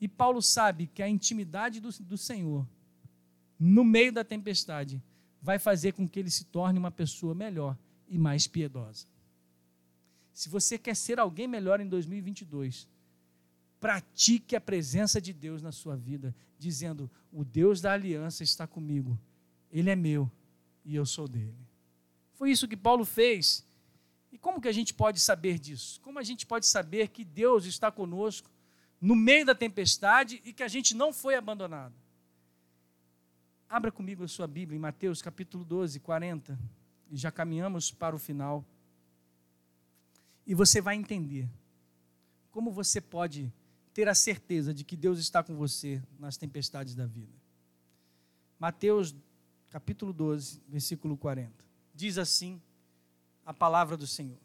E 0.00 0.08
Paulo 0.08 0.42
sabe 0.42 0.86
que 0.88 1.02
a 1.02 1.08
intimidade 1.08 1.80
do, 1.80 1.90
do 2.02 2.18
Senhor, 2.18 2.66
no 3.58 3.84
meio 3.84 4.12
da 4.12 4.24
tempestade, 4.24 5.02
vai 5.40 5.58
fazer 5.58 5.92
com 5.92 6.06
que 6.08 6.18
ele 6.18 6.30
se 6.30 6.44
torne 6.44 6.78
uma 6.78 6.90
pessoa 6.90 7.34
melhor 7.34 7.78
e 8.08 8.18
mais 8.18 8.46
piedosa. 8.46 9.06
Se 10.32 10.48
você 10.48 10.76
quer 10.76 10.96
ser 10.96 11.18
alguém 11.18 11.46
melhor 11.46 11.80
em 11.80 11.88
2022, 11.88 12.88
pratique 13.78 14.56
a 14.56 14.60
presença 14.60 15.20
de 15.20 15.32
Deus 15.32 15.62
na 15.62 15.70
sua 15.70 15.96
vida, 15.96 16.34
dizendo: 16.58 17.10
O 17.32 17.44
Deus 17.44 17.80
da 17.80 17.92
aliança 17.92 18.42
está 18.42 18.66
comigo, 18.66 19.18
Ele 19.70 19.90
é 19.90 19.96
meu 19.96 20.30
e 20.84 20.94
eu 20.94 21.06
sou 21.06 21.26
dele. 21.26 21.56
Foi 22.34 22.50
isso 22.50 22.68
que 22.68 22.76
Paulo 22.76 23.04
fez. 23.04 23.66
E 24.30 24.38
como 24.38 24.60
que 24.60 24.68
a 24.68 24.72
gente 24.72 24.92
pode 24.92 25.20
saber 25.20 25.58
disso? 25.58 26.00
Como 26.00 26.18
a 26.18 26.22
gente 26.22 26.44
pode 26.44 26.66
saber 26.66 27.08
que 27.08 27.24
Deus 27.24 27.64
está 27.64 27.90
conosco 27.90 28.50
no 29.00 29.14
meio 29.14 29.46
da 29.46 29.54
tempestade 29.54 30.42
e 30.44 30.52
que 30.52 30.62
a 30.62 30.68
gente 30.68 30.94
não 30.94 31.12
foi 31.12 31.36
abandonado? 31.36 31.94
Abra 33.68 33.90
comigo 33.90 34.24
a 34.24 34.28
sua 34.28 34.46
Bíblia 34.46 34.76
em 34.76 34.80
Mateus 34.80 35.22
capítulo 35.22 35.64
12, 35.64 36.00
40, 36.00 36.58
e 37.10 37.16
já 37.16 37.30
caminhamos 37.30 37.90
para 37.90 38.14
o 38.14 38.18
final. 38.18 38.64
E 40.46 40.54
você 40.54 40.80
vai 40.80 40.96
entender 40.96 41.48
como 42.50 42.70
você 42.70 43.00
pode 43.00 43.52
ter 43.92 44.08
a 44.08 44.14
certeza 44.14 44.74
de 44.74 44.84
que 44.84 44.96
Deus 44.96 45.18
está 45.18 45.42
com 45.42 45.54
você 45.54 46.02
nas 46.18 46.36
tempestades 46.36 46.94
da 46.94 47.06
vida. 47.06 47.32
Mateus 48.58 49.14
capítulo 49.74 50.12
12, 50.12 50.62
versículo 50.68 51.16
40. 51.16 51.52
Diz 51.92 52.16
assim 52.16 52.62
a 53.44 53.52
palavra 53.52 53.96
do 53.96 54.06
Senhor. 54.06 54.38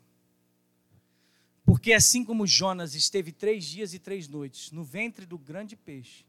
Porque 1.64 1.94
assim 1.94 2.26
como 2.26 2.48
Jonas 2.48 2.96
esteve 2.96 3.32
três 3.32 3.64
dias 3.66 3.94
e 3.94 4.00
três 4.00 4.28
noites 4.28 4.72
no 4.72 4.84
ventre 4.84 5.28
do 5.28 5.38
grande 5.38 5.76
peixe, 5.76 6.26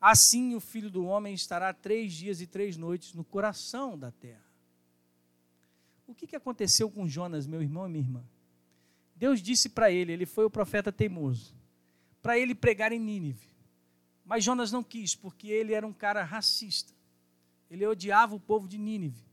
assim 0.00 0.54
o 0.54 0.60
filho 0.60 0.88
do 0.88 1.04
homem 1.04 1.34
estará 1.34 1.74
três 1.74 2.12
dias 2.12 2.40
e 2.40 2.46
três 2.46 2.76
noites 2.76 3.12
no 3.12 3.24
coração 3.24 3.98
da 3.98 4.12
terra. 4.12 4.46
O 6.06 6.14
que 6.14 6.36
aconteceu 6.36 6.88
com 6.88 7.08
Jonas, 7.08 7.44
meu 7.44 7.60
irmão 7.60 7.88
e 7.88 7.90
minha 7.90 8.04
irmã? 8.04 8.24
Deus 9.16 9.42
disse 9.42 9.68
para 9.68 9.90
ele, 9.90 10.12
ele 10.12 10.26
foi 10.26 10.44
o 10.44 10.50
profeta 10.50 10.92
teimoso, 10.92 11.56
para 12.22 12.38
ele 12.38 12.54
pregar 12.54 12.92
em 12.92 13.00
Nínive. 13.00 13.48
Mas 14.24 14.44
Jonas 14.44 14.70
não 14.70 14.84
quis, 14.84 15.16
porque 15.16 15.48
ele 15.48 15.72
era 15.74 15.84
um 15.84 15.92
cara 15.92 16.22
racista. 16.22 17.01
Ele 17.72 17.86
odiava 17.86 18.34
o 18.34 18.40
povo 18.40 18.68
de 18.68 18.76
Nínive. 18.76 19.24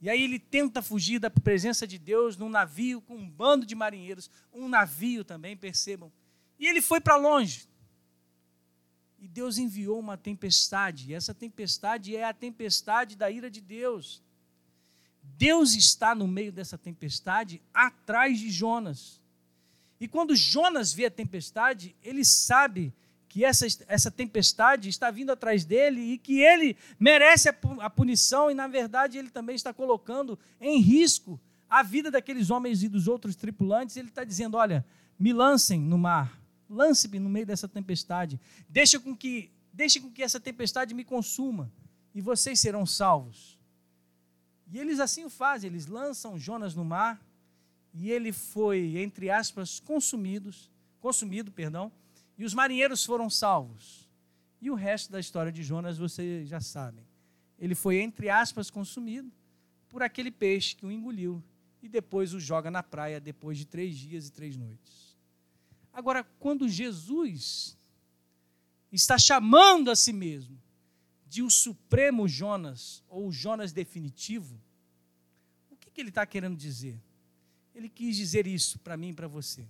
E 0.00 0.08
aí 0.08 0.22
ele 0.22 0.38
tenta 0.38 0.80
fugir 0.80 1.18
da 1.18 1.28
presença 1.28 1.88
de 1.88 1.98
Deus 1.98 2.36
num 2.36 2.48
navio 2.48 3.00
com 3.00 3.16
um 3.16 3.28
bando 3.28 3.66
de 3.66 3.74
marinheiros, 3.74 4.30
um 4.52 4.68
navio 4.68 5.24
também, 5.24 5.56
percebam. 5.56 6.10
E 6.56 6.68
ele 6.68 6.80
foi 6.80 7.00
para 7.00 7.16
longe. 7.16 7.68
E 9.18 9.26
Deus 9.26 9.58
enviou 9.58 9.98
uma 9.98 10.16
tempestade. 10.16 11.10
E 11.10 11.14
essa 11.14 11.34
tempestade 11.34 12.14
é 12.14 12.24
a 12.24 12.32
tempestade 12.32 13.16
da 13.16 13.28
ira 13.28 13.50
de 13.50 13.60
Deus. 13.60 14.22
Deus 15.20 15.74
está 15.74 16.14
no 16.14 16.28
meio 16.28 16.52
dessa 16.52 16.78
tempestade, 16.78 17.60
atrás 17.74 18.38
de 18.38 18.50
Jonas. 18.50 19.20
E 19.98 20.06
quando 20.06 20.36
Jonas 20.36 20.92
vê 20.92 21.06
a 21.06 21.10
tempestade, 21.10 21.96
ele 22.02 22.24
sabe 22.24 22.94
que 23.30 23.44
essa, 23.44 23.64
essa 23.86 24.10
tempestade 24.10 24.88
está 24.88 25.08
vindo 25.08 25.30
atrás 25.30 25.64
dele 25.64 26.00
e 26.00 26.18
que 26.18 26.40
ele 26.40 26.76
merece 26.98 27.48
a, 27.48 27.88
punição, 27.88 28.50
e 28.50 28.54
na 28.54 28.66
verdade 28.66 29.18
ele 29.18 29.30
também 29.30 29.54
está 29.54 29.72
colocando 29.72 30.36
em 30.60 30.80
risco 30.80 31.40
a 31.68 31.80
vida 31.80 32.10
daqueles 32.10 32.50
homens 32.50 32.82
e 32.82 32.88
dos 32.88 33.06
outros 33.06 33.36
tripulantes. 33.36 33.96
Ele 33.96 34.08
está 34.08 34.24
dizendo: 34.24 34.56
Olha, 34.56 34.84
me 35.16 35.32
lancem 35.32 35.80
no 35.80 35.96
mar, 35.96 36.42
lance-me 36.68 37.20
no 37.20 37.30
meio 37.30 37.46
dessa 37.46 37.68
tempestade, 37.68 38.40
deixe 38.68 38.98
com 38.98 39.16
que, 39.16 39.48
deixe 39.72 40.00
com 40.00 40.10
que 40.10 40.24
essa 40.24 40.40
tempestade 40.40 40.92
me 40.92 41.04
consuma, 41.04 41.72
e 42.12 42.20
vocês 42.20 42.58
serão 42.58 42.84
salvos. 42.84 43.56
E 44.72 44.76
eles 44.76 44.98
assim 44.98 45.24
o 45.24 45.30
fazem, 45.30 45.70
eles 45.70 45.86
lançam 45.86 46.36
Jonas 46.36 46.74
no 46.74 46.84
mar, 46.84 47.24
e 47.94 48.10
ele 48.10 48.32
foi, 48.32 48.98
entre 48.98 49.30
aspas, 49.30 49.78
consumidos, 49.78 50.68
consumido, 51.00 51.52
perdão, 51.52 51.92
e 52.40 52.44
os 52.44 52.54
marinheiros 52.54 53.04
foram 53.04 53.28
salvos. 53.28 54.08
E 54.62 54.70
o 54.70 54.74
resto 54.74 55.12
da 55.12 55.20
história 55.20 55.52
de 55.52 55.62
Jonas 55.62 55.98
vocês 55.98 56.48
já 56.48 56.58
sabem. 56.58 57.04
Ele 57.58 57.74
foi, 57.74 57.98
entre 57.98 58.30
aspas, 58.30 58.70
consumido 58.70 59.30
por 59.90 60.02
aquele 60.02 60.30
peixe 60.30 60.74
que 60.74 60.86
o 60.86 60.90
engoliu 60.90 61.44
e 61.82 61.88
depois 61.88 62.32
o 62.32 62.40
joga 62.40 62.70
na 62.70 62.82
praia 62.82 63.20
depois 63.20 63.58
de 63.58 63.66
três 63.66 63.94
dias 63.94 64.26
e 64.26 64.32
três 64.32 64.56
noites. 64.56 65.14
Agora, 65.92 66.24
quando 66.38 66.66
Jesus 66.66 67.76
está 68.90 69.18
chamando 69.18 69.90
a 69.90 69.94
si 69.94 70.10
mesmo 70.10 70.58
de 71.26 71.42
o 71.42 71.50
supremo 71.50 72.26
Jonas, 72.26 73.04
ou 73.06 73.28
o 73.28 73.32
Jonas 73.32 73.70
definitivo, 73.70 74.58
o 75.70 75.76
que, 75.76 75.90
que 75.90 76.00
ele 76.00 76.08
está 76.08 76.24
querendo 76.24 76.56
dizer? 76.56 76.98
Ele 77.74 77.90
quis 77.90 78.16
dizer 78.16 78.46
isso 78.46 78.78
para 78.78 78.96
mim 78.96 79.10
e 79.10 79.14
para 79.14 79.28
você. 79.28 79.68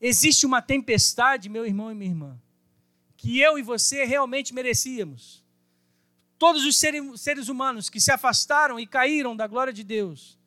Existe 0.00 0.44
uma 0.44 0.60
tempestade, 0.60 1.48
meu 1.48 1.64
irmão 1.64 1.90
e 1.90 1.94
minha 1.94 2.10
irmã, 2.10 2.38
que 3.16 3.38
eu 3.40 3.58
e 3.58 3.62
você 3.62 4.04
realmente 4.04 4.52
merecíamos. 4.52 5.44
Todos 6.38 6.64
os 6.64 6.76
seres 6.76 7.48
humanos 7.48 7.88
que 7.88 8.00
se 8.00 8.12
afastaram 8.12 8.78
e 8.78 8.86
caíram 8.86 9.34
da 9.34 9.46
glória 9.46 9.72
de 9.72 9.82
Deus 9.82 10.38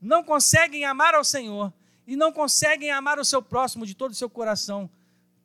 não 0.00 0.22
conseguem 0.22 0.84
amar 0.84 1.14
ao 1.14 1.24
Senhor 1.24 1.72
e 2.06 2.14
não 2.14 2.32
conseguem 2.32 2.90
amar 2.90 3.18
o 3.18 3.24
seu 3.24 3.42
próximo 3.42 3.84
de 3.84 3.94
todo 3.94 4.12
o 4.12 4.14
seu 4.14 4.30
coração 4.30 4.88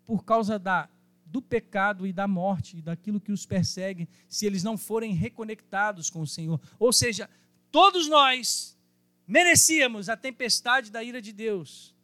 por 0.06 0.24
causa 0.24 0.60
da, 0.60 0.88
do 1.26 1.42
pecado 1.42 2.06
e 2.06 2.14
da 2.14 2.28
morte 2.28 2.78
e 2.78 2.82
daquilo 2.82 3.20
que 3.20 3.32
os 3.32 3.46
persegue 3.46 4.08
se 4.28 4.46
eles 4.46 4.64
não 4.64 4.78
forem 4.78 5.14
reconectados 5.14 6.10
com 6.10 6.22
o 6.22 6.28
Senhor. 6.28 6.60
Ou 6.78 6.94
seja, 6.94 7.30
todos 7.72 8.08
nós 8.08 8.78
merecíamos 9.28 10.08
a 10.08 10.18
tempestade 10.18 10.92
da 10.92 11.04
ira 11.04 11.22
de 11.22 11.32
Deus 11.32 11.96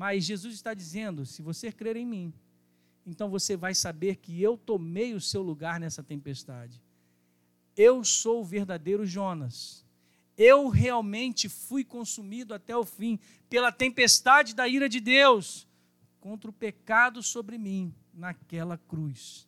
mas 0.00 0.24
Jesus 0.24 0.54
está 0.54 0.72
dizendo: 0.72 1.26
se 1.26 1.42
você 1.42 1.70
crer 1.70 1.94
em 1.94 2.06
mim, 2.06 2.32
então 3.04 3.28
você 3.28 3.54
vai 3.54 3.74
saber 3.74 4.16
que 4.16 4.40
eu 4.40 4.56
tomei 4.56 5.12
o 5.12 5.20
seu 5.20 5.42
lugar 5.42 5.78
nessa 5.78 6.02
tempestade. 6.02 6.82
Eu 7.76 8.02
sou 8.02 8.40
o 8.40 8.44
verdadeiro 8.44 9.04
Jonas. 9.04 9.84
Eu 10.38 10.68
realmente 10.70 11.50
fui 11.50 11.84
consumido 11.84 12.54
até 12.54 12.74
o 12.74 12.82
fim 12.82 13.20
pela 13.50 13.70
tempestade 13.70 14.54
da 14.54 14.66
ira 14.66 14.88
de 14.88 15.00
Deus 15.00 15.68
contra 16.18 16.48
o 16.48 16.54
pecado 16.54 17.22
sobre 17.22 17.58
mim 17.58 17.94
naquela 18.14 18.78
cruz. 18.78 19.46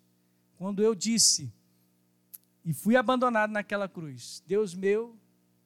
Quando 0.59 0.83
eu 0.83 0.95
disse 0.95 1.51
e 2.63 2.75
fui 2.75 2.95
abandonado 2.95 3.53
naquela 3.53 3.89
cruz: 3.89 4.43
Deus 4.47 4.75
meu, 4.75 5.17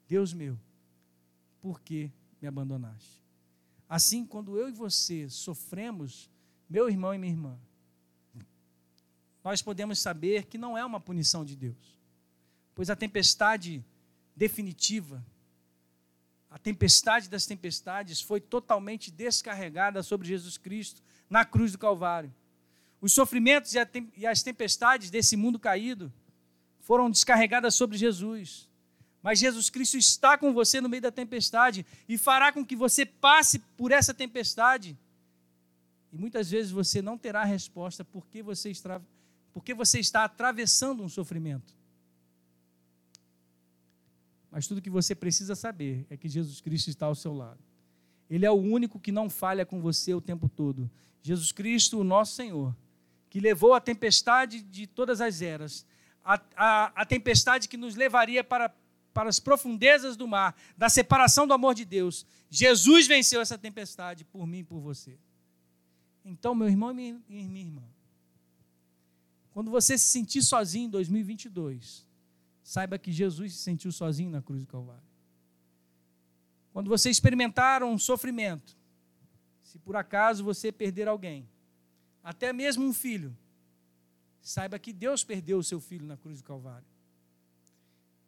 Deus 0.07 0.33
meu, 0.33 0.57
por 1.61 1.81
que 1.81 2.09
me 2.41 2.47
abandonaste? 2.47 3.26
Assim, 3.89 4.27
quando 4.27 4.59
eu 4.59 4.69
e 4.69 4.73
você 4.73 5.29
sofremos, 5.29 6.31
meu 6.69 6.89
irmão 6.89 7.15
e 7.15 7.19
minha 7.19 7.33
irmã, 7.33 7.59
nós 9.45 9.63
podemos 9.63 10.01
saber 10.01 10.47
que 10.47 10.59
não 10.59 10.77
é 10.77 10.85
uma 10.85 10.99
punição 10.99 11.45
de 11.45 11.55
Deus, 11.55 12.01
pois 12.75 12.91
a 12.91 12.97
tempestade 12.97 13.85
definitiva, 14.35 15.25
a 16.51 16.59
tempestade 16.59 17.29
das 17.29 17.47
tempestades 17.47 18.21
foi 18.21 18.41
totalmente 18.41 19.11
descarregada 19.11 20.03
sobre 20.03 20.27
Jesus 20.27 20.59
Cristo 20.59 21.01
na 21.31 21.45
cruz 21.45 21.71
do 21.71 21.79
Calvário. 21.79 22.35
Os 23.01 23.13
sofrimentos 23.13 23.73
e 24.17 24.27
as 24.27 24.43
tempestades 24.43 25.11
desse 25.11 25.37
mundo 25.37 25.59
caído 25.61 26.13
foram 26.81 27.11
descarregadas 27.11 27.75
sobre 27.75 27.97
Jesus. 27.97 28.69
Mas 29.27 29.41
Jesus 29.41 29.69
Cristo 29.69 29.99
está 29.99 30.39
com 30.39 30.55
você 30.55 30.81
no 30.81 30.89
meio 30.89 31.03
da 31.03 31.11
tempestade 31.11 31.85
e 32.09 32.17
fará 32.17 32.53
com 32.53 32.65
que 32.65 32.77
você 32.77 33.05
passe 33.05 33.59
por 33.77 33.91
essa 33.91 34.15
tempestade. 34.15 34.97
E 36.13 36.17
muitas 36.17 36.49
vezes 36.49 36.71
você 36.71 37.03
não 37.03 37.19
terá 37.19 37.43
resposta 37.43 38.05
porque 38.05 38.41
você 38.41 38.71
está, 38.71 39.03
você 39.77 39.99
está 39.99 40.23
atravessando 40.23 41.03
um 41.03 41.09
sofrimento. 41.09 41.75
Mas 44.49 44.69
tudo 44.69 44.81
que 44.81 44.89
você 44.89 45.13
precisa 45.13 45.57
saber 45.57 46.07
é 46.09 46.17
que 46.17 46.29
Jesus 46.29 46.61
Cristo 46.61 46.89
está 46.89 47.07
ao 47.07 47.17
seu 47.17 47.35
lado. 47.35 47.59
Ele 48.31 48.47
é 48.47 48.51
o 48.53 48.55
único 48.55 49.01
que 49.01 49.11
não 49.11 49.29
falha 49.29 49.67
com 49.67 49.81
você 49.81 50.15
o 50.15 50.21
tempo 50.21 50.49
todo. 50.49 50.89
Jesus 51.21 51.51
Cristo, 51.51 51.99
o 51.99 52.05
nosso 52.05 52.37
Senhor, 52.37 52.73
que 53.29 53.41
levou 53.41 53.75
a 53.75 53.81
tempestade 53.81 54.63
de 54.63 54.87
todas 54.87 55.21
as 55.21 55.43
eras, 55.43 55.85
a, 56.25 56.41
a, 56.55 57.03
a 57.03 57.05
tempestade 57.05 57.69
que 57.69 57.77
nos 57.77 57.97
levaria 57.97 58.45
para 58.45 58.73
para 59.17 59.31
as 59.31 59.41
profundezas 59.41 60.15
do 60.15 60.29
mar, 60.29 60.55
da 60.77 60.91
separação 60.91 61.47
do 61.47 61.55
amor 61.55 61.75
de 61.75 61.87
Deus. 61.87 62.27
Jesus 62.51 63.07
venceu 63.07 63.41
essa 63.41 63.57
tempestade 63.57 64.27
por 64.27 64.47
mim 64.47 64.59
e 64.59 64.65
por 64.65 64.79
você. 64.79 65.19
Então, 66.23 66.55
meu 66.55 66.69
irmão 66.69 66.91
e 66.91 66.95
minha 67.27 67.65
irmã, 67.65 67.83
quando 69.53 69.71
você 69.71 69.97
se 69.97 70.05
sentir 70.05 70.43
sozinho 70.43 70.89
em 70.89 70.91
2022, 70.91 72.07
saiba 72.63 72.99
que 72.99 73.11
Jesus 73.11 73.55
se 73.55 73.63
sentiu 73.63 73.91
sozinho 73.91 74.29
na 74.29 74.43
cruz 74.43 74.61
do 74.61 74.67
Calvário. 74.67 75.09
Quando 76.71 76.91
você 76.91 77.09
experimentar 77.09 77.83
um 77.83 77.97
sofrimento, 77.97 78.77
se 79.63 79.79
por 79.79 79.97
acaso 79.97 80.45
você 80.45 80.71
perder 80.71 81.09
alguém, 81.09 81.49
até 82.23 82.53
mesmo 82.53 82.85
um 82.85 82.93
filho, 82.93 83.35
saiba 84.43 84.79
que 84.79 84.93
Deus 84.93 85.25
perdeu 85.25 85.57
o 85.57 85.65
seu 85.65 85.81
filho 85.81 86.05
na 86.05 86.19
cruz 86.19 86.43
do 86.43 86.45
Calvário. 86.45 86.96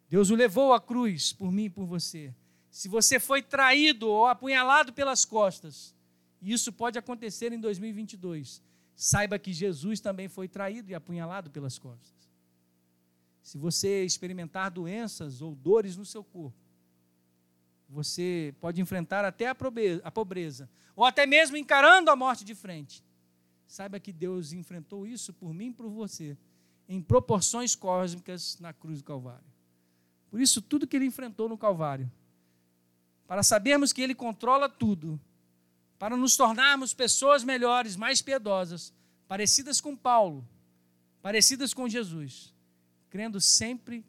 Deus 0.08 0.30
o 0.30 0.34
levou 0.34 0.72
à 0.72 0.80
cruz 0.80 1.32
por 1.32 1.52
mim 1.52 1.64
e 1.64 1.70
por 1.70 1.84
você. 1.84 2.34
Se 2.70 2.88
você 2.88 3.18
foi 3.20 3.42
traído 3.42 4.08
ou 4.08 4.26
apunhalado 4.26 4.92
pelas 4.92 5.24
costas, 5.24 5.94
e 6.40 6.52
isso 6.52 6.72
pode 6.72 6.98
acontecer 6.98 7.52
em 7.52 7.60
2022, 7.60 8.62
saiba 8.94 9.38
que 9.38 9.52
Jesus 9.52 10.00
também 10.00 10.28
foi 10.28 10.48
traído 10.48 10.90
e 10.90 10.94
apunhalado 10.94 11.50
pelas 11.50 11.78
costas. 11.78 12.14
Se 13.42 13.58
você 13.58 14.04
experimentar 14.04 14.70
doenças 14.70 15.40
ou 15.40 15.54
dores 15.54 15.96
no 15.96 16.04
seu 16.04 16.22
corpo, 16.22 16.56
você 17.88 18.54
pode 18.60 18.80
enfrentar 18.80 19.24
até 19.24 19.48
a 19.48 19.54
pobreza, 19.54 20.68
ou 20.94 21.04
até 21.04 21.26
mesmo 21.26 21.56
encarando 21.56 22.10
a 22.10 22.16
morte 22.16 22.44
de 22.44 22.54
frente. 22.54 23.02
Saiba 23.66 23.98
que 23.98 24.12
Deus 24.12 24.52
enfrentou 24.52 25.06
isso 25.06 25.32
por 25.32 25.54
mim 25.54 25.68
e 25.68 25.72
por 25.72 25.88
você, 25.88 26.36
em 26.88 27.00
proporções 27.00 27.74
cósmicas 27.74 28.58
na 28.60 28.72
cruz 28.72 28.98
do 28.98 29.04
Calvário. 29.04 29.57
Por 30.30 30.40
isso, 30.40 30.60
tudo 30.60 30.86
que 30.86 30.96
ele 30.96 31.06
enfrentou 31.06 31.48
no 31.48 31.56
Calvário, 31.56 32.10
para 33.26 33.42
sabermos 33.42 33.92
que 33.92 34.00
ele 34.00 34.14
controla 34.14 34.68
tudo, 34.68 35.20
para 35.98 36.16
nos 36.16 36.36
tornarmos 36.36 36.94
pessoas 36.94 37.42
melhores, 37.42 37.96
mais 37.96 38.22
piedosas, 38.22 38.92
parecidas 39.26 39.80
com 39.80 39.96
Paulo, 39.96 40.46
parecidas 41.20 41.74
com 41.74 41.88
Jesus, 41.88 42.54
crendo 43.10 43.40
sempre 43.40 44.04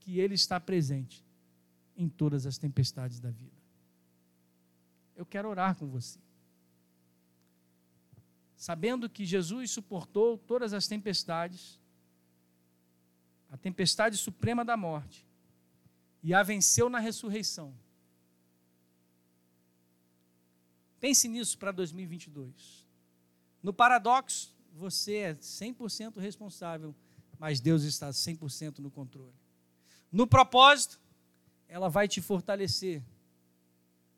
que 0.00 0.18
ele 0.18 0.34
está 0.34 0.58
presente 0.58 1.24
em 1.96 2.08
todas 2.08 2.46
as 2.46 2.58
tempestades 2.58 3.18
da 3.18 3.30
vida. 3.30 3.56
Eu 5.16 5.26
quero 5.26 5.48
orar 5.48 5.74
com 5.74 5.86
você. 5.86 6.18
Sabendo 8.56 9.08
que 9.08 9.24
Jesus 9.24 9.70
suportou 9.70 10.38
todas 10.38 10.72
as 10.72 10.86
tempestades, 10.86 11.80
a 13.50 13.56
tempestade 13.56 14.16
suprema 14.16 14.64
da 14.64 14.76
morte, 14.76 15.25
e 16.26 16.34
a 16.34 16.42
venceu 16.42 16.90
na 16.90 16.98
ressurreição. 16.98 17.72
Pense 20.98 21.28
nisso 21.28 21.56
para 21.56 21.70
2022. 21.70 22.84
No 23.62 23.72
paradoxo, 23.72 24.52
você 24.72 25.14
é 25.18 25.34
100% 25.36 26.18
responsável, 26.18 26.96
mas 27.38 27.60
Deus 27.60 27.84
está 27.84 28.10
100% 28.10 28.80
no 28.80 28.90
controle. 28.90 29.36
No 30.10 30.26
propósito, 30.26 31.00
ela 31.68 31.88
vai 31.88 32.08
te 32.08 32.20
fortalecer 32.20 33.04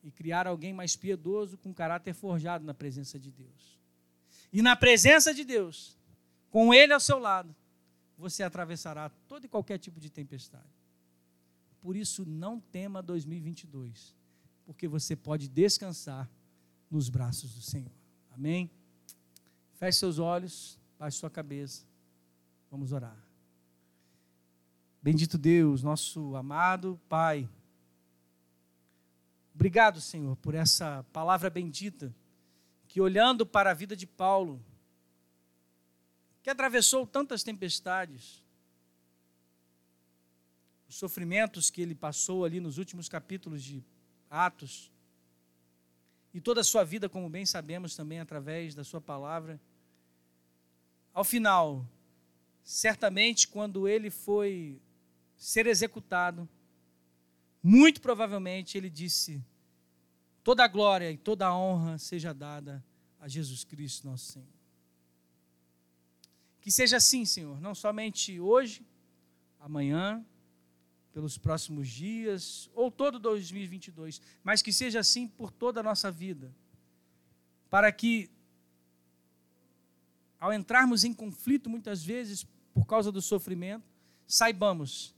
e 0.02 0.10
criar 0.10 0.46
alguém 0.46 0.72
mais 0.72 0.96
piedoso 0.96 1.58
com 1.58 1.74
caráter 1.74 2.14
forjado 2.14 2.64
na 2.64 2.72
presença 2.72 3.18
de 3.18 3.30
Deus. 3.30 3.78
E 4.50 4.62
na 4.62 4.74
presença 4.74 5.34
de 5.34 5.44
Deus, 5.44 5.94
com 6.48 6.72
Ele 6.72 6.94
ao 6.94 7.00
seu 7.00 7.18
lado, 7.18 7.54
você 8.16 8.42
atravessará 8.42 9.10
todo 9.28 9.44
e 9.44 9.48
qualquer 9.48 9.76
tipo 9.76 10.00
de 10.00 10.08
tempestade. 10.08 10.77
Por 11.80 11.96
isso, 11.96 12.24
não 12.24 12.60
tema 12.60 13.02
2022, 13.02 14.14
porque 14.64 14.88
você 14.88 15.14
pode 15.14 15.48
descansar 15.48 16.28
nos 16.90 17.08
braços 17.08 17.54
do 17.54 17.62
Senhor. 17.62 17.92
Amém? 18.30 18.70
Feche 19.74 19.98
seus 19.98 20.18
olhos, 20.18 20.78
baixe 20.98 21.18
sua 21.18 21.30
cabeça. 21.30 21.86
Vamos 22.70 22.92
orar. 22.92 23.16
Bendito 25.00 25.38
Deus, 25.38 25.82
nosso 25.82 26.34
amado 26.34 27.00
Pai. 27.08 27.48
Obrigado, 29.54 30.00
Senhor, 30.00 30.36
por 30.36 30.54
essa 30.54 31.04
palavra 31.12 31.48
bendita, 31.50 32.14
que 32.86 33.00
olhando 33.00 33.44
para 33.44 33.70
a 33.70 33.74
vida 33.74 33.96
de 33.96 34.06
Paulo, 34.06 34.64
que 36.42 36.50
atravessou 36.50 37.06
tantas 37.06 37.42
tempestades, 37.42 38.42
os 40.88 40.96
sofrimentos 40.96 41.70
que 41.70 41.82
ele 41.82 41.94
passou 41.94 42.44
ali 42.44 42.60
nos 42.60 42.78
últimos 42.78 43.08
capítulos 43.08 43.62
de 43.62 43.84
Atos, 44.30 44.90
e 46.32 46.40
toda 46.40 46.60
a 46.60 46.64
sua 46.64 46.84
vida, 46.84 47.08
como 47.08 47.28
bem 47.28 47.46
sabemos 47.46 47.96
também 47.96 48.20
através 48.20 48.74
da 48.74 48.84
sua 48.84 49.00
palavra. 49.00 49.60
Ao 51.12 51.24
final, 51.24 51.86
certamente 52.62 53.48
quando 53.48 53.88
ele 53.88 54.10
foi 54.10 54.80
ser 55.36 55.66
executado, 55.66 56.48
muito 57.62 58.00
provavelmente 58.00 58.76
ele 58.76 58.90
disse: 58.90 59.42
toda 60.44 60.64
a 60.64 60.68
glória 60.68 61.10
e 61.10 61.16
toda 61.16 61.46
a 61.46 61.56
honra 61.56 61.98
seja 61.98 62.32
dada 62.32 62.84
a 63.18 63.26
Jesus 63.26 63.64
Cristo, 63.64 64.06
nosso 64.06 64.32
Senhor. 64.32 64.48
Que 66.60 66.70
seja 66.70 66.98
assim, 66.98 67.24
Senhor, 67.24 67.60
não 67.60 67.74
somente 67.74 68.38
hoje, 68.38 68.86
amanhã, 69.58 70.24
pelos 71.12 71.38
próximos 71.38 71.88
dias, 71.88 72.70
ou 72.74 72.90
todo 72.90 73.18
2022, 73.18 74.20
mas 74.42 74.62
que 74.62 74.72
seja 74.72 75.00
assim 75.00 75.26
por 75.26 75.50
toda 75.50 75.80
a 75.80 75.82
nossa 75.82 76.10
vida, 76.10 76.54
para 77.70 77.90
que, 77.90 78.30
ao 80.38 80.52
entrarmos 80.52 81.04
em 81.04 81.12
conflito, 81.12 81.68
muitas 81.68 82.04
vezes, 82.04 82.46
por 82.72 82.86
causa 82.86 83.10
do 83.10 83.20
sofrimento, 83.20 83.84
saibamos 84.26 85.14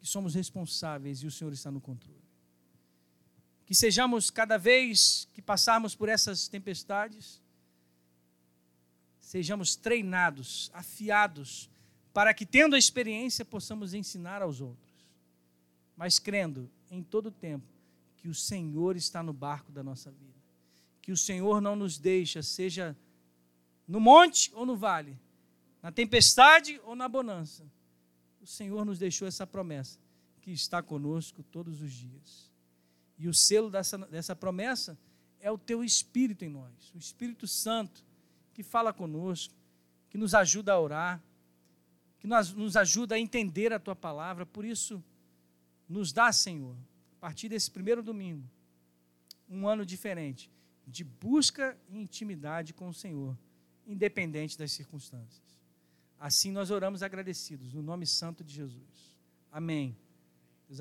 que 0.00 0.06
somos 0.06 0.34
responsáveis 0.34 1.22
e 1.22 1.26
o 1.26 1.30
Senhor 1.30 1.52
está 1.52 1.70
no 1.70 1.80
controle. 1.80 2.18
Que 3.66 3.74
sejamos, 3.74 4.30
cada 4.30 4.56
vez 4.56 5.28
que 5.34 5.42
passarmos 5.42 5.94
por 5.94 6.08
essas 6.08 6.48
tempestades, 6.48 7.40
sejamos 9.20 9.76
treinados, 9.76 10.70
afiados, 10.72 11.70
para 12.14 12.32
que, 12.32 12.46
tendo 12.46 12.74
a 12.74 12.78
experiência, 12.78 13.44
possamos 13.44 13.92
ensinar 13.92 14.40
aos 14.40 14.60
outros 14.60 14.87
mas 15.98 16.20
crendo 16.20 16.70
em 16.92 17.02
todo 17.02 17.28
tempo 17.28 17.66
que 18.16 18.28
o 18.28 18.34
Senhor 18.34 18.96
está 18.96 19.20
no 19.20 19.32
barco 19.32 19.72
da 19.72 19.82
nossa 19.82 20.12
vida. 20.12 20.38
Que 21.02 21.10
o 21.10 21.16
Senhor 21.16 21.60
não 21.60 21.74
nos 21.74 21.98
deixa, 21.98 22.40
seja 22.40 22.96
no 23.86 23.98
monte 23.98 24.52
ou 24.54 24.64
no 24.64 24.76
vale, 24.76 25.18
na 25.82 25.90
tempestade 25.90 26.80
ou 26.84 26.94
na 26.94 27.08
bonança. 27.08 27.64
O 28.40 28.46
Senhor 28.46 28.84
nos 28.84 28.96
deixou 28.96 29.26
essa 29.26 29.44
promessa, 29.44 29.98
que 30.40 30.52
está 30.52 30.80
conosco 30.80 31.42
todos 31.42 31.82
os 31.82 31.92
dias. 31.92 32.48
E 33.18 33.26
o 33.26 33.34
selo 33.34 33.68
dessa, 33.68 33.98
dessa 33.98 34.36
promessa 34.36 34.96
é 35.40 35.50
o 35.50 35.58
teu 35.58 35.82
Espírito 35.82 36.44
em 36.44 36.48
nós, 36.48 36.92
o 36.94 36.98
Espírito 36.98 37.48
Santo, 37.48 38.04
que 38.54 38.62
fala 38.62 38.92
conosco, 38.92 39.52
que 40.08 40.16
nos 40.16 40.32
ajuda 40.32 40.74
a 40.74 40.80
orar, 40.80 41.20
que 42.20 42.28
nos, 42.28 42.52
nos 42.52 42.76
ajuda 42.76 43.16
a 43.16 43.18
entender 43.18 43.72
a 43.72 43.80
tua 43.80 43.96
palavra. 43.96 44.46
Por 44.46 44.64
isso, 44.64 45.02
nos 45.88 46.12
dá, 46.12 46.32
Senhor, 46.32 46.76
a 47.16 47.20
partir 47.20 47.48
desse 47.48 47.70
primeiro 47.70 48.02
domingo, 48.02 48.48
um 49.48 49.66
ano 49.66 49.84
diferente 49.86 50.50
de 50.86 51.04
busca 51.04 51.78
e 51.88 51.98
intimidade 51.98 52.72
com 52.72 52.88
o 52.88 52.94
Senhor, 52.94 53.36
independente 53.86 54.58
das 54.58 54.72
circunstâncias. 54.72 55.58
Assim 56.18 56.50
nós 56.50 56.70
oramos 56.70 57.02
agradecidos, 57.02 57.72
no 57.72 57.82
nome 57.82 58.06
santo 58.06 58.42
de 58.42 58.52
Jesus. 58.52 59.16
Amém. 59.50 59.96